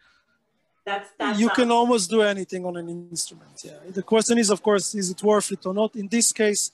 that's 0.86 1.10
that's 1.18 1.40
you 1.40 1.50
can 1.50 1.72
almost 1.72 2.10
do 2.10 2.22
anything 2.22 2.66
on 2.66 2.76
an 2.76 2.90
instrument 2.90 3.62
yeah 3.64 3.80
the 3.90 4.04
question 4.04 4.38
is 4.38 4.50
of 4.50 4.62
course 4.62 4.94
is 4.96 5.10
it 5.12 5.24
worth 5.24 5.52
it 5.52 5.66
or 5.66 5.74
not 5.74 5.96
in 5.96 6.08
this 6.08 6.32
case 6.32 6.72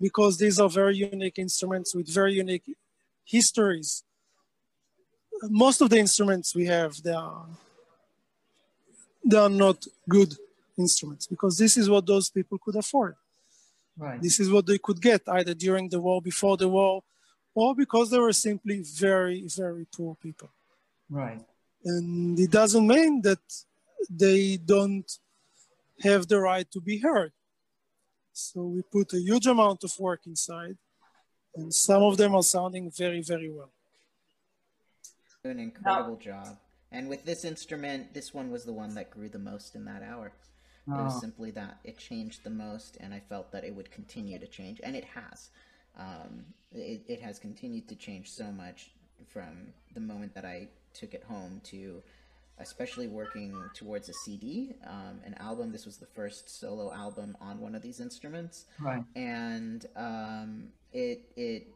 because 0.00 0.36
these 0.36 0.58
are 0.58 0.68
very 0.68 0.96
unique 0.96 1.38
instruments 1.38 1.94
with 1.94 2.08
very 2.08 2.34
unique 2.34 2.76
histories 3.24 4.02
most 5.48 5.80
of 5.80 5.90
the 5.90 5.98
instruments 5.98 6.54
we 6.54 6.66
have 6.66 7.00
they 7.02 7.12
are 7.12 7.46
they 9.24 9.36
are 9.36 9.48
not 9.48 9.86
good 10.08 10.34
instruments 10.76 11.26
because 11.26 11.56
this 11.56 11.76
is 11.76 11.88
what 11.88 12.04
those 12.04 12.28
people 12.30 12.58
could 12.58 12.76
afford 12.76 13.14
right 13.96 14.20
this 14.22 14.40
is 14.40 14.50
what 14.50 14.66
they 14.66 14.78
could 14.78 15.00
get 15.00 15.22
either 15.28 15.54
during 15.54 15.88
the 15.88 16.00
war 16.00 16.20
before 16.22 16.56
the 16.56 16.68
war 16.68 17.02
or 17.54 17.74
because 17.74 18.10
they 18.10 18.18
were 18.18 18.32
simply 18.32 18.82
very 18.82 19.44
very 19.46 19.86
poor 19.96 20.14
people 20.16 20.50
right 21.10 21.40
and 21.84 22.38
it 22.38 22.50
doesn't 22.50 22.86
mean 22.86 23.20
that 23.22 23.40
they 24.08 24.56
don't 24.56 25.18
have 26.02 26.26
the 26.28 26.38
right 26.38 26.70
to 26.70 26.80
be 26.80 26.98
heard. 26.98 27.32
So 28.32 28.62
we 28.62 28.82
put 28.82 29.12
a 29.12 29.20
huge 29.20 29.46
amount 29.46 29.84
of 29.84 29.92
work 29.98 30.20
inside, 30.26 30.76
and 31.54 31.72
some 31.72 32.02
of 32.02 32.16
them 32.16 32.34
are 32.34 32.42
sounding 32.42 32.90
very, 32.90 33.22
very 33.22 33.50
well. 33.50 33.70
An 35.44 35.58
incredible 35.58 36.16
job. 36.16 36.56
And 36.90 37.08
with 37.08 37.24
this 37.24 37.44
instrument, 37.44 38.14
this 38.14 38.32
one 38.32 38.50
was 38.50 38.64
the 38.64 38.72
one 38.72 38.94
that 38.94 39.10
grew 39.10 39.28
the 39.28 39.38
most 39.38 39.74
in 39.74 39.84
that 39.86 40.02
hour. 40.02 40.32
Oh. 40.90 41.00
It 41.00 41.04
was 41.04 41.20
simply 41.20 41.50
that 41.52 41.78
it 41.84 41.98
changed 41.98 42.44
the 42.44 42.50
most, 42.50 42.96
and 43.00 43.14
I 43.14 43.20
felt 43.20 43.52
that 43.52 43.64
it 43.64 43.74
would 43.74 43.90
continue 43.90 44.38
to 44.38 44.46
change, 44.46 44.80
and 44.82 44.96
it 44.96 45.04
has. 45.04 45.50
Um, 45.98 46.44
it, 46.72 47.02
it 47.06 47.20
has 47.20 47.38
continued 47.38 47.88
to 47.88 47.94
change 47.94 48.30
so 48.30 48.50
much 48.50 48.90
from 49.28 49.72
the 49.94 50.00
moment 50.00 50.34
that 50.34 50.44
I 50.44 50.68
took 50.94 51.14
it 51.14 51.22
home 51.24 51.60
to 51.64 52.02
especially 52.58 53.08
working 53.08 53.54
towards 53.74 54.08
a 54.08 54.12
CD, 54.24 54.74
um, 54.86 55.20
an 55.24 55.34
album. 55.38 55.72
This 55.72 55.84
was 55.84 55.96
the 55.96 56.06
first 56.06 56.48
solo 56.48 56.92
album 56.92 57.36
on 57.40 57.60
one 57.60 57.74
of 57.74 57.82
these 57.82 58.00
instruments, 58.00 58.66
right? 58.78 59.04
And 59.16 59.86
um, 59.96 60.68
it 60.92 61.24
it 61.36 61.66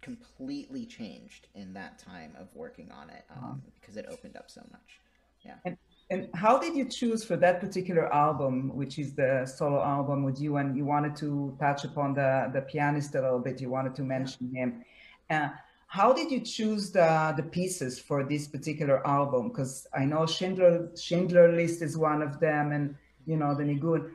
completely 0.00 0.84
changed 0.84 1.48
in 1.54 1.72
that 1.74 1.98
time 1.98 2.34
of 2.38 2.48
working 2.54 2.90
on 2.92 3.08
it 3.10 3.24
um, 3.34 3.42
wow. 3.42 3.56
because 3.80 3.96
it 3.96 4.06
opened 4.10 4.36
up 4.36 4.50
so 4.50 4.60
much. 4.70 5.00
Yeah. 5.44 5.54
And, 5.64 5.76
and 6.10 6.28
how 6.34 6.58
did 6.58 6.76
you 6.76 6.84
choose 6.84 7.24
for 7.24 7.36
that 7.38 7.60
particular 7.60 8.12
album, 8.12 8.74
which 8.74 8.98
is 8.98 9.14
the 9.14 9.46
solo 9.46 9.82
album 9.82 10.22
with 10.22 10.38
you? 10.40 10.56
And 10.56 10.76
you 10.76 10.84
wanted 10.84 11.16
to 11.16 11.56
touch 11.58 11.84
upon 11.84 12.14
the 12.14 12.50
the 12.52 12.60
pianist 12.60 13.14
a 13.14 13.22
little 13.22 13.38
bit. 13.38 13.60
You 13.60 13.70
wanted 13.70 13.94
to 13.96 14.02
mention 14.02 14.54
him. 14.54 14.84
Uh, 15.30 15.48
how 15.86 16.12
did 16.12 16.30
you 16.30 16.40
choose 16.40 16.90
the, 16.90 17.32
the 17.36 17.42
pieces 17.42 18.00
for 18.00 18.24
this 18.24 18.48
particular 18.48 19.06
album? 19.06 19.48
Because 19.48 19.86
I 19.94 20.04
know 20.04 20.26
Schindler 20.26 20.90
Schindler 20.96 21.52
List 21.52 21.82
is 21.82 21.96
one 21.96 22.20
of 22.20 22.40
them, 22.40 22.72
and 22.72 22.96
you 23.26 23.36
know 23.36 23.54
the 23.54 23.62
Nigun. 23.62 24.10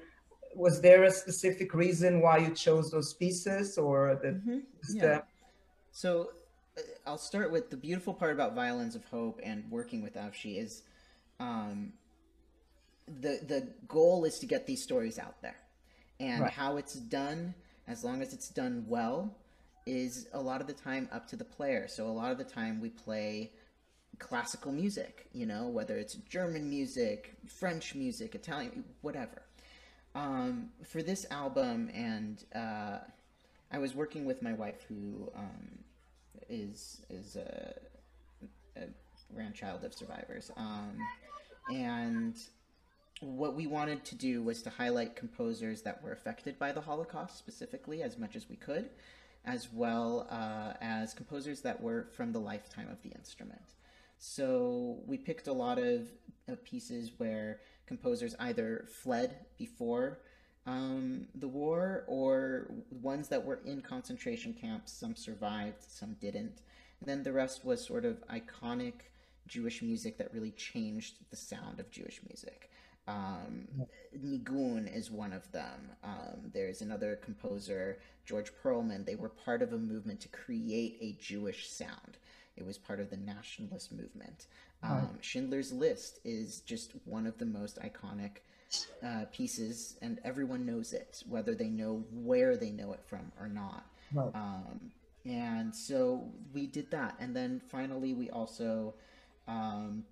Was 0.55 0.81
there 0.81 1.03
a 1.03 1.11
specific 1.11 1.73
reason 1.73 2.21
why 2.21 2.37
you 2.39 2.53
chose 2.53 2.91
those 2.91 3.13
pieces, 3.13 3.77
or 3.77 4.19
the, 4.21 4.29
mm-hmm. 4.29 4.59
yeah. 4.93 5.01
the... 5.01 5.23
So 5.91 6.31
uh, 6.77 6.81
I'll 7.07 7.17
start 7.17 7.49
with 7.51 7.69
the 7.69 7.77
beautiful 7.77 8.13
part 8.13 8.33
about 8.33 8.55
Violins 8.55 8.95
of 8.95 9.05
Hope 9.05 9.39
and 9.41 9.63
working 9.71 10.01
with 10.03 10.15
Avshi 10.15 10.57
is 10.57 10.83
um, 11.39 11.93
the 13.07 13.39
the 13.47 13.67
goal 13.87 14.25
is 14.25 14.39
to 14.39 14.45
get 14.45 14.67
these 14.67 14.83
stories 14.83 15.17
out 15.17 15.41
there, 15.41 15.57
and 16.19 16.41
right. 16.41 16.51
how 16.51 16.77
it's 16.77 16.95
done, 16.95 17.53
as 17.87 18.03
long 18.03 18.21
as 18.21 18.33
it's 18.33 18.49
done 18.49 18.85
well, 18.87 19.35
is 19.85 20.27
a 20.33 20.39
lot 20.39 20.61
of 20.61 20.67
the 20.67 20.73
time 20.73 21.09
up 21.11 21.27
to 21.29 21.35
the 21.35 21.45
player. 21.45 21.87
So 21.87 22.07
a 22.07 22.11
lot 22.11 22.31
of 22.31 22.37
the 22.37 22.43
time 22.43 22.79
we 22.79 22.89
play 22.89 23.51
classical 24.19 24.71
music, 24.71 25.27
you 25.33 25.45
know, 25.45 25.67
whether 25.67 25.97
it's 25.97 26.15
German 26.15 26.69
music, 26.69 27.35
French 27.47 27.95
music, 27.95 28.35
Italian, 28.35 28.83
whatever. 29.01 29.41
Um, 30.15 30.69
for 30.85 31.01
this 31.01 31.25
album, 31.31 31.89
and 31.93 32.43
uh, 32.53 32.99
I 33.71 33.77
was 33.77 33.95
working 33.95 34.25
with 34.25 34.41
my 34.41 34.53
wife, 34.53 34.83
who 34.87 35.31
um, 35.35 35.79
is 36.49 37.01
is 37.09 37.35
a, 37.35 37.39
a, 37.39 37.98
grandchild 39.33 39.83
of 39.83 39.93
survivors, 39.93 40.51
um, 40.57 40.97
and 41.69 42.35
what 43.21 43.55
we 43.55 43.67
wanted 43.67 44.03
to 44.05 44.15
do 44.15 44.41
was 44.41 44.61
to 44.61 44.69
highlight 44.69 45.15
composers 45.15 45.81
that 45.81 46.01
were 46.01 46.13
affected 46.13 46.57
by 46.57 46.71
the 46.71 46.81
Holocaust 46.81 47.37
specifically 47.37 48.01
as 48.01 48.17
much 48.17 48.35
as 48.35 48.47
we 48.49 48.55
could 48.55 48.89
as 49.45 49.69
well 49.73 50.27
uh, 50.29 50.73
as 50.81 51.13
composers 51.13 51.61
that 51.61 51.81
were 51.81 52.07
from 52.15 52.31
the 52.31 52.39
lifetime 52.39 52.87
of 52.91 53.01
the 53.03 53.09
instrument. 53.09 53.75
So 54.17 54.99
we 55.05 55.17
picked 55.17 55.47
a 55.47 55.53
lot 55.53 55.79
of 55.79 56.07
uh, 56.49 56.55
pieces 56.63 57.11
where 57.17 57.61
composers 57.87 58.35
either 58.39 58.85
fled 58.87 59.35
before 59.57 60.19
um, 60.65 61.27
the 61.35 61.47
war 61.47 62.03
or 62.07 62.69
ones 63.01 63.29
that 63.29 63.43
were 63.43 63.59
in 63.65 63.81
concentration 63.81 64.53
camps. 64.53 64.91
Some 64.91 65.15
survived, 65.15 65.83
some 65.87 66.15
didn't. 66.19 66.61
And 66.99 67.07
then 67.07 67.23
the 67.23 67.31
rest 67.31 67.63
was 67.63 67.83
sort 67.83 68.03
of 68.03 68.21
iconic 68.27 68.93
Jewish 69.49 69.81
music 69.81 70.17
that 70.17 70.33
really 70.33 70.51
changed 70.51 71.15
the 71.29 71.35
sound 71.35 71.79
of 71.79 71.91
Jewish 71.91 72.21
music. 72.27 72.69
Um, 73.07 73.67
Nigun 74.15 74.95
is 74.95 75.09
one 75.09 75.33
of 75.33 75.51
them. 75.51 75.91
Um, 76.03 76.51
there's 76.53 76.81
another 76.81 77.15
composer, 77.15 77.99
George 78.25 78.51
Perlman. 78.63 79.05
They 79.05 79.15
were 79.15 79.29
part 79.29 79.61
of 79.61 79.73
a 79.73 79.77
movement 79.77 80.19
to 80.21 80.27
create 80.29 80.97
a 81.01 81.17
Jewish 81.21 81.67
sound. 81.69 82.17
It 82.55 82.65
was 82.65 82.77
part 82.77 82.99
of 82.99 83.09
the 83.09 83.17
nationalist 83.17 83.91
movement. 83.91 84.47
Um, 84.83 85.17
Schindler's 85.21 85.73
List 85.73 86.19
is 86.23 86.61
just 86.61 86.93
one 87.05 87.25
of 87.25 87.37
the 87.37 87.45
most 87.45 87.79
iconic 87.79 88.37
uh, 89.03 89.25
pieces, 89.31 89.97
and 90.01 90.19
everyone 90.23 90.65
knows 90.65 90.93
it, 90.93 91.23
whether 91.27 91.55
they 91.55 91.69
know 91.69 92.05
where 92.11 92.55
they 92.57 92.69
know 92.69 92.93
it 92.93 93.01
from 93.05 93.31
or 93.39 93.47
not. 93.47 93.85
Right. 94.13 94.31
Um, 94.35 94.91
and 95.25 95.75
so 95.75 96.31
we 96.53 96.67
did 96.67 96.91
that. 96.91 97.15
And 97.19 97.35
then 97.35 97.61
finally, 97.71 98.13
we 98.13 98.29
also 98.29 98.93
um, 99.49 100.03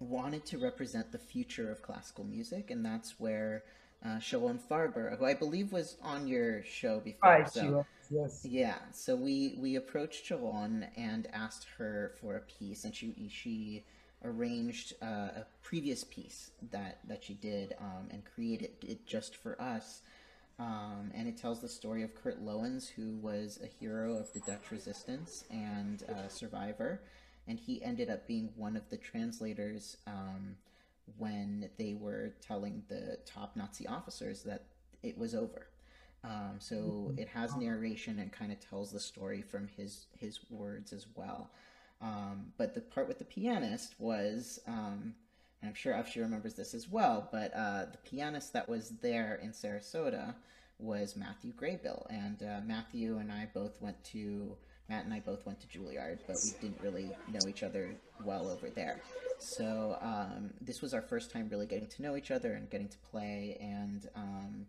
wanted 0.00 0.44
to 0.46 0.58
represent 0.58 1.12
the 1.12 1.18
future 1.18 1.70
of 1.70 1.82
classical 1.82 2.24
music, 2.24 2.70
and 2.70 2.84
that's 2.84 3.18
where 3.18 3.64
uh, 4.04 4.18
Sharon 4.18 4.58
Farber, 4.58 5.16
who 5.18 5.24
I 5.24 5.34
believe 5.34 5.72
was 5.72 5.96
on 6.02 6.26
your 6.26 6.62
show 6.64 7.00
before. 7.00 7.30
Right, 7.30 7.48
so, 7.48 7.86
yes. 8.10 8.44
Yeah, 8.44 8.76
so 8.92 9.16
we 9.16 9.56
we 9.58 9.76
approached 9.76 10.26
Sharon 10.26 10.86
and 10.96 11.28
asked 11.32 11.66
her 11.78 12.12
for 12.20 12.36
a 12.36 12.40
piece, 12.40 12.84
and 12.84 12.94
she 12.94 13.14
she 13.30 13.84
arranged 14.24 14.94
uh, 15.02 15.40
a 15.42 15.46
previous 15.62 16.04
piece 16.04 16.50
that 16.70 16.98
that 17.08 17.24
she 17.24 17.34
did 17.34 17.74
um, 17.80 18.08
and 18.10 18.22
created 18.24 18.70
it 18.82 19.06
just 19.06 19.36
for 19.36 19.60
us. 19.60 20.02
Um, 20.58 21.10
and 21.14 21.28
it 21.28 21.36
tells 21.36 21.60
the 21.60 21.68
story 21.68 22.02
of 22.02 22.14
Kurt 22.14 22.42
Lowens, 22.42 22.88
who 22.88 23.16
was 23.16 23.60
a 23.62 23.66
hero 23.66 24.16
of 24.16 24.32
the 24.32 24.40
Dutch 24.40 24.70
resistance 24.70 25.44
and 25.50 26.02
a 26.08 26.30
survivor 26.30 27.02
and 27.48 27.58
he 27.58 27.82
ended 27.82 28.10
up 28.10 28.26
being 28.26 28.50
one 28.56 28.76
of 28.76 28.88
the 28.90 28.96
translators 28.96 29.96
um, 30.06 30.56
when 31.18 31.70
they 31.78 31.94
were 31.94 32.34
telling 32.40 32.82
the 32.88 33.18
top 33.24 33.56
Nazi 33.56 33.86
officers 33.86 34.42
that 34.42 34.64
it 35.02 35.16
was 35.16 35.34
over. 35.34 35.68
Um, 36.24 36.56
so 36.58 36.74
mm-hmm. 36.76 37.18
it 37.18 37.28
has 37.28 37.56
narration 37.56 38.18
and 38.18 38.32
kind 38.32 38.50
of 38.50 38.58
tells 38.58 38.90
the 38.90 38.98
story 39.00 39.42
from 39.42 39.68
his 39.76 40.06
his 40.18 40.40
words 40.50 40.92
as 40.92 41.06
well. 41.14 41.50
Um, 42.00 42.52
but 42.58 42.74
the 42.74 42.80
part 42.80 43.08
with 43.08 43.18
the 43.18 43.24
pianist 43.24 43.94
was, 43.98 44.58
um, 44.66 45.14
I'm 45.62 45.74
sure 45.74 45.94
Avshi 45.94 46.20
remembers 46.20 46.54
this 46.54 46.74
as 46.74 46.88
well, 46.88 47.28
but 47.32 47.54
uh, 47.54 47.86
the 47.90 47.98
pianist 48.04 48.52
that 48.52 48.68
was 48.68 48.90
there 49.00 49.40
in 49.42 49.50
Sarasota 49.50 50.34
was 50.78 51.16
Matthew 51.16 51.52
Graybill, 51.54 52.06
and 52.10 52.42
uh, 52.42 52.60
Matthew 52.66 53.16
and 53.16 53.32
I 53.32 53.48
both 53.54 53.80
went 53.80 54.02
to 54.04 54.56
Matt 54.88 55.04
and 55.04 55.12
I 55.12 55.20
both 55.20 55.44
went 55.44 55.60
to 55.60 55.66
Juilliard, 55.66 56.20
but 56.26 56.36
we 56.44 56.50
didn't 56.60 56.80
really 56.80 57.10
know 57.32 57.48
each 57.48 57.62
other 57.62 57.96
well 58.24 58.48
over 58.48 58.70
there. 58.70 59.00
So 59.38 59.98
um, 60.00 60.50
this 60.60 60.80
was 60.80 60.94
our 60.94 61.02
first 61.02 61.30
time 61.30 61.48
really 61.50 61.66
getting 61.66 61.88
to 61.88 62.02
know 62.02 62.16
each 62.16 62.30
other 62.30 62.52
and 62.52 62.70
getting 62.70 62.88
to 62.88 62.98
play, 63.10 63.58
and 63.60 64.08
um, 64.14 64.66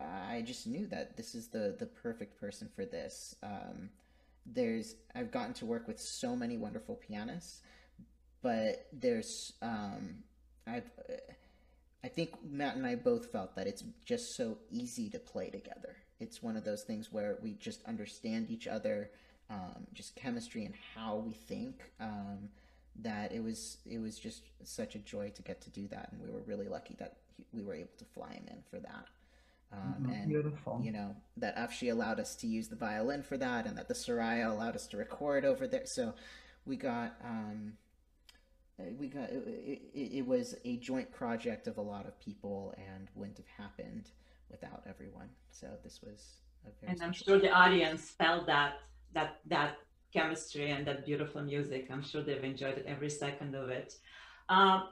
I 0.00 0.42
just 0.46 0.66
knew 0.66 0.86
that 0.86 1.16
this 1.16 1.34
is 1.34 1.48
the 1.48 1.74
the 1.78 1.86
perfect 1.86 2.40
person 2.40 2.68
for 2.74 2.84
this. 2.84 3.34
Um, 3.42 3.90
there's 4.46 4.94
I've 5.14 5.30
gotten 5.30 5.52
to 5.54 5.66
work 5.66 5.86
with 5.88 6.00
so 6.00 6.34
many 6.36 6.56
wonderful 6.56 6.94
pianists, 6.94 7.62
but 8.40 8.86
there's 8.92 9.52
um, 9.60 10.22
I've 10.66 10.90
I 12.04 12.08
think 12.08 12.30
Matt 12.48 12.76
and 12.76 12.86
I 12.86 12.94
both 12.94 13.26
felt 13.26 13.56
that 13.56 13.66
it's 13.66 13.82
just 14.04 14.36
so 14.36 14.58
easy 14.70 15.10
to 15.10 15.18
play 15.18 15.50
together 15.50 15.96
it's 16.20 16.42
one 16.42 16.56
of 16.56 16.64
those 16.64 16.82
things 16.82 17.12
where 17.12 17.38
we 17.42 17.54
just 17.54 17.82
understand 17.84 18.50
each 18.50 18.66
other, 18.66 19.10
um, 19.50 19.86
just 19.94 20.16
chemistry 20.16 20.64
and 20.64 20.74
how 20.94 21.16
we 21.16 21.32
think. 21.32 21.92
Um, 22.00 22.48
that 23.02 23.32
it 23.32 23.42
was 23.42 23.78
it 23.86 24.00
was 24.00 24.18
just 24.18 24.42
such 24.64 24.94
a 24.94 24.98
joy 24.98 25.30
to 25.34 25.42
get 25.42 25.60
to 25.62 25.70
do 25.70 25.86
that, 25.88 26.10
and 26.12 26.20
we 26.20 26.30
were 26.30 26.42
really 26.46 26.68
lucky 26.68 26.96
that 26.98 27.18
he, 27.36 27.44
we 27.52 27.62
were 27.62 27.74
able 27.74 27.96
to 27.96 28.04
fly 28.04 28.32
him 28.32 28.44
in 28.48 28.58
for 28.68 28.80
that. 28.80 29.06
Um, 29.70 29.94
mm-hmm. 30.00 30.12
and 30.12 30.28
Beautiful. 30.28 30.80
you 30.82 30.92
know 30.92 31.14
that 31.36 31.56
Avshi 31.56 31.92
allowed 31.92 32.18
us 32.18 32.34
to 32.36 32.46
use 32.46 32.68
the 32.68 32.76
violin 32.76 33.22
for 33.22 33.36
that, 33.36 33.66
and 33.66 33.76
that 33.78 33.88
the 33.88 33.94
Soraya 33.94 34.50
allowed 34.50 34.74
us 34.74 34.86
to 34.88 34.96
record 34.96 35.44
over 35.44 35.66
there. 35.66 35.86
So 35.86 36.14
we 36.66 36.76
got 36.76 37.14
um, 37.24 37.74
we 38.98 39.08
got 39.08 39.30
it, 39.30 39.82
it, 39.94 39.98
it, 39.98 40.26
was 40.26 40.54
a 40.64 40.76
joint 40.76 41.12
project 41.12 41.66
of 41.66 41.78
a 41.78 41.82
lot 41.82 42.06
of 42.06 42.18
people, 42.18 42.74
and 42.76 43.08
wouldn't 43.14 43.38
have 43.38 43.66
happened 43.66 44.10
without 44.50 44.82
everyone. 44.88 45.28
So 45.50 45.66
this 45.82 46.00
was 46.02 46.40
a 46.66 46.70
very 46.80 46.92
and 46.92 47.02
I'm 47.02 47.12
sure 47.12 47.38
the 47.38 47.50
audience 47.50 48.10
felt 48.10 48.46
that 48.46 48.80
that 49.14 49.40
that 49.46 49.78
chemistry 50.12 50.70
and 50.70 50.86
that 50.86 51.04
beautiful 51.04 51.42
music. 51.42 51.88
I'm 51.90 52.02
sure 52.02 52.22
they've 52.22 52.42
enjoyed 52.44 52.82
every 52.86 53.10
second 53.10 53.54
of 53.54 53.68
it. 53.68 53.94
Um, 54.48 54.88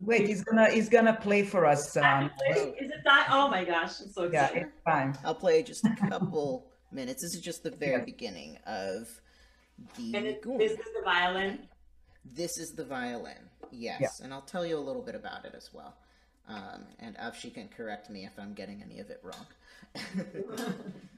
Wait, 0.00 0.26
he's 0.26 0.42
gonna 0.42 0.68
he's 0.70 0.88
gonna 0.88 1.14
play 1.14 1.44
for 1.44 1.64
us. 1.64 1.96
Um, 1.96 2.30
is 2.50 2.90
it 2.90 2.90
that? 3.04 3.28
Oh 3.30 3.48
my 3.48 3.64
gosh, 3.64 4.00
I'm 4.00 4.10
so 4.10 4.24
excited. 4.24 4.56
Yeah, 4.56 4.62
it's 4.62 4.82
fine. 4.84 5.16
I'll 5.24 5.34
play 5.34 5.62
just 5.62 5.84
a 5.84 5.94
couple 6.08 6.66
minutes. 6.92 7.22
This 7.22 7.34
is 7.34 7.40
just 7.40 7.62
the 7.62 7.70
very 7.70 7.98
yeah. 7.98 8.04
beginning 8.04 8.58
of 8.66 9.08
the. 9.96 10.16
And 10.16 10.26
it, 10.26 10.42
this 10.58 10.72
is 10.72 10.78
the 10.78 11.02
violin. 11.04 11.68
This 12.24 12.58
is 12.58 12.72
the 12.72 12.84
violin. 12.84 13.48
Yes, 13.70 14.00
yeah. 14.00 14.24
and 14.24 14.34
I'll 14.34 14.42
tell 14.42 14.66
you 14.66 14.76
a 14.76 14.80
little 14.80 15.02
bit 15.02 15.14
about 15.14 15.44
it 15.44 15.54
as 15.56 15.70
well. 15.72 15.94
Um, 16.48 16.84
and 16.98 17.16
Avshi 17.16 17.52
can 17.52 17.68
correct 17.68 18.10
me 18.10 18.24
if 18.24 18.32
I'm 18.38 18.54
getting 18.54 18.82
any 18.82 19.00
of 19.00 19.10
it 19.10 19.22
wrong. 19.22 19.46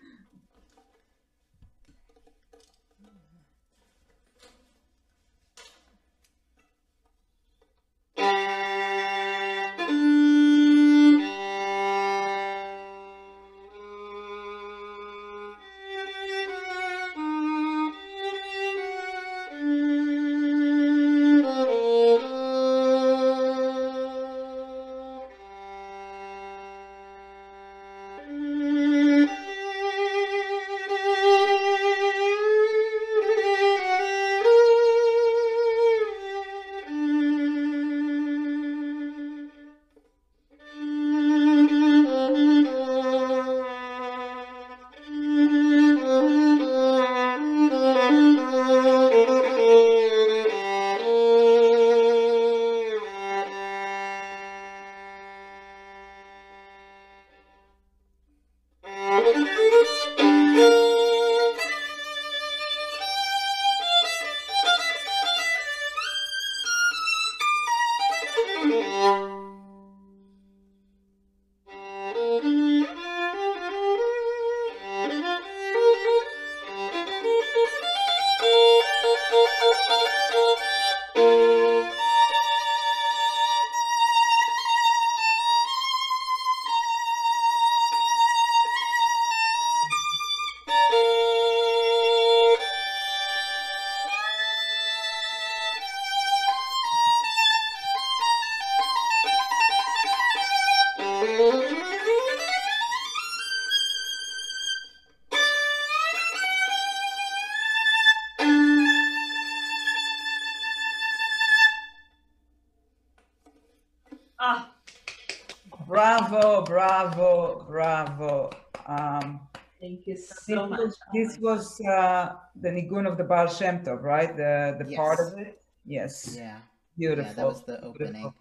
Thank 120.17 120.49
you 120.49 120.55
so 120.57 120.67
much. 120.67 120.81
Was, 120.81 120.99
this 121.13 121.39
was 121.39 121.81
uh, 121.81 122.35
the 122.57 122.69
Nigun 122.69 123.11
of 123.11 123.17
the 123.17 123.25
Baal 123.25 123.49
Shem 123.49 123.85
Tov, 123.85 124.03
right? 124.03 124.37
The 124.37 124.77
the 124.79 124.91
yes. 124.91 124.97
part 124.97 125.21
of 125.21 125.39
it. 125.39 125.63
Yes. 125.85 126.37
Yeah. 126.37 126.59
Beautiful. 126.97 127.31
Yeah, 127.31 127.35
that 127.35 127.47
was 127.47 127.65
the 127.65 127.81
opening. 127.83 128.13
Beautiful. 128.13 128.35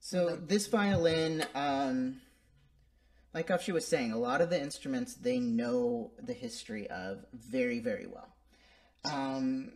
So 0.00 0.36
this 0.36 0.66
violin, 0.66 1.44
um, 1.54 2.20
like 3.34 3.48
Avshi 3.48 3.72
was 3.72 3.86
saying, 3.86 4.12
a 4.12 4.18
lot 4.18 4.40
of 4.40 4.50
the 4.50 4.60
instruments 4.60 5.14
they 5.14 5.38
know 5.38 6.12
the 6.22 6.32
history 6.32 6.88
of 6.88 7.24
very, 7.32 7.80
very 7.80 8.06
well. 8.06 8.34
Um, 9.04 9.72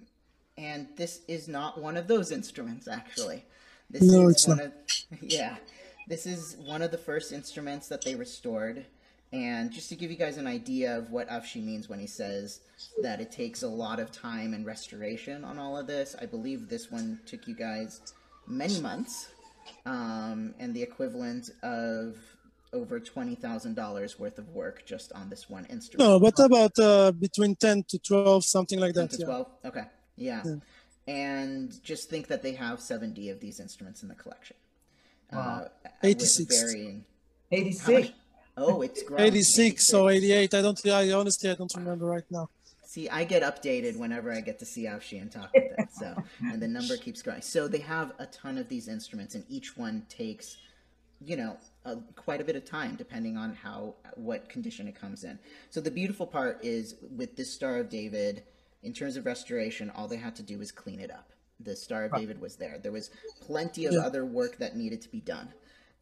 and 0.56 0.88
this 0.96 1.20
is 1.28 1.48
not 1.48 1.80
one 1.80 1.96
of 1.96 2.06
those 2.06 2.30
instruments, 2.30 2.86
actually. 2.88 3.44
This 3.90 4.02
no, 4.02 4.28
is 4.28 4.36
it's 4.36 4.48
one 4.48 4.56
not. 4.58 4.66
Of, 4.66 4.72
yeah, 5.22 5.56
this 6.08 6.26
is 6.26 6.56
one 6.56 6.82
of 6.82 6.90
the 6.90 6.98
first 6.98 7.32
instruments 7.32 7.88
that 7.88 8.02
they 8.02 8.14
restored. 8.14 8.86
And 9.32 9.70
just 9.72 9.88
to 9.88 9.96
give 9.96 10.10
you 10.10 10.16
guys 10.16 10.36
an 10.36 10.46
idea 10.46 10.98
of 10.98 11.10
what 11.10 11.28
Avshi 11.30 11.64
means 11.64 11.88
when 11.88 11.98
he 11.98 12.06
says 12.06 12.60
that 13.02 13.18
it 13.20 13.32
takes 13.32 13.62
a 13.62 13.68
lot 13.68 13.98
of 13.98 14.12
time 14.12 14.52
and 14.52 14.66
restoration 14.66 15.42
on 15.42 15.58
all 15.58 15.76
of 15.78 15.86
this, 15.86 16.14
I 16.20 16.26
believe 16.26 16.68
this 16.68 16.90
one 16.90 17.18
took 17.24 17.48
you 17.48 17.54
guys 17.54 18.00
many 18.46 18.78
months 18.80 19.28
um, 19.86 20.54
and 20.58 20.74
the 20.74 20.82
equivalent 20.82 21.50
of 21.62 22.16
over 22.74 22.98
twenty 22.98 23.34
thousand 23.34 23.74
dollars 23.74 24.18
worth 24.18 24.38
of 24.38 24.48
work 24.50 24.84
just 24.86 25.12
on 25.12 25.28
this 25.28 25.48
one 25.48 25.64
instrument. 25.66 26.08
No, 26.08 26.18
but 26.20 26.38
about 26.38 26.78
uh, 26.78 27.12
between 27.12 27.54
ten 27.56 27.84
to 27.88 27.98
twelve, 27.98 28.44
something 28.44 28.78
like 28.78 28.94
that. 28.94 29.10
10 29.10 29.18
to 29.20 29.24
twelve. 29.24 29.46
Yeah. 29.62 29.68
Okay. 29.68 29.84
Yeah. 30.16 30.42
yeah. 30.44 30.54
And 31.08 31.82
just 31.82 32.08
think 32.10 32.28
that 32.28 32.42
they 32.42 32.52
have 32.52 32.80
seventy 32.80 33.30
of 33.30 33.40
these 33.40 33.60
instruments 33.60 34.02
in 34.02 34.08
the 34.08 34.14
collection. 34.14 34.56
Wow. 35.32 35.68
Uh, 35.84 35.88
Eighty-six. 36.02 36.60
Varying. 36.60 37.04
Eighty-six. 37.50 38.10
Oh, 38.56 38.82
it's 38.82 39.02
grown. 39.06 39.20
86, 39.20 39.94
or 39.94 40.10
88. 40.10 40.54
I 40.54 40.62
don't. 40.62 40.86
I 40.86 41.12
honestly, 41.12 41.50
I 41.50 41.54
don't 41.54 41.74
remember 41.74 42.06
right 42.06 42.24
now. 42.30 42.48
See, 42.84 43.08
I 43.08 43.24
get 43.24 43.42
updated 43.42 43.96
whenever 43.96 44.30
I 44.30 44.42
get 44.42 44.58
to 44.58 44.66
see 44.66 44.84
Avshi 44.84 45.20
and 45.20 45.30
talk 45.30 45.50
with 45.54 45.72
it. 45.78 45.88
So, 45.92 46.14
and 46.42 46.60
the 46.60 46.68
number 46.68 46.98
keeps 46.98 47.22
growing. 47.22 47.40
So 47.40 47.66
they 47.66 47.78
have 47.78 48.12
a 48.18 48.26
ton 48.26 48.58
of 48.58 48.68
these 48.68 48.86
instruments, 48.86 49.34
and 49.34 49.44
each 49.48 49.78
one 49.78 50.04
takes, 50.10 50.58
you 51.24 51.36
know, 51.38 51.56
a, 51.86 51.96
quite 52.16 52.42
a 52.42 52.44
bit 52.44 52.54
of 52.54 52.64
time 52.64 52.94
depending 52.96 53.36
on 53.36 53.54
how 53.54 53.94
what 54.14 54.48
condition 54.48 54.86
it 54.88 54.94
comes 54.94 55.24
in. 55.24 55.38
So 55.70 55.80
the 55.80 55.90
beautiful 55.90 56.26
part 56.26 56.62
is 56.62 56.96
with 57.16 57.34
this 57.34 57.50
Star 57.50 57.78
of 57.78 57.88
David, 57.88 58.42
in 58.82 58.92
terms 58.92 59.16
of 59.16 59.24
restoration, 59.24 59.90
all 59.94 60.08
they 60.08 60.16
had 60.16 60.36
to 60.36 60.42
do 60.42 60.58
was 60.58 60.70
clean 60.70 61.00
it 61.00 61.10
up. 61.10 61.30
The 61.60 61.76
Star 61.76 62.04
of 62.04 62.12
David 62.12 62.40
was 62.40 62.56
there. 62.56 62.78
There 62.82 62.92
was 62.92 63.10
plenty 63.40 63.86
of 63.86 63.94
yeah. 63.94 64.00
other 64.00 64.26
work 64.26 64.58
that 64.58 64.76
needed 64.76 65.00
to 65.02 65.08
be 65.08 65.20
done. 65.20 65.48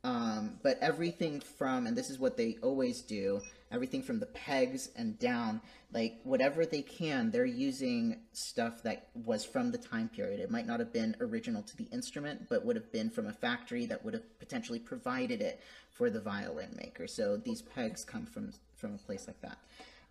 Um, 0.03 0.59
but 0.63 0.79
everything 0.81 1.41
from, 1.41 1.87
and 1.87 1.95
this 1.97 2.09
is 2.09 2.19
what 2.19 2.37
they 2.37 2.57
always 2.63 3.03
do, 3.03 3.43
everything 3.71 4.03
from 4.03 4.19
the 4.19 4.27
pegs 4.27 4.89
and 4.97 5.19
down, 5.19 5.61
like 5.93 6.21
whatever 6.25 6.65
they 6.65 6.81
can, 6.81 7.31
they're 7.31 7.45
using 7.45 8.17
stuff 8.33 8.83
that 8.83 9.09
was 9.15 9.45
from 9.45 9.71
the 9.71 9.79
time 9.79 10.09
period. 10.09 10.41
It 10.41 10.51
might 10.51 10.67
not 10.67 10.81
have 10.81 10.93
been 10.93 11.17
original 11.21 11.63
to 11.63 11.77
the 11.77 11.85
instrument, 11.93 12.49
but 12.49 12.65
would 12.65 12.77
have 12.77 12.91
been 12.93 13.11
from 13.11 13.27
a 13.27 13.33
factory 13.33 13.85
that 13.87 14.03
would 14.03 14.15
have 14.15 14.39
potentially 14.39 14.79
provided 14.79 15.43
it 15.43 15.61
for 15.91 16.09
the 16.09 16.21
violin 16.21 16.75
maker. 16.77 17.07
So 17.07 17.37
these 17.37 17.61
pegs 17.61 18.05
come 18.05 18.25
from 18.25 18.53
from 18.77 18.95
a 18.95 18.99
place 18.99 19.27
like 19.27 19.41
that. 19.43 19.59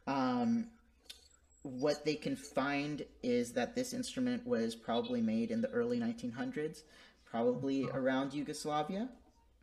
Um, 0.05 0.67
what 1.63 2.05
they 2.05 2.15
can 2.15 2.35
find 2.35 3.03
is 3.23 3.51
that 3.53 3.75
this 3.75 3.93
instrument 3.93 4.45
was 4.45 4.75
probably 4.75 5.21
made 5.21 5.51
in 5.51 5.61
the 5.61 5.69
early 5.69 5.99
1900s, 5.99 6.83
probably 7.25 7.85
around 7.93 8.33
Yugoslavia. 8.33 9.09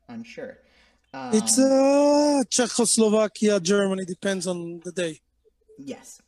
I'm 0.08 0.24
sure. 0.24 0.58
Um, 1.14 1.30
it's 1.32 1.58
uh, 1.58 2.42
Czechoslovakia, 2.50 3.60
Germany, 3.60 4.04
depends 4.04 4.46
on 4.46 4.80
the 4.84 4.92
day. 4.92 5.20
Yes, 5.78 6.20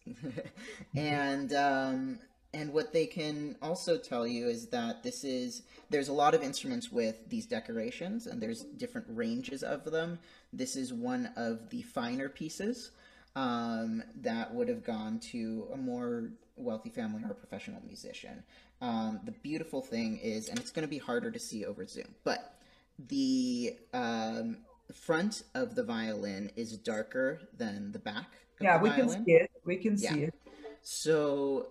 and 0.97 1.53
um, 1.53 2.19
and 2.55 2.73
what 2.73 2.93
they 2.93 3.07
can 3.07 3.57
also 3.61 3.99
tell 3.99 4.27
you 4.27 4.49
is 4.49 4.67
that 4.69 5.03
this 5.03 5.25
is 5.25 5.63
there's 5.91 6.09
a 6.09 6.13
lot 6.13 6.35
of 6.35 6.43
instruments 6.43 6.91
with 6.91 7.29
these 7.29 7.47
decorations, 7.47 8.27
and 8.27 8.41
there's 8.41 8.63
different 8.63 9.07
ranges 9.11 9.63
of 9.63 9.85
them. 9.85 10.19
This 10.53 10.77
is 10.77 10.93
one 10.93 11.31
of 11.37 11.71
the 11.71 11.83
finer 11.83 12.29
pieces 12.29 12.91
um, 13.37 14.03
that 14.23 14.55
would 14.55 14.69
have 14.69 14.85
gone 14.85 15.19
to 15.33 15.69
a 15.73 15.77
more 15.77 16.31
wealthy 16.57 16.91
family 16.91 17.23
or 17.25 17.31
a 17.31 17.35
professional 17.35 17.81
musician. 17.87 18.43
Um, 18.81 19.21
the 19.25 19.33
beautiful 19.33 19.81
thing 19.81 20.19
is, 20.19 20.49
and 20.49 20.59
it's 20.59 20.71
going 20.71 20.87
to 20.87 20.91
be 20.91 20.99
harder 20.99 21.31
to 21.31 21.39
see 21.39 21.65
over 21.65 21.87
Zoom, 21.87 22.15
but 22.25 22.58
the 22.99 23.77
um, 23.93 24.59
front 24.93 25.43
of 25.55 25.75
the 25.75 25.83
violin 25.83 26.51
is 26.57 26.77
darker 26.79 27.41
than 27.57 27.93
the 27.93 27.99
back. 27.99 28.33
yeah, 28.61 28.79
the 28.79 28.85
we 28.85 28.91
violin. 28.91 29.09
can 29.09 29.25
see 29.25 29.33
it. 29.33 29.51
We 29.65 29.77
can 29.77 29.97
yeah. 29.99 30.13
see 30.13 30.23
it. 30.25 30.35
So, 30.83 31.69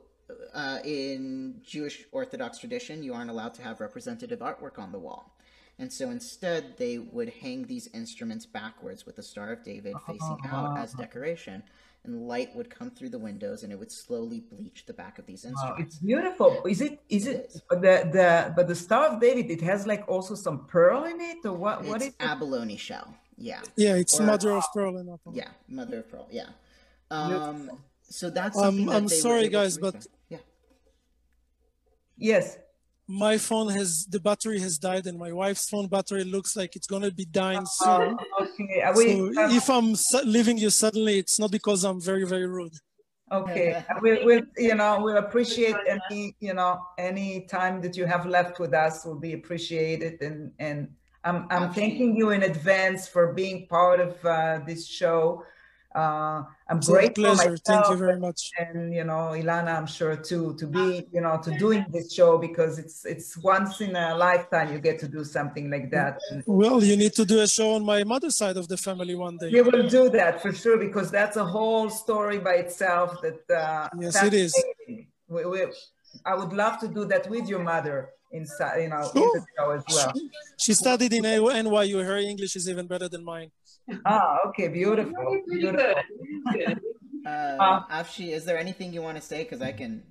uh, 0.53 0.79
in 0.83 1.61
Jewish 1.65 2.05
Orthodox 2.11 2.59
tradition, 2.59 3.01
you 3.01 3.13
aren't 3.13 3.29
allowed 3.29 3.53
to 3.55 3.63
have 3.63 3.79
representative 3.79 4.39
artwork 4.39 4.77
on 4.77 4.91
the 4.91 4.99
wall. 4.99 5.37
And 5.79 5.93
so 5.93 6.09
instead, 6.09 6.77
they 6.77 6.97
would 6.97 7.29
hang 7.41 7.67
these 7.67 7.87
instruments 7.93 8.45
backwards 8.45 9.05
with 9.05 9.15
the 9.15 9.23
Star 9.23 9.53
of 9.53 9.63
David 9.63 9.95
facing 10.07 10.39
out 10.49 10.77
as 10.77 10.93
decoration 10.93 11.63
and 12.03 12.27
light 12.27 12.55
would 12.55 12.69
come 12.69 12.89
through 12.89 13.09
the 13.09 13.19
windows 13.19 13.63
and 13.63 13.71
it 13.71 13.77
would 13.77 13.91
slowly 13.91 14.39
bleach 14.39 14.85
the 14.85 14.93
back 14.93 15.19
of 15.19 15.25
these 15.25 15.45
instruments. 15.45 15.79
Wow, 15.79 15.85
it's 15.85 15.97
beautiful. 15.97 16.63
Is 16.65 16.81
it? 16.81 16.99
Is 17.09 17.27
it? 17.27 17.51
it 17.55 17.61
but 17.69 17.81
the 17.81 18.09
the 18.11 18.53
but 18.55 18.67
the 18.67 18.75
Star 18.75 19.07
of 19.07 19.19
David, 19.19 19.51
it 19.51 19.61
has 19.61 19.85
like 19.85 20.07
also 20.07 20.35
some 20.35 20.65
pearl 20.67 21.03
in 21.03 21.19
it, 21.19 21.45
or 21.45 21.53
what? 21.53 21.79
It's 21.79 21.89
what 21.89 22.01
is 22.01 22.13
abalone 22.19 22.75
it? 22.75 22.79
shell? 22.79 23.13
Yeah. 23.37 23.61
Yeah, 23.75 23.95
it's 23.95 24.19
or, 24.19 24.25
mother 24.25 24.51
of 24.51 24.63
pearl 24.73 24.97
in 24.97 25.09
apple. 25.09 25.33
Yeah, 25.35 25.49
mother 25.67 25.99
of 25.99 26.09
pearl. 26.09 26.27
Yeah. 26.31 26.49
Um. 27.11 27.71
So 28.03 28.29
that's. 28.29 28.57
Um, 28.57 28.85
that 28.85 28.95
I'm 28.95 29.09
sorry, 29.09 29.49
guys, 29.49 29.77
but 29.77 30.07
yeah. 30.29 30.37
Yes 32.17 32.57
my 33.07 33.37
phone 33.37 33.69
has 33.69 34.05
the 34.05 34.19
battery 34.19 34.59
has 34.59 34.77
died 34.77 35.07
and 35.07 35.17
my 35.17 35.31
wife's 35.31 35.69
phone 35.69 35.87
battery 35.87 36.25
looks 36.25 36.55
like 36.55 36.75
it's 36.75 36.87
going 36.87 37.01
to 37.01 37.11
be 37.11 37.25
dying 37.25 37.65
soon. 37.65 38.17
okay. 38.41 38.91
We, 38.95 39.33
so 39.33 39.49
if 39.49 39.69
i'm 39.69 39.95
leaving 40.25 40.57
you 40.57 40.69
suddenly 40.69 41.17
it's 41.19 41.39
not 41.39 41.51
because 41.51 41.83
i'm 41.83 42.01
very 42.01 42.25
very 42.25 42.47
rude. 42.47 42.73
Okay. 43.29 43.83
We'll, 44.01 44.25
we'll 44.25 44.41
you 44.57 44.75
know 44.75 44.99
we'll 45.01 45.17
appreciate 45.17 45.75
any 45.87 46.35
you 46.39 46.53
know 46.53 46.81
any 46.97 47.41
time 47.41 47.81
that 47.81 47.97
you 47.97 48.05
have 48.05 48.25
left 48.25 48.59
with 48.59 48.73
us 48.73 49.05
will 49.05 49.19
be 49.19 49.33
appreciated. 49.33 50.21
And 50.21 50.51
and 50.59 50.89
i'm, 51.25 51.47
I'm 51.49 51.73
thanking 51.73 52.15
you 52.15 52.29
in 52.31 52.43
advance 52.43 53.07
for 53.07 53.33
being 53.33 53.67
part 53.67 53.99
of 53.99 54.25
uh, 54.25 54.59
this 54.65 54.87
show 54.87 55.43
uh, 55.95 56.43
I'm 56.69 56.77
it's 56.77 56.89
grateful 56.89 57.23
pleasure. 57.23 57.57
Thank 57.57 57.89
you 57.89 57.95
very 57.95 58.19
much. 58.19 58.51
And 58.59 58.93
you 58.93 59.03
know, 59.03 59.31
Ilana, 59.33 59.77
I'm 59.77 59.87
sure 59.87 60.15
too, 60.15 60.55
to 60.59 60.67
be 60.67 61.07
you 61.11 61.21
know 61.21 61.39
to 61.43 61.57
doing 61.57 61.85
this 61.89 62.13
show 62.13 62.37
because 62.37 62.77
it's 62.77 63.05
it's 63.05 63.37
once 63.37 63.81
in 63.81 63.95
a 63.95 64.15
lifetime 64.15 64.71
you 64.73 64.79
get 64.79 64.99
to 64.99 65.07
do 65.07 65.23
something 65.23 65.69
like 65.69 65.89
that. 65.91 66.19
Well, 66.45 66.83
you 66.83 66.97
need 66.97 67.13
to 67.13 67.25
do 67.25 67.39
a 67.39 67.47
show 67.47 67.73
on 67.73 67.83
my 67.85 68.03
mother's 68.03 68.35
side 68.35 68.57
of 68.57 68.67
the 68.67 68.77
family 68.77 69.15
one 69.15 69.37
day. 69.37 69.49
We 69.51 69.61
will 69.61 69.87
do 69.87 70.09
that 70.09 70.41
for 70.41 70.53
sure 70.53 70.77
because 70.77 71.09
that's 71.09 71.37
a 71.37 71.45
whole 71.45 71.89
story 71.89 72.39
by 72.39 72.55
itself. 72.55 73.21
That 73.21 73.41
uh, 73.49 73.89
yes, 73.99 74.21
it 74.23 74.33
is. 74.33 74.53
We, 75.29 75.45
we, 75.45 75.65
I 76.25 76.35
would 76.35 76.53
love 76.53 76.79
to 76.79 76.87
do 76.87 77.05
that 77.05 77.29
with 77.29 77.47
your 77.47 77.59
mother 77.59 78.09
inside, 78.31 78.81
you 78.81 78.89
know, 78.89 79.01
in 79.15 79.21
the 79.21 79.45
show 79.57 79.71
as 79.71 79.83
well. 79.89 80.13
She 80.57 80.73
studied 80.73 81.13
in 81.13 81.23
NYU. 81.23 82.03
Her 82.03 82.17
English 82.17 82.55
is 82.55 82.69
even 82.69 82.87
better 82.87 83.07
than 83.07 83.23
mine. 83.23 83.51
Ah, 84.05 84.37
okay, 84.47 84.67
beautiful. 84.67 85.41
beautiful. 85.47 85.93
uh, 87.25 87.29
uh, 87.29 87.83
Avshi, 87.87 88.33
is 88.33 88.45
there 88.45 88.57
anything 88.57 88.93
you 88.93 89.01
want 89.01 89.17
to 89.17 89.23
say? 89.23 89.43
Because 89.43 89.61
I 89.61 89.71
can, 89.71 90.03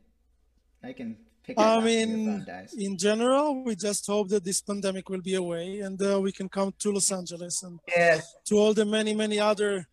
I 0.82 0.92
can 0.92 1.16
pick. 1.42 1.58
I 1.58 1.80
mean, 1.80 2.46
in 2.78 2.96
general, 2.96 3.62
we 3.64 3.76
just 3.76 4.06
hope 4.06 4.28
that 4.28 4.44
this 4.44 4.60
pandemic 4.60 5.08
will 5.08 5.20
be 5.20 5.34
away 5.34 5.80
and 5.80 6.00
uh, 6.02 6.20
we 6.20 6.32
can 6.32 6.48
come 6.48 6.72
to 6.78 6.92
Los 6.92 7.12
Angeles 7.12 7.62
and 7.62 7.78
yes. 7.88 8.34
to 8.46 8.56
all 8.56 8.74
the 8.74 8.84
many, 8.84 9.14
many 9.14 9.38
other 9.38 9.86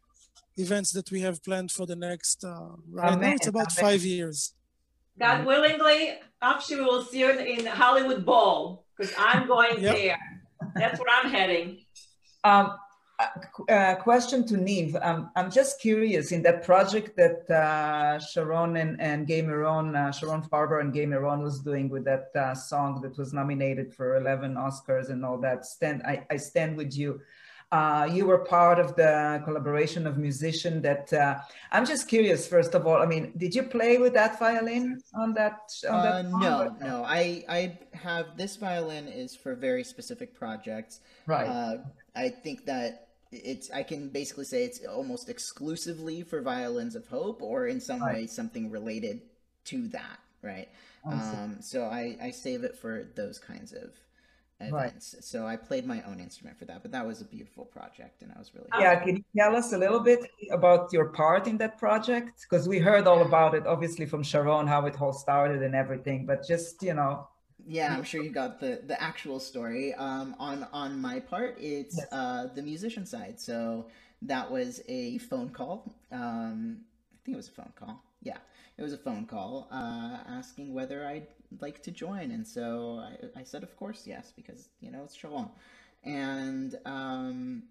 events 0.57 0.91
that 0.91 1.11
we 1.11 1.21
have 1.21 1.43
planned 1.43 1.71
for 1.71 1.85
the 1.85 1.95
next. 1.95 2.43
Uh, 2.43 2.69
right 2.89 3.13
Amen. 3.13 3.29
now, 3.29 3.35
it's 3.35 3.47
about 3.47 3.77
Amen. 3.77 3.91
five 3.91 4.03
years. 4.03 4.53
God 5.19 5.45
willingly, 5.45 6.15
Avshi, 6.41 6.77
we 6.77 6.81
will 6.81 7.03
see 7.03 7.19
you 7.19 7.29
in 7.29 7.65
Hollywood 7.65 8.25
Bowl 8.25 8.85
because 8.95 9.13
I'm 9.17 9.47
going 9.47 9.81
yep. 9.81 9.95
there. 9.95 10.19
That's 10.75 10.99
where 10.99 11.09
I'm 11.09 11.29
heading. 11.29 11.85
Um, 12.43 12.75
uh, 13.69 13.95
question 13.95 14.45
to 14.47 14.55
Niv. 14.55 14.97
Um, 15.05 15.31
I'm 15.35 15.51
just 15.51 15.81
curious 15.81 16.31
in 16.31 16.41
that 16.43 16.63
project 16.63 17.15
that 17.17 17.49
uh, 17.49 18.19
Sharon 18.19 18.77
and, 18.77 18.99
and 19.01 19.27
Gay 19.27 19.41
Meron, 19.41 19.95
uh, 19.95 20.11
Sharon 20.11 20.41
Farber 20.41 20.81
and 20.81 20.93
Gay 20.93 21.05
Meron 21.05 21.41
was 21.41 21.59
doing 21.59 21.89
with 21.89 22.05
that 22.05 22.29
uh, 22.35 22.55
song 22.55 23.01
that 23.01 23.17
was 23.17 23.33
nominated 23.33 23.93
for 23.93 24.17
11 24.17 24.55
Oscars 24.55 25.09
and 25.09 25.25
all 25.25 25.37
that. 25.39 25.65
Stand, 25.65 26.01
I, 26.03 26.25
I 26.29 26.37
stand 26.37 26.77
with 26.77 26.97
you. 26.97 27.21
Uh, 27.71 28.07
you 28.11 28.25
were 28.25 28.37
part 28.37 28.77
of 28.77 28.95
the 28.95 29.41
collaboration 29.45 30.05
of 30.05 30.17
musician 30.17 30.79
that 30.81 31.11
uh, 31.11 31.39
I'm 31.71 31.87
just 31.87 32.07
curious, 32.07 32.47
first 32.47 32.75
of 32.75 32.85
all, 32.85 33.01
I 33.01 33.07
mean, 33.07 33.33
did 33.37 33.55
you 33.55 33.63
play 33.63 33.97
with 33.97 34.13
that 34.13 34.37
violin 34.37 35.01
on 35.15 35.33
that? 35.33 35.73
On 35.89 36.03
that 36.03 36.29
no, 36.29 36.75
no, 36.79 37.03
I, 37.03 37.43
I 37.49 37.79
have, 37.93 38.37
this 38.37 38.57
violin 38.57 39.07
is 39.07 39.35
for 39.35 39.55
very 39.55 39.83
specific 39.83 40.35
projects. 40.35 40.99
Right. 41.25 41.79
I 42.15 42.29
think 42.29 42.65
that 42.65 43.02
it's 43.33 43.71
I 43.71 43.83
can 43.83 44.09
basically 44.09 44.45
say 44.45 44.63
it's 44.63 44.85
almost 44.85 45.29
exclusively 45.29 46.23
for 46.23 46.41
Violins 46.41 46.95
of 46.95 47.07
Hope, 47.07 47.41
or 47.41 47.67
in 47.67 47.79
some 47.79 48.01
right. 48.01 48.15
way 48.15 48.27
something 48.27 48.69
related 48.69 49.21
to 49.65 49.87
that, 49.89 50.19
right? 50.41 50.69
Um, 51.05 51.57
so 51.59 51.83
I, 51.83 52.17
I 52.21 52.31
save 52.31 52.63
it 52.63 52.77
for 52.77 53.09
those 53.15 53.37
kinds 53.37 53.73
of 53.73 53.91
events. 54.61 55.15
Right. 55.15 55.23
So 55.23 55.45
I 55.45 55.55
played 55.55 55.85
my 55.85 56.01
own 56.03 56.19
instrument 56.19 56.57
for 56.57 56.65
that, 56.65 56.81
but 56.81 56.91
that 56.91 57.05
was 57.05 57.21
a 57.21 57.25
beautiful 57.25 57.65
project, 57.65 58.21
and 58.21 58.31
I 58.35 58.39
was 58.39 58.51
really 58.55 58.67
yeah. 58.79 58.93
Happy. 58.93 59.05
Can 59.05 59.15
you 59.17 59.23
tell 59.37 59.55
us 59.55 59.73
a 59.73 59.77
little 59.77 59.99
bit 59.99 60.21
about 60.51 60.93
your 60.93 61.09
part 61.09 61.47
in 61.47 61.57
that 61.57 61.77
project? 61.77 62.45
Because 62.49 62.67
we 62.67 62.79
heard 62.79 63.07
all 63.07 63.21
about 63.21 63.53
it, 63.53 63.67
obviously 63.67 64.05
from 64.05 64.23
Sharon, 64.23 64.67
how 64.67 64.85
it 64.85 65.01
all 65.01 65.13
started 65.13 65.61
and 65.61 65.75
everything. 65.75 66.25
But 66.25 66.47
just 66.47 66.81
you 66.83 66.93
know, 66.93 67.27
yeah, 67.67 67.93
I'm 67.95 68.03
sure 68.03 68.23
you 68.23 68.29
got 68.29 68.59
the 68.59 68.81
the 68.85 69.01
actual 69.01 69.39
story. 69.39 69.93
Um, 69.93 70.35
on 70.39 70.67
on 70.73 70.99
my 70.99 71.19
part, 71.19 71.57
it's 71.59 71.97
yes. 71.97 72.07
uh, 72.11 72.47
the 72.53 72.61
musician 72.61 73.05
side. 73.05 73.39
So 73.39 73.87
that 74.23 74.49
was 74.49 74.81
a 74.87 75.17
phone 75.19 75.49
call. 75.49 75.95
Um, 76.11 76.79
I 77.13 77.17
think 77.25 77.35
it 77.35 77.37
was 77.37 77.47
a 77.47 77.51
phone 77.51 77.71
call. 77.75 78.03
Yeah, 78.21 78.37
it 78.77 78.81
was 78.81 78.93
a 78.93 78.97
phone 78.97 79.25
call 79.25 79.67
uh, 79.71 80.17
asking 80.27 80.73
whether 80.73 81.05
I'd 81.05 81.27
like 81.61 81.81
to 81.83 81.91
join, 81.91 82.31
and 82.31 82.47
so 82.47 83.03
I, 83.35 83.39
I 83.39 83.43
said, 83.43 83.63
of 83.63 83.75
course, 83.77 84.03
yes, 84.05 84.33
because 84.35 84.69
you 84.81 84.91
know 84.91 85.03
it's 85.03 85.15
Shalom, 85.15 85.49
and 86.03 86.75
um, 86.85 87.63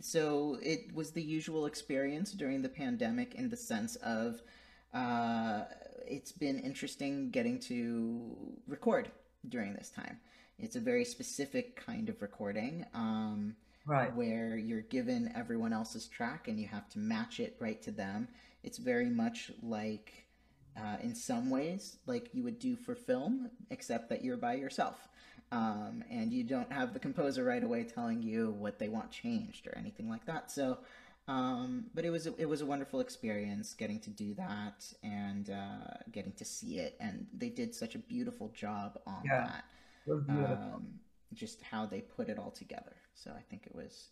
so 0.00 0.58
it 0.62 0.94
was 0.94 1.12
the 1.12 1.22
usual 1.22 1.66
experience 1.66 2.32
during 2.32 2.62
the 2.62 2.68
pandemic 2.68 3.34
in 3.34 3.48
the 3.48 3.56
sense 3.56 3.96
of 3.96 4.42
uh, 4.94 5.62
it's 6.06 6.32
been 6.32 6.58
interesting 6.58 7.30
getting 7.30 7.58
to 7.60 8.36
record 8.66 9.10
during 9.48 9.74
this 9.74 9.90
time. 9.90 10.18
It's 10.58 10.76
a 10.76 10.80
very 10.80 11.04
specific 11.04 11.76
kind 11.76 12.08
of 12.08 12.20
recording. 12.22 12.84
Um, 12.94 13.54
right. 13.86 14.14
Where 14.14 14.56
you're 14.56 14.82
given 14.82 15.32
everyone 15.34 15.72
else's 15.72 16.06
track 16.06 16.48
and 16.48 16.58
you 16.58 16.66
have 16.66 16.88
to 16.90 16.98
match 16.98 17.40
it 17.40 17.56
right 17.60 17.80
to 17.82 17.90
them. 17.90 18.28
It's 18.62 18.78
very 18.78 19.08
much 19.08 19.52
like, 19.62 20.24
uh, 20.76 20.96
in 21.02 21.14
some 21.14 21.50
ways, 21.50 21.96
like 22.06 22.34
you 22.34 22.42
would 22.44 22.58
do 22.58 22.76
for 22.76 22.94
film, 22.94 23.50
except 23.70 24.08
that 24.10 24.24
you're 24.24 24.36
by 24.36 24.54
yourself. 24.54 25.08
Um, 25.50 26.04
and 26.10 26.32
you 26.32 26.44
don't 26.44 26.70
have 26.70 26.92
the 26.92 26.98
composer 26.98 27.42
right 27.44 27.64
away 27.64 27.84
telling 27.84 28.22
you 28.22 28.50
what 28.58 28.78
they 28.78 28.88
want 28.88 29.10
changed 29.10 29.66
or 29.66 29.76
anything 29.78 30.08
like 30.08 30.26
that. 30.26 30.50
So, 30.50 30.78
um, 31.28 31.84
but 31.94 32.06
it 32.06 32.10
was 32.10 32.26
a, 32.26 32.34
it 32.38 32.48
was 32.48 32.62
a 32.62 32.66
wonderful 32.66 33.00
experience 33.00 33.74
getting 33.74 34.00
to 34.00 34.10
do 34.10 34.32
that 34.34 34.90
and 35.02 35.50
uh, 35.50 35.94
getting 36.10 36.32
to 36.32 36.44
see 36.44 36.78
it, 36.78 36.96
and 37.00 37.26
they 37.36 37.50
did 37.50 37.74
such 37.74 37.94
a 37.94 37.98
beautiful 37.98 38.48
job 38.54 38.98
on 39.06 39.22
yeah, 39.24 39.46
that. 39.46 39.64
Um, 40.10 40.98
just 41.34 41.60
how 41.60 41.84
they 41.84 42.00
put 42.00 42.30
it 42.30 42.38
all 42.38 42.50
together. 42.50 42.96
So 43.14 43.30
I 43.36 43.42
think 43.50 43.66
it 43.66 43.74
was. 43.74 44.08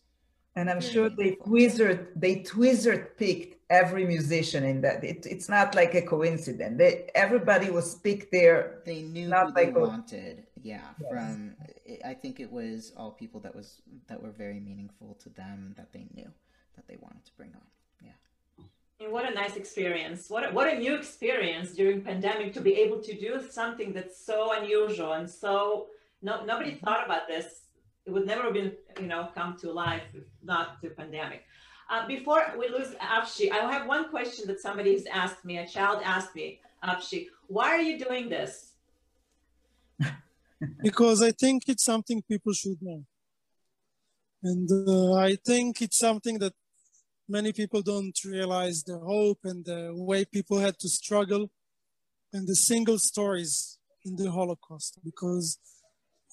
And 0.57 0.71
I'm 0.71 0.81
sure 0.81 1.09
they 1.09 1.33
Twizzard 1.33 2.09
they 2.17 2.37
Twizzard 2.43 3.17
picked 3.17 3.61
every 3.71 4.07
musician 4.07 4.65
in 4.65 4.83
that. 4.83 5.03
It, 5.03 5.27
it's 5.27 5.49
not 5.49 5.75
like 5.75 5.95
a 5.95 6.03
coincidence. 6.03 6.79
They, 6.79 7.11
everybody 7.15 7.71
was 7.71 7.95
picked 7.97 8.31
there. 8.33 8.83
They 8.85 9.03
knew 9.03 9.29
not 9.29 9.49
who 9.49 9.55
like 9.55 9.75
they 9.75 9.81
a, 9.81 9.85
wanted. 9.85 10.47
Yeah, 10.63 10.81
yes. 11.01 11.11
from 11.11 11.57
I 12.05 12.15
think 12.15 12.41
it 12.41 12.51
was 12.51 12.93
all 12.97 13.11
people 13.11 13.41
that 13.41 13.55
was 13.55 13.81
that 14.09 14.23
were 14.23 14.31
very 14.31 14.61
meaningful 14.61 15.15
to 15.23 15.31
them 15.31 15.75
that 15.77 15.93
they 15.93 16.07
knew 16.15 16.31
that 16.77 16.87
they 16.87 16.97
wanted 17.01 17.25
to 17.25 17.33
bring 17.37 17.51
on. 17.55 17.67
Yeah. 18.03 19.05
And 19.05 19.13
what 19.13 19.31
a 19.31 19.35
nice 19.35 19.57
experience. 19.57 20.31
What 20.31 20.49
a, 20.49 20.53
what 20.53 20.73
a 20.73 20.79
new 20.79 20.95
experience 20.95 21.73
during 21.73 22.03
pandemic 22.03 22.53
to 22.55 22.61
be 22.61 22.75
able 22.75 23.01
to 23.03 23.19
do 23.19 23.41
something 23.51 23.93
that's 23.93 24.25
so 24.25 24.53
unusual 24.53 25.13
and 25.15 25.29
so 25.29 25.89
no 26.23 26.45
nobody 26.45 26.73
mm-hmm. 26.73 26.85
thought 26.85 27.05
about 27.05 27.27
this. 27.29 27.47
It 28.07 28.13
would 28.13 28.27
never 28.27 28.43
have 28.43 28.55
been, 28.55 28.73
you 29.01 29.09
know, 29.09 29.29
come 29.35 29.57
to 29.59 29.73
life 29.73 30.05
if 30.15 30.25
not 30.43 30.81
the 30.81 30.91
pandemic. 30.91 31.43
Uh, 31.89 32.07
before 32.07 32.55
we 32.59 32.69
lose 32.69 32.95
Avshi, 33.01 33.51
I 33.51 33.71
have 33.73 33.87
one 33.87 34.09
question 34.11 34.47
that 34.49 34.61
somebody 34.61 34.93
has 34.93 35.07
asked 35.07 35.45
me, 35.45 35.59
a 35.59 35.67
child 35.67 36.03
asked 36.05 36.35
me, 36.35 36.61
Avshi, 36.83 37.27
why 37.47 37.69
are 37.69 37.81
you 37.81 37.99
doing 37.99 38.29
this? 38.29 38.73
because 40.83 41.23
I 41.23 41.31
think 41.31 41.65
it's 41.69 41.85
something 41.85 42.23
people 42.23 42.53
should 42.53 42.79
know. 42.81 43.05
And 44.43 44.71
uh, 44.71 45.15
I 45.15 45.37
think 45.45 45.81
it's 45.81 45.99
something 45.99 46.39
that 46.39 46.55
many 47.29 47.53
people 47.53 47.83
don't 47.83 48.19
realize 48.25 48.83
the 48.83 48.99
hope 48.99 49.41
and 49.45 49.65
the 49.65 49.93
way 49.95 50.25
people 50.25 50.59
had 50.59 50.79
to 50.79 50.89
struggle 50.89 51.51
and 52.33 52.47
the 52.47 52.55
single 52.55 52.99
stories 52.99 53.79
in 54.05 54.17
the 54.17 54.31
Holocaust 54.31 54.99
because 55.05 55.59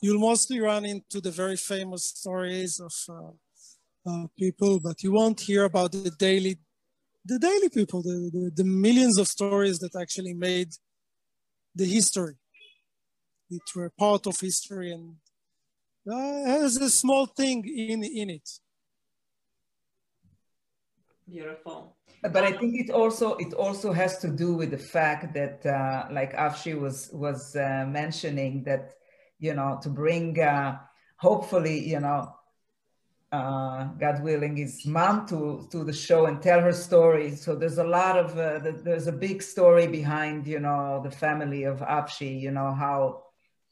you'll 0.02 0.20
mostly 0.20 0.60
run 0.60 0.86
into 0.86 1.22
the 1.22 1.32
very 1.32 1.58
famous 1.58 2.06
stories 2.10 2.80
of 2.80 2.94
uh, 3.10 3.32
uh, 4.10 4.28
people, 4.38 4.80
but 4.80 5.02
you 5.02 5.12
won't 5.12 5.40
hear 5.40 5.64
about 5.64 5.92
the 5.92 6.12
daily, 6.12 6.58
the 7.26 7.40
daily 7.40 7.70
people, 7.70 8.02
the, 8.02 8.30
the, 8.34 8.52
the 8.56 8.64
millions 8.64 9.18
of 9.18 9.28
stories 9.28 9.80
that 9.80 9.96
actually 10.00 10.34
made 10.34 10.70
the 11.74 11.86
history. 11.86 12.36
It 13.50 13.62
were 13.76 13.90
part 13.98 14.28
of 14.28 14.40
history 14.40 14.92
and 14.92 15.16
uh, 16.12 16.50
has 16.50 16.76
a 16.78 16.90
small 16.90 17.26
thing 17.26 17.66
in, 17.66 18.04
in 18.04 18.30
it. 18.30 18.50
Beautiful. 21.28 21.96
But 22.22 22.44
I 22.44 22.52
think 22.52 22.76
it 22.80 22.90
also 22.90 23.36
it 23.36 23.54
also 23.54 23.92
has 23.92 24.18
to 24.20 24.30
do 24.30 24.56
with 24.56 24.72
the 24.72 24.78
fact 24.78 25.34
that, 25.34 25.66
uh, 25.66 26.08
like 26.12 26.34
Avshi 26.34 26.80
was 26.80 27.10
was 27.14 27.56
uh, 27.56 27.86
mentioning, 27.88 28.64
that 28.64 28.94
you 29.40 29.54
know 29.54 29.80
to 29.84 29.90
bring 29.90 30.40
uh, 30.40 30.78
hopefully 31.18 31.80
you 31.80 32.00
know 32.00 32.34
uh, 33.32 33.86
God 34.00 34.22
willing, 34.24 34.56
his 34.58 34.86
mom 34.86 35.28
to 35.28 35.68
to 35.72 35.84
the 35.84 35.94
show 35.94 36.26
and 36.26 36.42
tell 36.42 36.62
her 36.62 36.74
story. 36.74 37.36
So 37.36 37.56
there's 37.56 37.78
a 37.78 37.84
lot 37.84 38.18
of 38.18 38.38
uh, 38.38 38.60
the, 38.60 38.72
there's 38.72 39.08
a 39.08 39.12
big 39.12 39.42
story 39.42 39.88
behind 39.88 40.48
you 40.48 40.60
know 40.60 41.02
the 41.04 41.12
family 41.12 41.64
of 41.64 41.80
Avshi. 41.80 42.40
You 42.40 42.52
know 42.52 42.74
how 42.74 43.23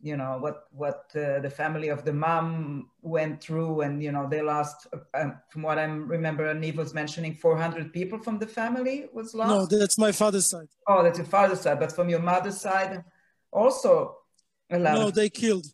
you 0.01 0.17
know 0.17 0.37
what 0.39 0.63
what 0.71 1.11
uh, 1.15 1.39
the 1.39 1.49
family 1.49 1.89
of 1.89 2.03
the 2.03 2.13
mom 2.13 2.89
went 3.01 3.41
through. 3.41 3.81
And 3.81 4.01
you 4.03 4.11
know 4.11 4.27
they 4.27 4.41
lost 4.41 4.87
um, 5.13 5.37
from 5.49 5.61
what 5.61 5.77
i 5.77 5.83
remember 5.83 6.53
Niv 6.53 6.75
was 6.75 6.93
mentioning 6.93 7.35
400 7.35 7.93
people 7.93 8.19
from 8.19 8.39
the 8.39 8.47
family 8.47 9.05
was 9.13 9.33
lost. 9.33 9.71
no 9.71 9.79
that's 9.79 9.97
my 9.97 10.11
father's 10.11 10.49
side. 10.49 10.69
Oh 10.87 11.03
that's 11.03 11.17
your 11.17 11.27
father's 11.27 11.61
side. 11.61 11.79
But 11.79 11.91
from 11.91 12.09
your 12.09 12.19
mother's 12.19 12.59
side 12.59 13.03
also 13.51 14.17
no 14.69 15.11
they 15.11 15.29
killed. 15.29 15.67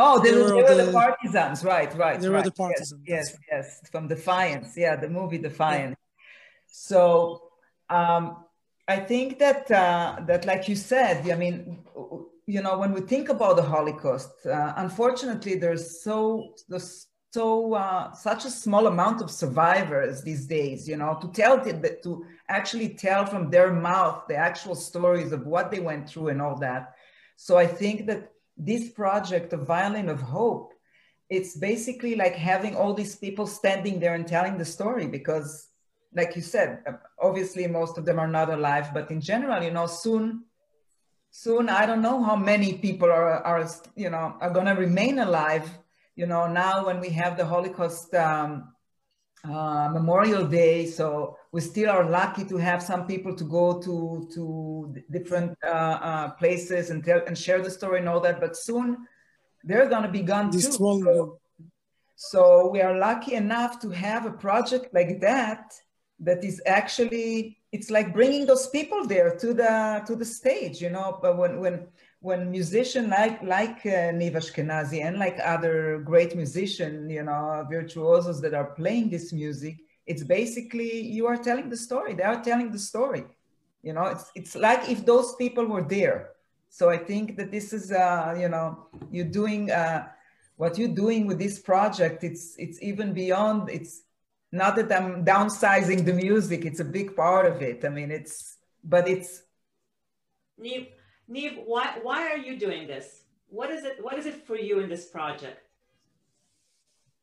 Oh 0.00 0.20
they, 0.22 0.30
they, 0.30 0.36
were, 0.36 0.48
they 0.48 0.54
were 0.54 0.74
the, 0.74 0.84
the, 0.86 0.92
partisans. 0.92 1.64
Right 1.64 1.92
right 1.96 2.20
they 2.20 2.28
right. 2.28 2.38
were 2.38 2.44
the 2.44 2.52
partisans 2.52 3.02
yes, 3.06 3.36
yes 3.50 3.80
yes. 3.80 3.90
From 3.90 4.08
defiance. 4.08 4.76
Yeah 4.76 4.96
the 4.96 5.08
movie 5.08 5.38
defiance. 5.38 5.96
Yeah. 5.98 6.66
so 6.66 7.42
um 7.90 8.44
I 8.88 9.00
think 9.00 9.38
that 9.38 9.70
uh, 9.70 10.16
that, 10.26 10.46
like 10.46 10.66
you 10.66 10.74
said, 10.74 11.30
I 11.30 11.36
mean, 11.36 11.84
you 12.48 12.62
know, 12.62 12.78
when 12.78 12.92
we 12.92 13.02
think 13.02 13.28
about 13.28 13.56
the 13.56 13.62
Holocaust, 13.62 14.46
uh, 14.46 14.72
unfortunately, 14.78 15.56
there's 15.56 16.02
so 16.02 16.54
there's 16.66 17.06
so 17.30 17.74
uh, 17.74 18.10
such 18.12 18.46
a 18.46 18.50
small 18.50 18.86
amount 18.86 19.20
of 19.20 19.30
survivors 19.30 20.22
these 20.22 20.46
days. 20.46 20.88
You 20.88 20.96
know, 20.96 21.18
to 21.20 21.28
tell 21.28 21.62
that 21.62 22.02
to 22.04 22.24
actually 22.48 22.94
tell 22.94 23.26
from 23.26 23.50
their 23.50 23.70
mouth 23.70 24.22
the 24.28 24.36
actual 24.36 24.74
stories 24.74 25.30
of 25.30 25.46
what 25.46 25.70
they 25.70 25.80
went 25.80 26.08
through 26.08 26.28
and 26.28 26.40
all 26.40 26.56
that. 26.60 26.94
So 27.36 27.58
I 27.58 27.66
think 27.66 28.06
that 28.06 28.32
this 28.56 28.88
project 28.88 29.52
of 29.52 29.66
Violin 29.66 30.08
of 30.08 30.22
Hope, 30.22 30.72
it's 31.28 31.54
basically 31.54 32.16
like 32.16 32.34
having 32.34 32.74
all 32.74 32.94
these 32.94 33.14
people 33.14 33.46
standing 33.46 34.00
there 34.00 34.14
and 34.14 34.26
telling 34.26 34.56
the 34.56 34.64
story 34.64 35.06
because, 35.06 35.68
like 36.14 36.34
you 36.34 36.40
said, 36.40 36.82
obviously 37.20 37.66
most 37.66 37.98
of 37.98 38.06
them 38.06 38.18
are 38.18 38.26
not 38.38 38.48
alive, 38.48 38.94
but 38.94 39.10
in 39.10 39.20
general, 39.20 39.62
you 39.62 39.70
know, 39.70 39.86
soon 39.86 40.44
soon. 41.42 41.68
I 41.68 41.86
don't 41.86 42.02
know 42.02 42.22
how 42.24 42.36
many 42.36 42.74
people 42.74 43.08
are, 43.10 43.40
are 43.50 43.68
you 43.94 44.10
know 44.10 44.36
are 44.40 44.50
going 44.50 44.66
to 44.66 44.72
remain 44.86 45.20
alive 45.20 45.68
you 46.16 46.26
know 46.26 46.48
now 46.48 46.86
when 46.86 46.98
we 47.00 47.10
have 47.10 47.36
the 47.36 47.46
holocaust 47.46 48.12
um, 48.14 48.72
uh, 49.44 49.88
memorial 49.92 50.44
day. 50.44 50.86
So 50.86 51.36
we 51.52 51.60
still 51.60 51.90
are 51.90 52.10
lucky 52.10 52.44
to 52.46 52.56
have 52.56 52.82
some 52.82 53.06
people 53.06 53.36
to 53.36 53.44
go 53.44 53.80
to 53.80 54.28
to 54.34 54.94
different 55.10 55.56
uh, 55.64 55.98
uh, 56.10 56.30
places 56.32 56.90
and 56.90 57.04
tell 57.04 57.22
and 57.26 57.38
share 57.38 57.62
the 57.62 57.70
story 57.70 58.00
and 58.00 58.08
all 58.08 58.20
that 58.20 58.40
but 58.40 58.56
soon 58.56 59.06
they're 59.64 59.88
going 59.88 60.02
to 60.02 60.14
be 60.18 60.22
gone 60.22 60.50
too. 60.50 60.60
so, 60.60 61.38
so 62.16 62.68
we 62.70 62.80
are 62.80 62.96
lucky 62.98 63.34
enough 63.34 63.78
to 63.80 63.90
have 63.90 64.26
a 64.26 64.32
project 64.46 64.92
like 64.92 65.20
that 65.20 65.72
that 66.20 66.42
is 66.44 66.60
actually 66.66 67.58
it's 67.72 67.90
like 67.90 68.12
bringing 68.12 68.46
those 68.46 68.68
people 68.68 69.06
there 69.06 69.36
to 69.36 69.54
the 69.54 70.02
to 70.06 70.16
the 70.16 70.24
stage 70.24 70.80
you 70.80 70.90
know? 70.90 71.18
But 71.22 71.36
when 71.36 71.60
when 71.60 71.86
when 72.20 72.50
musician 72.50 73.10
like 73.10 73.42
like 73.42 73.78
uh, 73.86 74.10
Niv 74.20 74.34
Ashkenazi 74.34 75.04
and 75.04 75.18
like 75.18 75.38
other 75.44 75.98
great 76.04 76.34
musician 76.34 77.08
you 77.08 77.22
know 77.22 77.66
virtuosos 77.70 78.40
that 78.40 78.54
are 78.54 78.72
playing 78.72 79.10
this 79.10 79.32
music 79.32 79.76
it's 80.06 80.24
basically 80.24 81.00
you 81.02 81.26
are 81.26 81.36
telling 81.36 81.68
the 81.68 81.76
story. 81.76 82.14
They 82.14 82.22
are 82.22 82.42
telling 82.42 82.72
the 82.72 82.78
story 82.78 83.24
you 83.82 83.92
know? 83.92 84.06
It's 84.06 84.30
it's 84.34 84.56
like 84.56 84.88
if 84.88 85.06
those 85.06 85.34
people 85.36 85.66
were 85.66 85.82
there. 85.84 86.30
So 86.70 86.90
i 86.90 86.98
think 86.98 87.36
that 87.38 87.50
this 87.50 87.72
is 87.72 87.92
uh 87.92 88.36
you 88.38 88.48
know 88.48 88.88
you're 89.10 89.32
doing 89.42 89.70
uh 89.70 90.08
what 90.58 90.76
you're 90.76 90.88
doing 90.88 91.26
with 91.26 91.38
this 91.38 91.58
project, 91.60 92.24
it's 92.24 92.56
it's 92.58 92.82
even 92.82 93.14
beyond. 93.14 93.70
It's 93.70 94.02
not 94.52 94.76
that 94.76 94.90
I'm 94.92 95.24
downsizing 95.24 96.04
the 96.04 96.12
music. 96.12 96.64
It's 96.64 96.80
a 96.80 96.84
big 96.84 97.14
part 97.14 97.46
of 97.46 97.62
it. 97.62 97.84
I 97.84 97.88
mean, 97.88 98.10
it's 98.10 98.56
but 98.82 99.08
it's. 99.08 99.42
Niv, 100.60 100.88
Niv, 101.30 101.62
why 101.64 101.98
why 102.02 102.28
are 102.30 102.38
you 102.38 102.58
doing 102.58 102.86
this? 102.86 103.22
What 103.48 103.70
is 103.70 103.84
it? 103.84 104.02
What 104.02 104.18
is 104.18 104.26
it 104.26 104.46
for 104.46 104.56
you 104.56 104.80
in 104.80 104.88
this 104.88 105.06
project? 105.06 105.60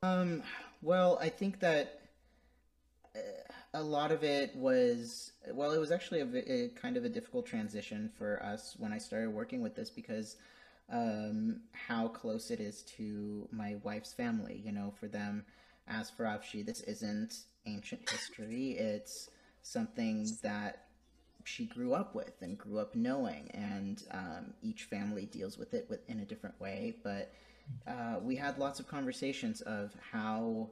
Um. 0.03 0.43
Well, 0.81 1.17
I 1.19 1.29
think 1.29 1.59
that 1.61 2.01
uh, 3.15 3.19
a 3.73 3.81
lot 3.81 4.11
of 4.11 4.23
it 4.23 4.55
was 4.55 5.31
well, 5.51 5.71
it 5.71 5.79
was 5.79 5.91
actually 5.91 6.21
a, 6.21 6.51
a 6.51 6.69
kind 6.69 6.95
of 6.95 7.05
a 7.05 7.09
difficult 7.09 7.45
transition 7.45 8.11
for 8.17 8.41
us 8.43 8.75
when 8.77 8.93
I 8.93 8.99
started 8.99 9.31
working 9.31 9.61
with 9.61 9.75
this 9.75 9.89
because 9.89 10.35
um, 10.91 11.61
how 11.71 12.07
close 12.07 12.51
it 12.51 12.59
is 12.59 12.83
to 12.97 13.47
my 13.51 13.75
wife's 13.83 14.13
family. 14.13 14.61
You 14.63 14.71
know, 14.71 14.93
for 14.99 15.07
them, 15.07 15.43
as 15.87 16.09
for 16.09 16.25
Avshi, 16.25 16.65
this 16.65 16.81
isn't 16.81 17.43
ancient 17.65 18.09
history. 18.09 18.71
It's 18.71 19.29
something 19.61 20.27
that 20.41 20.85
she 21.43 21.65
grew 21.65 21.93
up 21.93 22.15
with 22.15 22.41
and 22.41 22.57
grew 22.57 22.79
up 22.79 22.95
knowing, 22.95 23.49
and 23.53 24.03
um, 24.11 24.53
each 24.61 24.83
family 24.83 25.25
deals 25.25 25.57
with 25.57 25.73
it 25.73 25.87
with, 25.89 26.07
in 26.09 26.19
a 26.19 26.25
different 26.25 26.59
way. 26.59 26.95
But 27.03 27.31
uh, 27.87 28.15
we 28.21 28.35
had 28.35 28.57
lots 28.57 28.79
of 28.79 28.87
conversations 28.87 29.61
of 29.61 29.95
how 30.11 30.69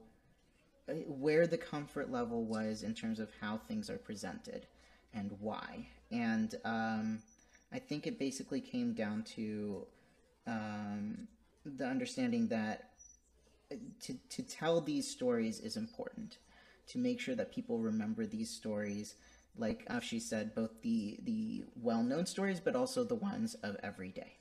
uh, 0.89 0.93
where 1.07 1.47
the 1.47 1.57
comfort 1.57 2.11
level 2.11 2.43
was 2.43 2.83
in 2.83 2.93
terms 2.93 3.19
of 3.19 3.29
how 3.39 3.57
things 3.57 3.89
are 3.89 3.97
presented 3.97 4.67
and 5.13 5.31
why. 5.39 5.87
And 6.11 6.55
um, 6.65 7.19
I 7.71 7.79
think 7.79 8.05
it 8.05 8.19
basically 8.19 8.61
came 8.61 8.93
down 8.93 9.23
to 9.35 9.85
um, 10.45 11.27
the 11.65 11.85
understanding 11.85 12.47
that 12.47 12.89
to, 14.01 14.13
to 14.29 14.43
tell 14.43 14.81
these 14.81 15.07
stories 15.09 15.59
is 15.59 15.77
important, 15.77 16.37
to 16.87 16.97
make 16.97 17.19
sure 17.19 17.35
that 17.35 17.51
people 17.51 17.79
remember 17.79 18.25
these 18.25 18.49
stories. 18.49 19.15
Like 19.57 19.87
Avshi 19.87 20.21
said, 20.21 20.55
both 20.55 20.81
the, 20.81 21.19
the 21.23 21.65
well 21.81 22.03
known 22.03 22.25
stories, 22.25 22.59
but 22.59 22.75
also 22.75 23.03
the 23.03 23.15
ones 23.15 23.55
of 23.55 23.77
every 23.83 24.09
day, 24.09 24.33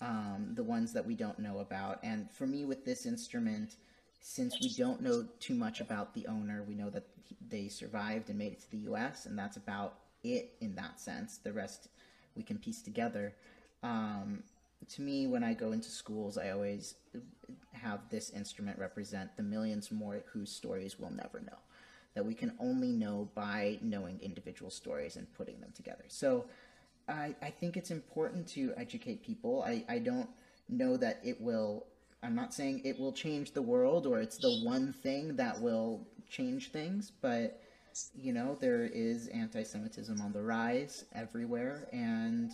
um, 0.00 0.52
the 0.54 0.64
ones 0.64 0.92
that 0.92 1.06
we 1.06 1.14
don't 1.14 1.38
know 1.38 1.58
about. 1.58 2.00
And 2.02 2.30
for 2.30 2.46
me, 2.46 2.64
with 2.64 2.84
this 2.84 3.06
instrument, 3.06 3.76
since 4.20 4.60
we 4.60 4.70
don't 4.70 5.00
know 5.00 5.26
too 5.38 5.54
much 5.54 5.80
about 5.80 6.14
the 6.14 6.26
owner, 6.26 6.64
we 6.66 6.74
know 6.74 6.90
that 6.90 7.04
they 7.48 7.68
survived 7.68 8.28
and 8.28 8.38
made 8.38 8.52
it 8.52 8.60
to 8.60 8.70
the 8.70 8.78
U.S., 8.78 9.26
and 9.26 9.38
that's 9.38 9.56
about 9.56 9.94
it 10.22 10.54
in 10.60 10.74
that 10.76 11.00
sense. 11.00 11.38
The 11.38 11.52
rest 11.52 11.88
we 12.36 12.42
can 12.42 12.58
piece 12.58 12.82
together. 12.82 13.34
Um, 13.82 14.42
to 14.88 15.02
me, 15.02 15.26
when 15.26 15.44
I 15.44 15.54
go 15.54 15.72
into 15.72 15.90
schools, 15.90 16.38
I 16.38 16.50
always 16.50 16.94
have 17.72 18.00
this 18.10 18.30
instrument 18.30 18.78
represent 18.78 19.36
the 19.36 19.42
millions 19.42 19.90
more 19.90 20.22
whose 20.32 20.50
stories 20.50 20.98
we'll 20.98 21.10
never 21.10 21.40
know, 21.40 21.58
that 22.14 22.24
we 22.24 22.34
can 22.34 22.52
only 22.58 22.92
know 22.92 23.30
by 23.34 23.78
knowing 23.82 24.18
individual 24.20 24.70
stories 24.70 25.16
and 25.16 25.32
putting 25.34 25.60
them 25.60 25.72
together. 25.74 26.04
So 26.08 26.46
I, 27.08 27.34
I 27.42 27.50
think 27.50 27.76
it's 27.76 27.90
important 27.90 28.46
to 28.48 28.72
educate 28.76 29.24
people. 29.24 29.62
I, 29.66 29.84
I 29.88 29.98
don't 29.98 30.28
know 30.68 30.96
that 30.96 31.20
it 31.24 31.40
will 31.40 31.86
I'm 32.22 32.34
not 32.34 32.52
saying 32.52 32.82
it 32.84 33.00
will 33.00 33.12
change 33.12 33.52
the 33.52 33.62
world 33.62 34.06
or 34.06 34.20
it's 34.20 34.36
the 34.36 34.60
one 34.62 34.92
thing 34.92 35.36
that 35.36 35.58
will 35.58 36.06
change 36.28 36.70
things, 36.70 37.10
but 37.22 37.62
you 38.14 38.32
know, 38.32 38.56
there 38.60 38.84
is 38.84 39.28
anti 39.28 39.62
Semitism 39.62 40.20
on 40.20 40.32
the 40.32 40.42
rise 40.42 41.04
everywhere, 41.14 41.88
and 41.92 42.52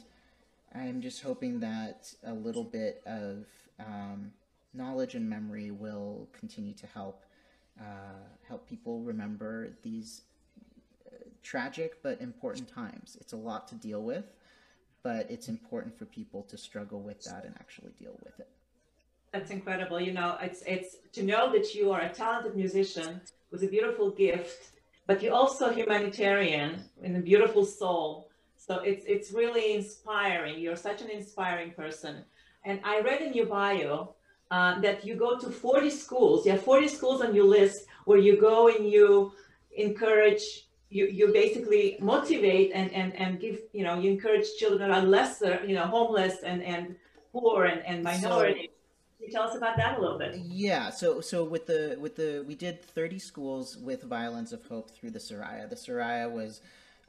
I'm 0.75 1.01
just 1.01 1.23
hoping 1.23 1.61
that 1.61 2.13
a 2.25 2.33
little 2.33 2.65
bit 2.65 3.03
of 3.07 3.47
um, 3.81 4.33
knowledge 4.75 5.15
and 5.15 5.29
memory 5.29 5.71
will 5.71 6.29
continue 6.39 6.75
to 6.75 6.87
help 6.87 7.25
uh, 7.81 8.25
help 8.49 8.67
people 8.67 9.01
remember 9.01 9.69
these 9.83 10.23
uh, 11.07 11.17
tragic 11.43 12.03
but 12.03 12.21
important 12.23 12.69
times. 12.69 13.19
It's 13.21 13.35
a 13.35 13.37
lot 13.37 13.69
to 13.69 13.75
deal 13.75 14.03
with, 14.03 14.25
but 15.03 15.31
it's 15.31 15.49
important 15.49 15.97
for 15.99 16.07
people 16.07 16.43
to 16.45 16.57
struggle 16.57 17.01
with 17.01 17.23
that 17.25 17.45
and 17.45 17.55
actually 17.61 17.93
deal 17.99 18.19
with 18.25 18.41
it. 18.41 18.49
That's 19.33 19.51
incredible. 19.51 20.01
You 20.01 20.13
know, 20.13 20.39
it's 20.41 20.63
it's 20.67 20.97
to 21.13 21.23
know 21.23 21.53
that 21.53 21.75
you 21.75 21.93
are 21.93 22.01
a 22.01 22.09
talented 22.09 22.57
musician 22.57 23.21
with 23.51 23.63
a 23.63 23.67
beautiful 23.67 24.11
gift, 24.11 24.71
but 25.07 25.23
you're 25.23 25.35
also 25.35 25.71
humanitarian 25.71 26.83
and 27.03 27.17
a 27.17 27.21
beautiful 27.21 27.65
soul. 27.65 28.31
So 28.67 28.81
it's 28.81 29.05
it's 29.07 29.33
really 29.33 29.75
inspiring. 29.75 30.59
You're 30.59 30.77
such 30.77 31.01
an 31.03 31.11
inspiring 31.11 31.73
person. 31.73 32.25
And 32.65 32.81
I 32.85 33.01
read 33.01 33.23
in 33.23 33.33
your 33.33 33.47
bio 33.47 34.15
uh, 34.51 34.81
that 34.81 35.07
you 35.07 35.15
go 35.15 35.39
to 35.39 35.51
40 35.51 35.91
schools. 35.91 36.45
You 36.45 36.53
have 36.53 36.63
40 36.63 36.89
schools 36.89 37.21
on 37.23 37.35
your 37.35 37.45
list 37.45 37.87
where 38.07 38.19
you 38.19 38.41
go 38.41 38.69
and 38.69 38.91
you 38.91 39.33
encourage 39.77 40.67
you, 40.89 41.07
you 41.07 41.33
basically 41.33 41.97
motivate 42.01 42.71
and, 42.73 42.93
and, 42.93 43.15
and 43.17 43.41
give, 43.41 43.59
you 43.73 43.83
know, 43.83 43.99
you 43.99 44.11
encourage 44.11 44.47
children 44.57 44.81
that 44.81 44.91
are 44.91 45.03
lesser, 45.03 45.61
you 45.67 45.75
know, 45.75 45.85
homeless 45.85 46.43
and, 46.45 46.63
and 46.63 46.95
poor 47.33 47.65
and, 47.65 47.85
and 47.85 48.05
minority. 48.05 48.71
So, 49.19 49.25
you 49.25 49.33
tell 49.33 49.43
us 49.45 49.57
about 49.57 49.77
that 49.79 49.99
a 49.99 50.01
little 50.01 50.19
bit? 50.19 50.37
Yeah, 50.37 50.91
so 50.91 51.21
so 51.21 51.43
with 51.43 51.67
the 51.67 51.97
with 51.99 52.17
the 52.17 52.45
we 52.47 52.55
did 52.55 52.85
30 52.85 53.19
schools 53.19 53.77
with 53.77 54.03
Violins 54.03 54.53
of 54.53 54.65
Hope 54.67 54.91
through 54.91 55.11
the 55.11 55.19
Soraya. 55.19 55.69
The 55.69 55.75
Soraya 55.75 56.31
was 56.31 56.61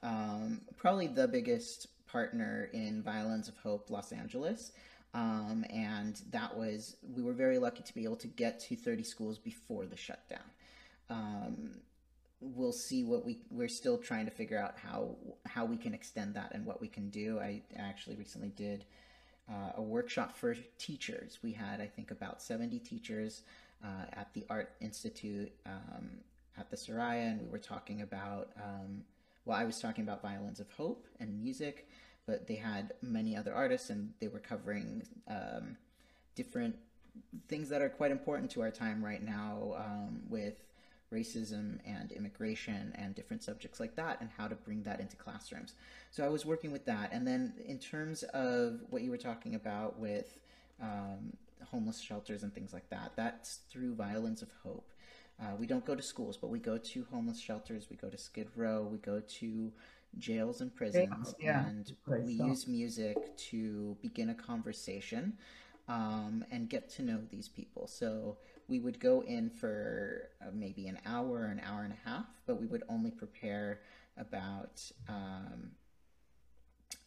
um, 0.03 0.61
probably 0.75 1.07
the 1.07 1.27
biggest 1.27 1.87
partner 2.07 2.69
in 2.73 3.01
Violins 3.01 3.47
of 3.47 3.57
Hope 3.57 3.89
Los 3.89 4.11
Angeles. 4.11 4.71
Um, 5.13 5.65
and 5.69 6.21
that 6.31 6.55
was 6.55 6.97
we 7.15 7.23
were 7.23 7.33
very 7.33 7.57
lucky 7.57 7.81
to 7.81 7.93
be 7.93 8.03
able 8.03 8.17
to 8.17 8.27
get 8.27 8.59
to 8.61 8.75
30 8.75 9.03
schools 9.03 9.39
before 9.39 9.85
the 9.85 9.97
shutdown. 9.97 10.39
Um, 11.09 11.81
we'll 12.39 12.73
see 12.73 13.03
what 13.03 13.25
we 13.25 13.39
we're 13.49 13.67
still 13.67 13.97
trying 13.97 14.25
to 14.25 14.31
figure 14.31 14.59
out 14.59 14.75
how 14.77 15.15
how 15.45 15.65
we 15.65 15.77
can 15.77 15.93
extend 15.93 16.35
that 16.35 16.51
and 16.53 16.65
what 16.65 16.81
we 16.81 16.87
can 16.87 17.09
do. 17.09 17.39
I 17.39 17.61
actually 17.77 18.15
recently 18.15 18.49
did 18.49 18.85
uh, 19.49 19.71
a 19.77 19.81
workshop 19.81 20.35
for 20.35 20.55
teachers. 20.77 21.39
We 21.41 21.53
had, 21.53 21.79
I 21.79 21.87
think, 21.87 22.11
about 22.11 22.41
70 22.41 22.79
teachers 22.79 23.43
uh, 23.83 24.05
at 24.13 24.33
the 24.33 24.45
Art 24.49 24.73
Institute 24.81 25.51
um, 25.65 26.09
at 26.57 26.69
the 26.69 26.75
Soraya, 26.75 27.31
and 27.31 27.41
we 27.41 27.47
were 27.47 27.59
talking 27.59 28.01
about, 28.01 28.49
um, 28.57 29.03
well, 29.47 29.57
I 29.57 29.63
was 29.63 29.79
talking 29.79 30.03
about 30.03 30.21
Violins 30.21 30.59
of 30.59 30.69
Hope 30.71 31.07
and 31.19 31.41
music, 31.41 31.87
but 32.25 32.47
they 32.47 32.55
had 32.55 32.93
many 33.01 33.35
other 33.35 33.53
artists, 33.53 33.89
and 33.89 34.11
they 34.19 34.27
were 34.27 34.39
covering 34.39 35.03
um, 35.27 35.77
different 36.35 36.75
things 37.47 37.69
that 37.69 37.81
are 37.81 37.89
quite 37.89 38.11
important 38.11 38.51
to 38.51 38.61
our 38.61 38.71
time 38.71 39.03
right 39.03 39.23
now 39.23 39.73
um, 39.77 40.19
with 40.29 40.55
racism 41.13 41.79
and 41.87 42.11
immigration 42.11 42.91
and 42.95 43.15
different 43.15 43.41
subjects 43.41 43.79
like 43.79 43.95
that 43.95 44.19
and 44.19 44.29
how 44.37 44.47
to 44.49 44.55
bring 44.55 44.83
that 44.83 44.99
into 44.99 45.15
classrooms. 45.15 45.73
So 46.11 46.25
I 46.25 46.27
was 46.27 46.45
working 46.45 46.73
with 46.73 46.83
that. 46.85 47.11
And 47.13 47.25
then 47.25 47.53
in 47.65 47.79
terms 47.79 48.23
of 48.23 48.81
what 48.89 49.01
you 49.01 49.09
were 49.09 49.17
talking 49.17 49.55
about 49.55 49.97
with 49.97 50.37
um, 50.81 51.31
homeless 51.71 52.01
shelters 52.01 52.43
and 52.43 52.53
things 52.53 52.73
like 52.73 52.89
that, 52.89 53.13
that's 53.15 53.59
through 53.69 53.95
Violins 53.95 54.41
of 54.41 54.49
Hope. 54.63 54.91
Uh, 55.39 55.55
we 55.59 55.67
don't 55.67 55.85
go 55.85 55.95
to 55.95 56.01
schools, 56.01 56.35
but 56.37 56.49
we 56.49 56.59
go 56.59 56.77
to 56.77 57.05
homeless 57.11 57.39
shelters, 57.39 57.87
we 57.89 57.95
go 57.95 58.09
to 58.09 58.17
Skid 58.17 58.47
Row, 58.55 58.87
we 58.91 58.97
go 58.97 59.21
to 59.39 59.71
jails 60.17 60.61
and 60.61 60.75
prisons, 60.75 61.35
yeah. 61.39 61.67
and 61.67 61.93
we 62.25 62.33
use 62.33 62.67
music 62.67 63.37
to 63.37 63.95
begin 64.01 64.29
a 64.31 64.33
conversation 64.33 65.33
um, 65.87 66.43
and 66.51 66.69
get 66.69 66.89
to 66.89 67.03
know 67.03 67.19
these 67.29 67.47
people. 67.47 67.87
So 67.87 68.37
we 68.67 68.79
would 68.79 68.99
go 68.99 69.21
in 69.23 69.49
for 69.49 70.29
uh, 70.41 70.49
maybe 70.53 70.87
an 70.87 70.97
hour, 71.05 71.45
an 71.45 71.61
hour 71.65 71.83
and 71.83 71.93
a 71.93 72.09
half, 72.09 72.25
but 72.45 72.59
we 72.59 72.65
would 72.65 72.83
only 72.89 73.11
prepare 73.11 73.81
about 74.17 74.81
um, 75.07 75.71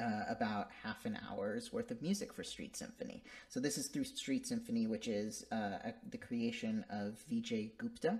uh, 0.00 0.24
about 0.28 0.68
half 0.82 1.04
an 1.04 1.18
hour's 1.28 1.72
worth 1.72 1.90
of 1.90 2.00
music 2.02 2.32
for 2.32 2.42
Street 2.42 2.76
Symphony. 2.76 3.22
So 3.48 3.60
this 3.60 3.78
is 3.78 3.88
through 3.88 4.04
Street 4.04 4.46
Symphony, 4.46 4.86
which 4.86 5.08
is 5.08 5.44
uh, 5.52 5.78
the 6.10 6.18
creation 6.18 6.84
of 6.90 7.18
Vijay 7.30 7.76
Gupta, 7.78 8.18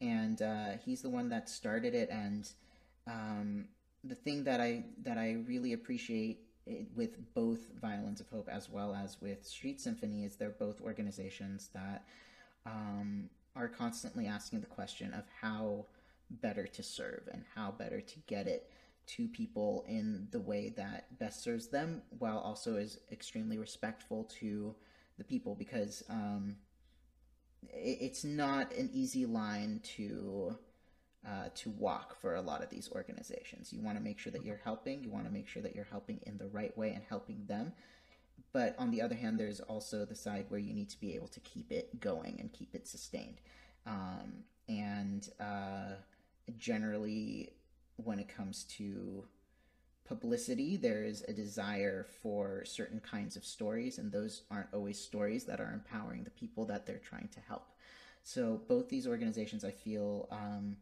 and 0.00 0.42
uh, 0.42 0.70
he's 0.84 1.02
the 1.02 1.10
one 1.10 1.28
that 1.28 1.48
started 1.48 1.94
it. 1.94 2.10
And 2.10 2.48
um, 3.06 3.66
the 4.02 4.14
thing 4.14 4.44
that 4.44 4.60
I 4.60 4.84
that 5.02 5.18
I 5.18 5.36
really 5.46 5.72
appreciate 5.72 6.40
with 6.96 7.34
both 7.34 7.60
Violins 7.80 8.20
of 8.20 8.28
Hope 8.28 8.48
as 8.50 8.70
well 8.70 8.94
as 8.94 9.20
with 9.20 9.46
Street 9.46 9.80
Symphony 9.80 10.24
is 10.24 10.36
they're 10.36 10.50
both 10.50 10.80
organizations 10.80 11.68
that 11.74 12.04
um, 12.66 13.28
are 13.54 13.68
constantly 13.68 14.26
asking 14.26 14.60
the 14.60 14.66
question 14.66 15.12
of 15.12 15.24
how 15.40 15.84
better 16.30 16.66
to 16.66 16.82
serve 16.82 17.28
and 17.32 17.44
how 17.54 17.70
better 17.70 18.00
to 18.00 18.18
get 18.26 18.46
it 18.46 18.70
to 19.06 19.28
people 19.28 19.84
in 19.88 20.28
the 20.30 20.40
way 20.40 20.72
that 20.76 21.18
best 21.18 21.42
serves 21.42 21.68
them 21.68 22.02
while 22.18 22.38
also 22.38 22.76
is 22.76 22.98
extremely 23.12 23.58
respectful 23.58 24.24
to 24.24 24.74
the 25.18 25.24
people 25.24 25.54
because 25.54 26.02
um, 26.08 26.56
it, 27.70 27.98
it's 28.00 28.24
not 28.24 28.72
an 28.74 28.90
easy 28.92 29.26
line 29.26 29.80
to 29.82 30.56
uh, 31.26 31.48
to 31.54 31.70
walk 31.70 32.20
for 32.20 32.34
a 32.34 32.40
lot 32.42 32.62
of 32.62 32.68
these 32.68 32.90
organizations. 32.92 33.72
You 33.72 33.80
want 33.80 33.96
to 33.96 34.04
make 34.04 34.18
sure 34.18 34.30
that 34.32 34.44
you're 34.44 34.60
helping. 34.62 35.02
You 35.02 35.10
want 35.10 35.24
to 35.24 35.32
make 35.32 35.48
sure 35.48 35.62
that 35.62 35.74
you're 35.74 35.88
helping 35.90 36.20
in 36.26 36.36
the 36.36 36.48
right 36.48 36.76
way 36.76 36.90
and 36.90 37.02
helping 37.08 37.46
them 37.46 37.72
but 38.54 38.76
on 38.78 38.92
the 38.92 39.02
other 39.02 39.16
hand, 39.16 39.38
there's 39.38 39.58
also 39.58 40.04
the 40.04 40.14
side 40.14 40.46
where 40.48 40.60
you 40.60 40.72
need 40.72 40.88
to 40.90 41.00
be 41.00 41.16
able 41.16 41.26
to 41.28 41.40
keep 41.40 41.72
it 41.72 41.98
going 41.98 42.36
and 42.38 42.52
keep 42.52 42.72
it 42.72 42.86
sustained. 42.86 43.40
Um, 43.84 44.44
and 44.68 45.28
uh, 45.40 45.96
generally, 46.56 47.50
when 47.96 48.18
it 48.18 48.28
comes 48.28 48.64
to 48.64 49.24
publicity, 50.04 50.76
there 50.76 51.04
is 51.04 51.24
a 51.28 51.32
desire 51.32 52.06
for 52.22 52.64
certain 52.64 53.00
kinds 53.00 53.36
of 53.36 53.44
stories, 53.44 53.98
and 53.98 54.12
those 54.12 54.42
aren't 54.50 54.72
always 54.72 54.98
stories 54.98 55.44
that 55.44 55.60
are 55.60 55.72
empowering 55.72 56.24
the 56.24 56.30
people 56.30 56.64
that 56.66 56.86
they're 56.86 56.98
trying 56.98 57.28
to 57.28 57.40
help. 57.40 57.68
So, 58.22 58.62
both 58.68 58.88
these 58.88 59.06
organizations, 59.06 59.64
I 59.64 59.70
feel, 59.70 60.28
um, 60.30 60.76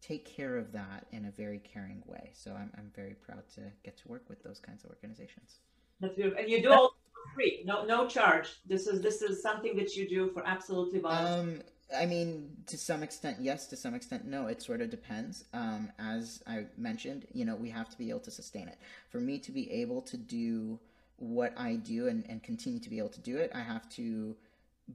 take 0.00 0.24
care 0.24 0.56
of 0.56 0.72
that 0.72 1.06
in 1.12 1.26
a 1.26 1.30
very 1.30 1.60
caring 1.60 2.02
way. 2.06 2.30
So, 2.34 2.52
I'm, 2.52 2.70
I'm 2.76 2.90
very 2.94 3.14
proud 3.14 3.48
to 3.54 3.60
get 3.84 3.96
to 3.98 4.08
work 4.08 4.28
with 4.28 4.42
those 4.42 4.58
kinds 4.58 4.84
of 4.84 4.90
organizations. 4.90 5.58
That's 6.00 6.14
beautiful. 6.14 6.40
And 6.40 6.50
you 6.50 6.62
do 6.62 6.72
all 6.72 6.96
free, 7.34 7.62
no 7.64 7.84
no 7.84 8.06
charge. 8.06 8.48
This 8.66 8.86
is 8.86 9.00
this 9.00 9.22
is 9.22 9.42
something 9.42 9.76
that 9.76 9.96
you 9.96 10.08
do 10.08 10.30
for 10.30 10.46
absolutely 10.46 10.98
voluntary. 10.98 11.56
Um, 11.56 11.62
I 11.96 12.06
mean, 12.06 12.50
to 12.66 12.78
some 12.78 13.02
extent, 13.02 13.38
yes. 13.40 13.66
To 13.68 13.76
some 13.76 13.94
extent, 13.94 14.24
no. 14.26 14.46
It 14.46 14.62
sort 14.62 14.80
of 14.80 14.90
depends. 14.90 15.44
Um, 15.52 15.90
as 15.98 16.42
I 16.46 16.66
mentioned, 16.76 17.26
you 17.32 17.44
know, 17.44 17.54
we 17.54 17.70
have 17.70 17.88
to 17.90 17.98
be 17.98 18.10
able 18.10 18.20
to 18.20 18.30
sustain 18.30 18.68
it. 18.68 18.78
For 19.10 19.20
me 19.20 19.38
to 19.38 19.52
be 19.52 19.70
able 19.70 20.02
to 20.02 20.16
do 20.16 20.78
what 21.16 21.52
I 21.56 21.76
do 21.76 22.08
and, 22.08 22.24
and 22.28 22.42
continue 22.42 22.80
to 22.80 22.90
be 22.90 22.98
able 22.98 23.10
to 23.10 23.20
do 23.20 23.36
it, 23.36 23.52
I 23.54 23.60
have 23.60 23.88
to 23.90 24.34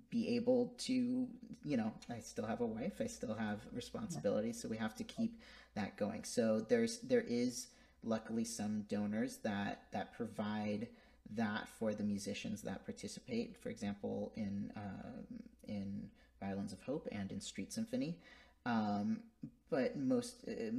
be 0.09 0.35
able 0.35 0.73
to, 0.79 1.27
you 1.63 1.77
know, 1.77 1.93
I 2.09 2.19
still 2.19 2.45
have 2.45 2.61
a 2.61 2.65
wife, 2.65 2.93
I 2.99 3.07
still 3.07 3.33
have 3.33 3.59
responsibilities, 3.71 4.61
so 4.61 4.67
we 4.67 4.77
have 4.77 4.95
to 4.95 5.03
keep 5.03 5.39
that 5.75 5.95
going. 5.97 6.23
So 6.23 6.59
there's 6.67 6.99
there 6.99 7.23
is 7.27 7.67
luckily 8.03 8.43
some 8.43 8.85
donors 8.89 9.37
that 9.37 9.83
that 9.91 10.15
provide 10.15 10.87
that 11.35 11.67
for 11.79 11.93
the 11.93 12.03
musicians 12.03 12.61
that 12.63 12.85
participate. 12.85 13.57
For 13.57 13.69
example, 13.69 14.31
in 14.35 14.71
uh, 14.75 15.35
in 15.67 16.09
Violins 16.39 16.73
of 16.73 16.81
Hope 16.81 17.07
and 17.11 17.31
in 17.31 17.41
Street 17.41 17.73
Symphony. 17.73 18.17
Um, 18.65 19.21
but 19.69 19.97
most 19.97 20.45
uh, 20.47 20.71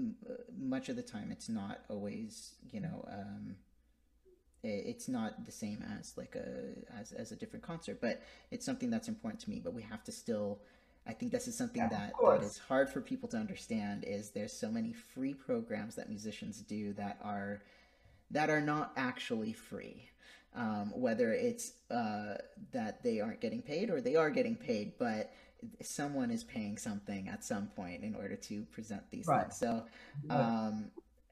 much 0.58 0.88
of 0.88 0.96
the 0.96 1.02
time, 1.02 1.30
it's 1.30 1.48
not 1.48 1.80
always 1.88 2.54
you 2.72 2.80
know. 2.80 3.04
Um, 3.08 3.56
it's 4.64 5.08
not 5.08 5.44
the 5.44 5.52
same 5.52 5.84
as 5.98 6.16
like 6.16 6.34
a 6.34 6.98
as, 6.98 7.12
as 7.12 7.30
a 7.30 7.36
different 7.36 7.64
concert 7.64 8.00
but 8.00 8.22
it's 8.50 8.66
something 8.66 8.90
that's 8.90 9.08
important 9.08 9.40
to 9.40 9.48
me 9.48 9.60
but 9.62 9.72
we 9.72 9.82
have 9.82 10.02
to 10.02 10.10
still 10.10 10.58
i 11.06 11.12
think 11.12 11.30
this 11.30 11.46
is 11.46 11.56
something 11.56 11.82
yeah, 11.82 11.88
that, 11.88 12.12
that 12.20 12.42
is 12.42 12.58
hard 12.58 12.88
for 12.88 13.00
people 13.00 13.28
to 13.28 13.36
understand 13.36 14.04
is 14.04 14.30
there's 14.30 14.52
so 14.52 14.68
many 14.68 14.92
free 14.92 15.32
programs 15.32 15.94
that 15.94 16.08
musicians 16.08 16.60
do 16.62 16.92
that 16.92 17.18
are 17.22 17.62
that 18.30 18.50
are 18.50 18.60
not 18.60 18.92
actually 18.96 19.52
free 19.52 20.08
um, 20.58 20.92
whether 20.94 21.32
it's 21.32 21.72
uh, 21.90 22.34
that 22.72 23.02
they 23.02 23.20
aren't 23.20 23.40
getting 23.40 23.62
paid 23.62 23.90
or 23.90 24.00
they 24.00 24.16
are 24.16 24.28
getting 24.28 24.56
paid, 24.56 24.92
but 24.98 25.32
someone 25.80 26.30
is 26.30 26.42
paying 26.42 26.76
something 26.76 27.28
at 27.28 27.44
some 27.44 27.68
point 27.68 28.02
in 28.02 28.14
order 28.14 28.36
to 28.36 28.64
present 28.72 29.02
these 29.10 29.26
right. 29.26 29.42
things. 29.42 29.58
So 29.58 29.84
um, 30.30 30.90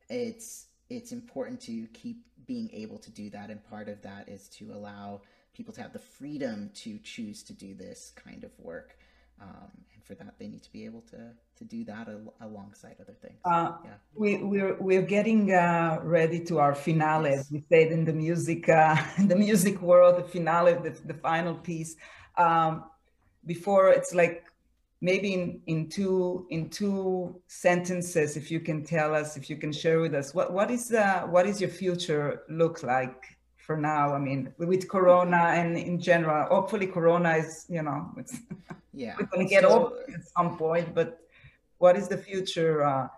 it's 0.09 0.66
it's 0.89 1.11
important 1.11 1.61
to 1.62 1.87
keep 1.89 2.24
being 2.47 2.70
able 2.72 2.99
to 2.99 3.11
do 3.11 3.29
that, 3.31 3.51
and 3.51 3.62
part 3.68 3.89
of 3.89 4.01
that 4.03 4.29
is 4.29 4.49
to 4.51 4.72
allow 4.72 5.22
people 5.55 5.74
to 5.74 5.83
have 5.83 5.93
the 5.93 5.99
freedom 5.99 6.70
to 6.74 6.99
choose 7.03 7.43
to 7.43 7.53
do 7.53 7.74
this 7.74 8.12
kind 8.14 8.45
of 8.45 8.51
work. 8.59 8.97
Um, 9.41 9.70
and 9.95 10.05
for 10.05 10.14
that, 10.14 10.34
they 10.39 10.49
need 10.49 10.62
to 10.62 10.72
be 10.72 10.84
able 10.84 11.03
to 11.12 11.32
to 11.59 11.64
do 11.64 11.84
that 11.84 12.09
al- 12.09 12.34
alongside 12.41 12.97
other 13.01 13.16
things. 13.20 13.39
Uh, 13.45 13.72
yeah. 13.84 13.91
We, 14.14 14.37
we're 14.43 14.76
we're 14.80 15.03
getting 15.03 15.53
uh, 15.53 15.99
ready 16.03 16.41
to 16.45 16.59
our 16.59 16.74
finale, 16.74 17.30
yes. 17.30 17.41
as 17.41 17.51
we 17.51 17.64
said 17.68 17.93
in 17.93 18.05
the 18.05 18.12
music 18.12 18.68
uh, 18.68 18.97
in 19.18 19.28
the 19.28 19.37
music 19.37 19.80
world, 19.80 20.18
the 20.18 20.28
finale, 20.28 20.74
the, 20.74 20.91
the 21.05 21.14
final 21.14 21.55
piece. 21.55 21.97
Um, 22.37 22.84
before 23.47 23.91
it's 23.91 24.12
like 24.12 24.45
maybe 25.01 25.34
in, 25.34 25.61
in 25.66 25.89
two 25.89 26.47
in 26.51 26.68
two 26.68 27.41
sentences, 27.47 28.37
if 28.37 28.51
you 28.51 28.61
can 28.61 28.84
tell 28.84 29.14
us, 29.14 29.37
if 29.37 29.49
you 29.51 29.57
can 29.57 29.72
share 29.72 30.01
with 30.01 30.14
us, 30.14 30.34
what 30.34 30.53
what 30.53 30.70
is 30.70 30.93
uh, 30.93 31.22
what 31.28 31.47
is 31.47 31.61
your 31.61 31.70
future 31.70 32.43
look 32.49 32.82
like 32.82 33.36
for 33.67 33.77
now? 33.77 34.14
I 34.14 34.19
mean, 34.19 34.55
with 34.59 34.89
Corona 34.89 35.53
and 35.59 35.77
in 35.77 36.01
general, 36.01 36.47
hopefully 36.47 36.87
Corona 36.87 37.37
is 37.37 37.67
you 37.69 37.83
know 37.83 38.11
it's 38.17 38.39
yeah 38.95 39.14
we're 39.19 39.27
going 39.27 39.47
to 39.47 39.51
get 39.51 39.64
so, 39.64 39.87
over 39.87 39.97
at 40.14 40.25
some 40.37 40.57
point, 40.57 40.95
but 40.95 41.21
what 41.79 41.97
is 41.97 42.09
the 42.09 42.17
future? 42.17 42.85
Uh, 42.85 43.09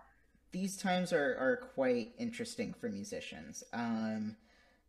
these 0.51 0.75
times 0.75 1.13
are, 1.13 1.37
are 1.37 1.57
quite 1.75 2.11
interesting 2.17 2.73
for 2.73 2.89
musicians. 2.89 3.63
Um, 3.71 4.35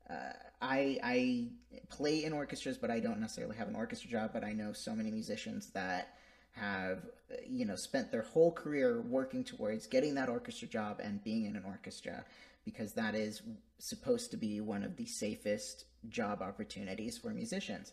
uh, 0.09 0.33
I, 0.63 0.99
I 1.03 1.49
play 1.91 2.25
in 2.25 2.33
orchestras, 2.33 2.79
but 2.79 2.91
I 2.91 2.99
don't 2.99 3.21
necessarily 3.21 3.57
have 3.57 3.69
an 3.69 3.77
orchestra 3.77 4.11
job. 4.11 4.31
But 4.33 4.43
I 4.43 4.53
know 4.53 4.73
so 4.73 4.95
many 4.95 5.11
musicians 5.11 5.71
that 5.71 6.15
have 6.53 7.07
you 7.49 7.65
know 7.65 7.77
spent 7.77 8.11
their 8.11 8.23
whole 8.23 8.51
career 8.51 9.03
working 9.03 9.45
towards 9.45 9.87
getting 9.87 10.15
that 10.15 10.29
orchestra 10.29 10.67
job 10.67 11.01
and 11.03 11.23
being 11.23 11.45
in 11.45 11.55
an 11.57 11.63
orchestra 11.65 12.25
because 12.71 12.93
that 12.93 13.15
is 13.15 13.43
supposed 13.79 14.31
to 14.31 14.37
be 14.37 14.61
one 14.61 14.83
of 14.83 14.97
the 14.97 15.07
safest 15.07 15.85
job 16.09 16.43
opportunities 16.43 17.19
for 17.19 17.31
musicians 17.31 17.93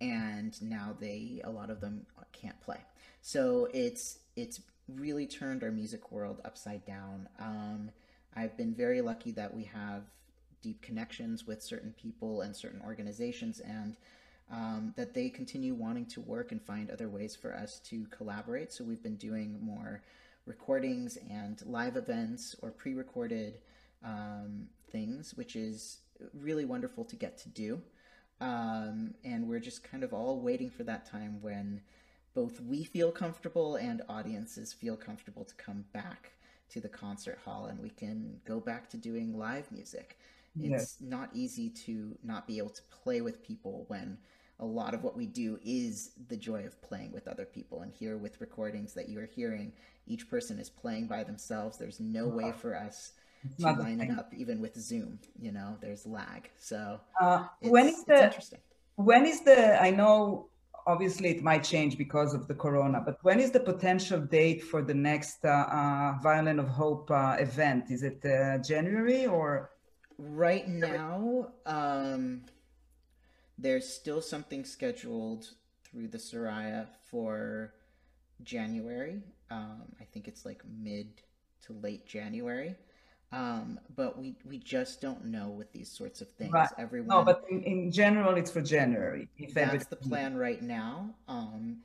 and 0.00 0.60
now 0.62 0.94
they 0.98 1.40
a 1.44 1.50
lot 1.50 1.70
of 1.70 1.80
them 1.80 2.06
can't 2.32 2.60
play 2.60 2.80
so 3.22 3.68
it's 3.72 4.18
it's 4.36 4.60
really 4.96 5.26
turned 5.26 5.62
our 5.62 5.70
music 5.70 6.10
world 6.10 6.40
upside 6.44 6.84
down. 6.84 7.28
Um, 7.38 7.90
I've 8.34 8.56
been 8.56 8.74
very 8.74 9.00
lucky 9.00 9.32
that 9.32 9.54
we 9.54 9.64
have 9.64 10.02
deep 10.62 10.82
connections 10.82 11.46
with 11.46 11.62
certain 11.62 11.94
people 12.00 12.42
and 12.42 12.54
certain 12.54 12.80
organizations, 12.84 13.60
and 13.60 13.96
um, 14.50 14.94
that 14.96 15.14
they 15.14 15.28
continue 15.28 15.74
wanting 15.74 16.06
to 16.06 16.20
work 16.20 16.52
and 16.52 16.60
find 16.60 16.90
other 16.90 17.08
ways 17.08 17.36
for 17.36 17.54
us 17.54 17.80
to 17.86 18.06
collaborate. 18.06 18.72
So 18.72 18.84
we've 18.84 19.02
been 19.02 19.16
doing 19.16 19.58
more 19.60 20.02
recordings 20.46 21.18
and 21.28 21.60
live 21.66 21.96
events 21.96 22.56
or 22.62 22.70
pre 22.70 22.94
recorded 22.94 23.58
um, 24.04 24.68
things, 24.90 25.34
which 25.34 25.56
is 25.56 25.98
really 26.34 26.64
wonderful 26.64 27.04
to 27.04 27.16
get 27.16 27.38
to 27.38 27.48
do. 27.48 27.80
Um, 28.40 29.14
and 29.24 29.48
we're 29.48 29.60
just 29.60 29.84
kind 29.84 30.02
of 30.02 30.14
all 30.14 30.40
waiting 30.40 30.70
for 30.70 30.84
that 30.84 31.06
time 31.06 31.38
when 31.42 31.82
both 32.34 32.60
we 32.60 32.84
feel 32.84 33.10
comfortable 33.12 33.76
and 33.76 34.02
audiences 34.08 34.72
feel 34.72 34.96
comfortable 34.96 35.44
to 35.44 35.54
come 35.56 35.84
back 35.92 36.32
to 36.70 36.80
the 36.80 36.88
concert 36.88 37.38
hall 37.44 37.66
and 37.66 37.80
we 37.80 37.90
can 37.90 38.40
go 38.46 38.60
back 38.60 38.88
to 38.90 38.96
doing 38.96 39.36
live 39.36 39.70
music. 39.72 40.18
It's 40.62 41.00
not 41.00 41.30
easy 41.34 41.68
to 41.70 42.16
not 42.22 42.46
be 42.46 42.58
able 42.58 42.70
to 42.70 42.82
play 43.02 43.20
with 43.20 43.42
people 43.42 43.84
when 43.88 44.18
a 44.58 44.64
lot 44.64 44.94
of 44.94 45.02
what 45.02 45.16
we 45.16 45.26
do 45.26 45.58
is 45.64 46.12
the 46.28 46.36
joy 46.36 46.64
of 46.64 46.80
playing 46.82 47.12
with 47.12 47.28
other 47.28 47.46
people. 47.46 47.80
And 47.82 47.92
here 47.92 48.18
with 48.18 48.40
recordings 48.40 48.92
that 48.94 49.08
you 49.08 49.18
are 49.20 49.26
hearing, 49.26 49.72
each 50.06 50.28
person 50.28 50.58
is 50.58 50.68
playing 50.68 51.06
by 51.06 51.24
themselves. 51.24 51.78
There's 51.78 52.00
no 52.00 52.26
way 52.26 52.52
for 52.52 52.76
us 52.76 53.12
to 53.58 53.72
line 53.72 54.00
it 54.00 54.18
up, 54.18 54.32
even 54.34 54.60
with 54.60 54.76
Zoom. 54.78 55.18
You 55.40 55.52
know, 55.52 55.76
there's 55.80 56.06
lag. 56.06 56.50
So 56.58 57.00
uh, 57.20 57.46
when 57.60 57.88
is 57.88 58.04
the 58.04 58.24
interesting 58.24 58.60
when 58.96 59.24
is 59.24 59.40
the 59.40 59.80
I 59.82 59.90
know 59.90 60.50
obviously 60.86 61.30
it 61.30 61.42
might 61.42 61.64
change 61.64 61.96
because 61.96 62.34
of 62.34 62.48
the 62.48 62.54
corona 62.54 63.02
but 63.04 63.18
when 63.22 63.38
is 63.38 63.50
the 63.50 63.60
potential 63.60 64.18
date 64.18 64.62
for 64.62 64.82
the 64.82 64.94
next 64.94 65.44
uh, 65.44 65.48
uh, 65.48 66.14
violin 66.22 66.58
of 66.58 66.68
hope 66.68 67.10
uh, 67.10 67.36
event 67.38 67.84
is 67.90 68.02
it 68.02 68.24
uh, 68.24 68.58
january 68.58 69.26
or 69.26 69.70
right 70.18 70.68
now 70.68 71.48
um, 71.66 72.42
there's 73.58 73.86
still 73.86 74.22
something 74.22 74.64
scheduled 74.64 75.50
through 75.84 76.08
the 76.08 76.18
soraya 76.18 76.86
for 77.10 77.74
january 78.42 79.22
um, 79.50 79.82
i 80.00 80.04
think 80.04 80.26
it's 80.26 80.46
like 80.46 80.62
mid 80.78 81.08
to 81.62 81.74
late 81.74 82.06
january 82.06 82.74
um, 83.32 83.78
but 83.94 84.18
we 84.18 84.34
we 84.44 84.58
just 84.58 85.00
don't 85.00 85.26
know 85.26 85.48
with 85.48 85.72
these 85.72 85.90
sorts 85.90 86.20
of 86.20 86.28
things. 86.30 86.52
Right. 86.52 86.68
Everyone. 86.78 87.08
No, 87.08 87.24
but 87.24 87.44
in, 87.48 87.62
in 87.62 87.92
general, 87.92 88.36
it's 88.36 88.50
for 88.50 88.60
January. 88.60 89.28
If 89.38 89.54
that's 89.54 89.86
the 89.86 89.96
plan 89.96 90.36
right 90.36 90.60
now. 90.60 91.14
Um, 91.28 91.78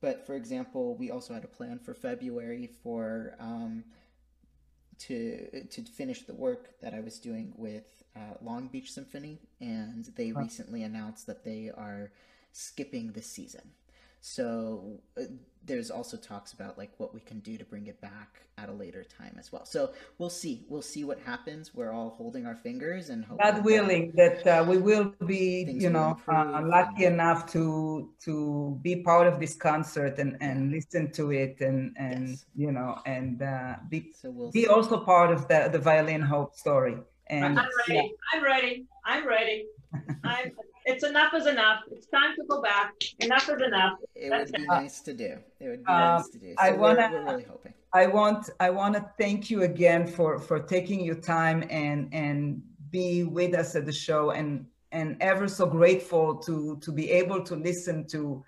but 0.00 0.26
for 0.26 0.34
example, 0.34 0.94
we 0.96 1.10
also 1.10 1.34
had 1.34 1.44
a 1.44 1.48
plan 1.48 1.78
for 1.78 1.94
February 1.94 2.68
for 2.82 3.34
um, 3.40 3.84
to 5.00 5.64
to 5.64 5.82
finish 5.82 6.22
the 6.22 6.34
work 6.34 6.80
that 6.80 6.94
I 6.94 7.00
was 7.00 7.18
doing 7.18 7.52
with 7.56 8.04
uh, 8.14 8.34
Long 8.40 8.68
Beach 8.68 8.92
Symphony, 8.92 9.38
and 9.60 10.04
they 10.16 10.30
recently 10.32 10.84
announced 10.84 11.26
that 11.26 11.44
they 11.44 11.70
are 11.76 12.12
skipping 12.52 13.12
the 13.12 13.22
season. 13.22 13.72
So 14.22 15.00
uh, 15.20 15.24
there's 15.64 15.90
also 15.90 16.16
talks 16.16 16.52
about 16.52 16.78
like 16.78 16.92
what 16.98 17.12
we 17.12 17.20
can 17.20 17.40
do 17.40 17.58
to 17.58 17.64
bring 17.64 17.88
it 17.88 18.00
back 18.00 18.42
at 18.56 18.68
a 18.68 18.72
later 18.72 19.02
time 19.02 19.34
as 19.36 19.50
well. 19.50 19.64
So 19.64 19.92
we'll 20.18 20.30
see. 20.30 20.64
We'll 20.68 20.80
see 20.80 21.02
what 21.02 21.18
happens. 21.18 21.74
We're 21.74 21.92
all 21.92 22.10
holding 22.10 22.46
our 22.46 22.54
fingers 22.54 23.10
and 23.10 23.26
God 23.28 23.64
willing 23.64 24.12
that, 24.14 24.44
that 24.44 24.62
uh, 24.62 24.64
we 24.64 24.78
will 24.78 25.12
be, 25.26 25.66
you 25.68 25.90
know, 25.90 26.16
uh, 26.28 26.62
lucky 26.64 27.04
and... 27.04 27.14
enough 27.14 27.50
to 27.52 28.10
to 28.20 28.78
be 28.82 29.02
part 29.02 29.26
of 29.26 29.40
this 29.40 29.56
concert 29.56 30.18
and 30.20 30.36
and 30.40 30.70
listen 30.70 31.10
to 31.12 31.32
it 31.32 31.60
and 31.60 31.92
and 31.96 32.28
yes. 32.28 32.44
you 32.54 32.70
know 32.70 33.00
and 33.06 33.42
uh, 33.42 33.74
be 33.88 34.12
so 34.14 34.30
we'll 34.30 34.52
be 34.52 34.62
see. 34.62 34.68
also 34.68 35.00
part 35.00 35.32
of 35.32 35.48
the 35.48 35.68
the 35.72 35.78
violin 35.78 36.22
hope 36.22 36.54
story. 36.54 36.96
And 37.26 37.58
I'm 37.58 37.68
ready. 37.88 37.94
Yeah. 37.94 38.02
I'm 38.32 38.44
ready. 38.44 38.86
I'm 39.04 39.26
ready. 39.26 39.66
I'm 40.24 40.52
it's 40.84 41.04
enough 41.04 41.34
is 41.34 41.46
enough. 41.46 41.80
It's 41.90 42.06
time 42.06 42.34
to 42.36 42.44
go 42.48 42.60
back. 42.62 42.92
Enough 43.20 43.48
is 43.48 43.62
enough. 43.62 43.98
It 44.14 44.30
That's 44.30 44.50
would 44.50 44.56
be 44.56 44.62
it. 44.62 44.68
nice 44.68 45.00
to 45.00 45.14
do. 45.14 45.38
It 45.60 45.68
would 45.68 45.84
be 45.84 45.92
um, 45.92 46.16
nice 46.16 46.28
to 46.28 46.38
do. 46.38 46.48
So 46.48 46.54
I 46.58 46.72
wanna, 46.72 47.08
we're, 47.12 47.18
we're 47.18 47.32
really 47.32 47.44
hoping. 47.44 47.74
I 47.92 48.06
want 48.06 48.50
I 48.58 48.70
want 48.70 48.94
to 48.94 49.04
thank 49.18 49.50
you 49.50 49.62
again 49.62 50.06
for 50.06 50.38
for 50.38 50.58
taking 50.60 51.00
your 51.04 51.16
time 51.16 51.64
and 51.70 52.08
and 52.12 52.62
be 52.90 53.24
with 53.24 53.54
us 53.54 53.76
at 53.76 53.86
the 53.86 53.92
show 53.92 54.30
and 54.30 54.66
and 54.92 55.16
ever 55.20 55.48
so 55.48 55.66
grateful 55.66 56.36
to 56.36 56.78
to 56.80 56.92
be 56.92 57.10
able 57.10 57.42
to 57.42 57.56
listen 57.56 58.06
to 58.08 58.44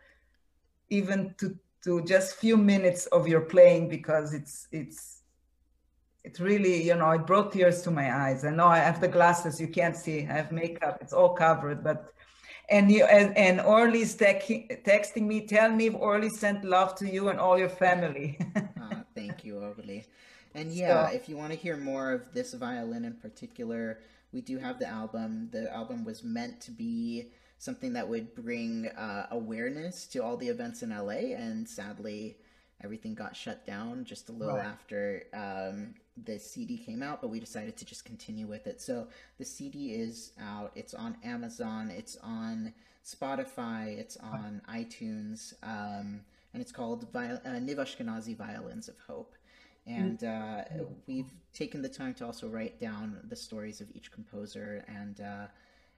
even 0.91 1.35
to 1.39 1.57
to 1.85 2.03
just 2.05 2.37
few 2.37 2.57
minutes 2.57 3.07
of 3.07 3.29
your 3.29 3.43
playing 3.43 3.89
because 3.89 4.33
it's 4.33 4.69
it's 4.73 5.23
it 6.25 6.39
really 6.39 6.83
you 6.83 6.95
know 6.95 7.11
it 7.11 7.27
brought 7.27 7.53
tears 7.53 7.83
to 7.83 7.91
my 7.91 8.15
eyes 8.15 8.45
i 8.45 8.51
know 8.51 8.67
i 8.67 8.79
have 8.79 9.01
the 9.01 9.09
glasses 9.09 9.61
you 9.61 9.69
can't 9.69 9.97
see 9.97 10.21
i 10.21 10.33
have 10.33 10.51
makeup 10.53 10.99
it's 11.03 11.13
all 11.13 11.35
covered 11.35 11.85
but 11.85 12.14
and 12.69 12.91
you 12.91 13.05
and, 13.05 13.37
and 13.37 13.61
Orly's 13.61 14.17
texting 14.17 15.23
me 15.23 15.47
tell 15.47 15.71
me 15.71 15.87
if 15.87 15.95
Orly 15.95 16.31
sent 16.31 16.65
love 16.65 16.95
to 16.97 17.09
you 17.09 17.29
and 17.29 17.39
all 17.39 17.59
your 17.59 17.69
family 17.69 18.39
uh, 18.57 18.97
thank 19.15 19.45
you 19.45 19.59
Orly 19.59 20.07
and 20.55 20.73
yeah 20.73 21.09
so, 21.09 21.15
if 21.15 21.29
you 21.29 21.37
want 21.37 21.53
to 21.53 21.59
hear 21.59 21.77
more 21.77 22.13
of 22.13 22.33
this 22.33 22.55
violin 22.55 23.05
in 23.05 23.15
particular 23.15 23.99
we 24.33 24.41
do 24.41 24.59
have 24.59 24.79
the 24.79 24.89
album 24.89 25.49
the 25.53 25.73
album 25.73 26.05
was 26.05 26.25
meant 26.25 26.61
to 26.63 26.71
be 26.71 27.31
something 27.65 27.95
that 27.95 28.07
would 28.07 28.35
bring 28.35 28.89
uh, 28.89 29.27
awareness 29.31 30.07
to 30.09 30.19
all 30.19 30.37
the 30.37 30.49
events 30.49 30.83
in 30.83 30.91
LA. 30.91 31.35
And 31.35 31.67
sadly, 31.67 32.37
everything 32.83 33.15
got 33.15 33.35
shut 33.35 33.67
down 33.67 34.05
just 34.05 34.29
a 34.29 34.33
little 34.33 34.57
right. 34.57 34.67
after 34.67 35.25
um, 35.33 35.95
the 36.23 36.39
CD 36.39 36.77
came 36.77 37.03
out, 37.03 37.21
but 37.21 37.29
we 37.29 37.41
decided 37.41 37.77
to 37.77 37.85
just 37.85 38.05
continue 38.05 38.47
with 38.47 38.67
it. 38.67 38.81
So 38.81 39.09
the 39.39 39.45
CD 39.45 39.95
is 39.95 40.33
out. 40.41 40.73
It's 40.75 40.95
on 40.95 41.17
Amazon. 41.25 41.91
It's 41.91 42.17
on 42.23 42.73
Spotify. 43.05 43.99
It's 43.99 44.17
on 44.19 44.63
iTunes. 44.71 45.55
Um, 45.63 46.21
and 46.53 46.63
it's 46.63 46.73
called 46.73 47.11
Viol- 47.13 47.41
uh, 47.45 47.59
Niv 47.59 47.77
Ashkenazi 47.77 48.37
Violins 48.37 48.89
of 48.89 48.95
Hope. 49.07 49.35
And 49.87 50.23
uh, 50.25 50.63
we've 51.07 51.31
taken 51.53 51.83
the 51.83 51.89
time 51.89 52.15
to 52.15 52.25
also 52.25 52.49
write 52.49 52.81
down 52.81 53.19
the 53.29 53.37
stories 53.37 53.81
of 53.81 53.89
each 53.95 54.11
composer 54.11 54.85
and 54.89 55.21
uh, 55.21 55.47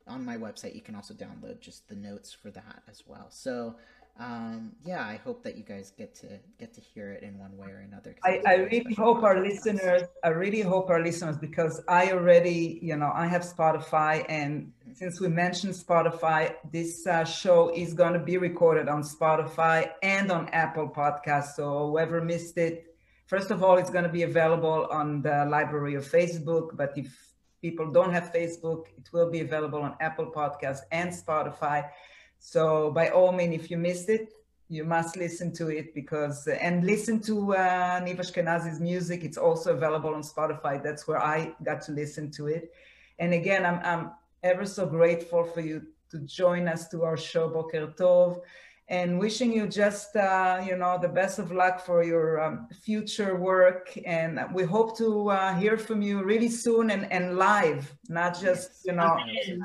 on 0.09 0.25
my 0.25 0.37
website, 0.37 0.75
you 0.75 0.81
can 0.81 0.95
also 0.95 1.15
download 1.15 1.61
just 1.61 1.89
the 1.89 1.95
notes 1.95 2.33
for 2.33 2.51
that 2.51 2.83
as 2.89 3.03
well. 3.07 3.27
So, 3.31 3.75
um, 4.19 4.73
yeah, 4.85 5.03
I 5.03 5.21
hope 5.23 5.43
that 5.45 5.57
you 5.57 5.63
guys 5.63 5.93
get 5.97 6.15
to 6.17 6.39
get 6.59 6.73
to 6.75 6.81
hear 6.81 7.13
it 7.13 7.23
in 7.23 7.39
one 7.39 7.57
way 7.57 7.69
or 7.69 7.81
another. 7.81 8.17
I, 8.25 8.41
I 8.47 8.55
really 8.55 8.95
hope 8.95 9.23
our 9.23 9.41
listeners, 9.41 10.03
I 10.25 10.29
really 10.29 10.63
hope 10.63 10.89
our 10.89 11.03
listeners, 11.03 11.37
because 11.37 11.83
I 11.87 12.13
already, 12.13 12.79
you 12.81 12.97
know, 12.97 13.13
I 13.15 13.27
have 13.27 13.43
Spotify, 13.43 14.25
and 14.29 14.73
mm-hmm. 14.83 14.95
since 14.95 15.21
we 15.21 15.29
mentioned 15.29 15.75
Spotify, 15.75 16.55
this 16.73 17.07
uh, 17.07 17.25
show 17.25 17.71
is 17.75 17.93
going 17.93 18.15
to 18.15 18.19
be 18.19 18.39
recorded 18.39 18.89
on 18.89 19.03
Spotify 19.03 19.91
and 20.03 20.33
on 20.33 20.49
Apple 20.49 20.89
Podcasts. 20.89 21.55
So 21.57 21.89
whoever 21.89 22.23
missed 22.23 22.57
it, 22.57 22.97
first 23.27 23.51
of 23.51 23.63
all, 23.63 23.77
it's 23.77 23.91
going 23.91 24.05
to 24.05 24.11
be 24.11 24.23
available 24.23 24.89
on 24.91 25.21
the 25.21 25.47
library 25.51 25.95
of 25.95 26.05
Facebook. 26.07 26.75
But 26.75 26.97
if 26.97 27.15
people 27.61 27.91
don't 27.91 28.13
have 28.13 28.33
Facebook, 28.33 28.87
it 28.97 29.09
will 29.13 29.31
be 29.31 29.41
available 29.41 29.83
on 29.83 29.95
Apple 30.01 30.33
Podcast 30.33 30.81
and 30.91 31.13
Spotify. 31.13 31.91
So 32.39 32.91
by 32.91 33.09
all 33.11 33.33
means, 33.33 33.55
if 33.55 33.71
you 33.71 33.79
missed 33.79 34.09
it, 34.09 34.33
you 34.69 34.85
must 34.85 35.17
listen 35.17 35.53
to 35.55 35.69
it 35.69 35.95
because 35.95 36.47
and 36.49 36.85
listen 36.85 37.21
to 37.21 37.55
uh, 37.55 38.01
Niv 38.01 38.19
Ashkenazi's 38.19 38.81
music. 38.81 39.23
It's 39.23 39.39
also 39.39 39.75
available 39.75 40.15
on 40.15 40.23
Spotify. 40.23 40.83
That's 40.83 41.07
where 41.07 41.23
I 41.23 41.55
got 41.63 41.81
to 41.83 41.93
listen 41.93 42.31
to 42.33 42.49
it. 42.49 42.73
And 43.19 43.33
again, 43.33 43.65
I'm, 43.65 43.81
I'm 43.85 44.11
ever 44.43 44.67
so 44.67 44.87
grateful 44.87 45.45
for 45.45 45.61
you 45.61 45.83
to 46.11 46.19
join 46.21 46.69
us 46.69 46.89
to 46.89 47.05
our 47.05 47.17
show 47.17 47.49
Boker 47.49 47.87
Tov 47.97 48.41
and 48.89 49.19
wishing 49.19 49.53
you 49.53 49.67
just 49.67 50.15
uh, 50.17 50.63
you 50.65 50.77
know 50.77 50.99
the 51.01 51.09
best 51.09 51.39
of 51.39 51.51
luck 51.51 51.85
for 51.85 52.05
your 52.05 52.41
um, 52.41 52.69
future 52.83 53.35
work 53.37 53.97
and 54.05 54.41
we 54.53 54.63
hope 54.63 54.97
to 54.97 55.29
uh, 55.31 55.55
hear 55.57 55.77
from 55.77 56.03
you 56.03 56.23
really 56.23 56.49
soon 56.49 56.91
and, 56.91 57.11
and 57.11 57.37
live 57.37 57.93
not 58.09 58.39
just 58.41 58.85
you 58.85 58.93
know 58.93 59.17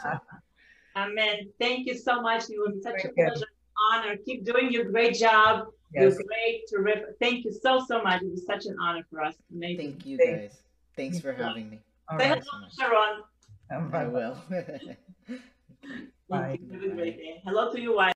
amen. 0.95 1.49
Thank 1.59 1.87
you 1.87 1.97
so 1.97 2.21
much 2.21 2.43
it 2.49 2.57
was 2.57 2.81
such 2.83 3.01
Thank 3.01 3.05
a 3.05 3.13
pleasure 3.13 3.45
honor 3.93 4.15
keep 4.25 4.45
doing 4.45 4.71
your 4.71 4.85
great 4.85 5.15
job 5.15 5.67
yes. 5.93 6.01
you're 6.01 6.23
great 6.23 6.61
terrific 6.69 7.15
thank 7.19 7.43
you 7.45 7.51
so 7.51 7.83
so 7.87 8.01
much 8.03 8.21
it 8.21 8.29
was 8.31 8.45
such 8.45 8.65
an 8.65 8.75
honor 8.79 9.05
for 9.09 9.21
us 9.21 9.35
Amazing. 9.53 9.93
thank 9.93 10.05
you 10.05 10.17
guys 10.17 10.57
thanks 10.95 11.19
for 11.19 11.33
having 11.33 11.69
me 11.69 11.79
All 12.09 12.19
Say 12.19 12.29
right. 12.29 12.43
hello 12.45 12.67
Sharon 12.77 13.93
I 13.93 14.07
will 14.07 14.37
Bye. 16.29 16.59
Have 16.71 16.83
a 16.83 16.95
great 16.95 17.17
day. 17.17 17.41
Hello 17.43 17.71
to 17.73 17.81
you, 17.81 17.93
wife. 17.93 18.09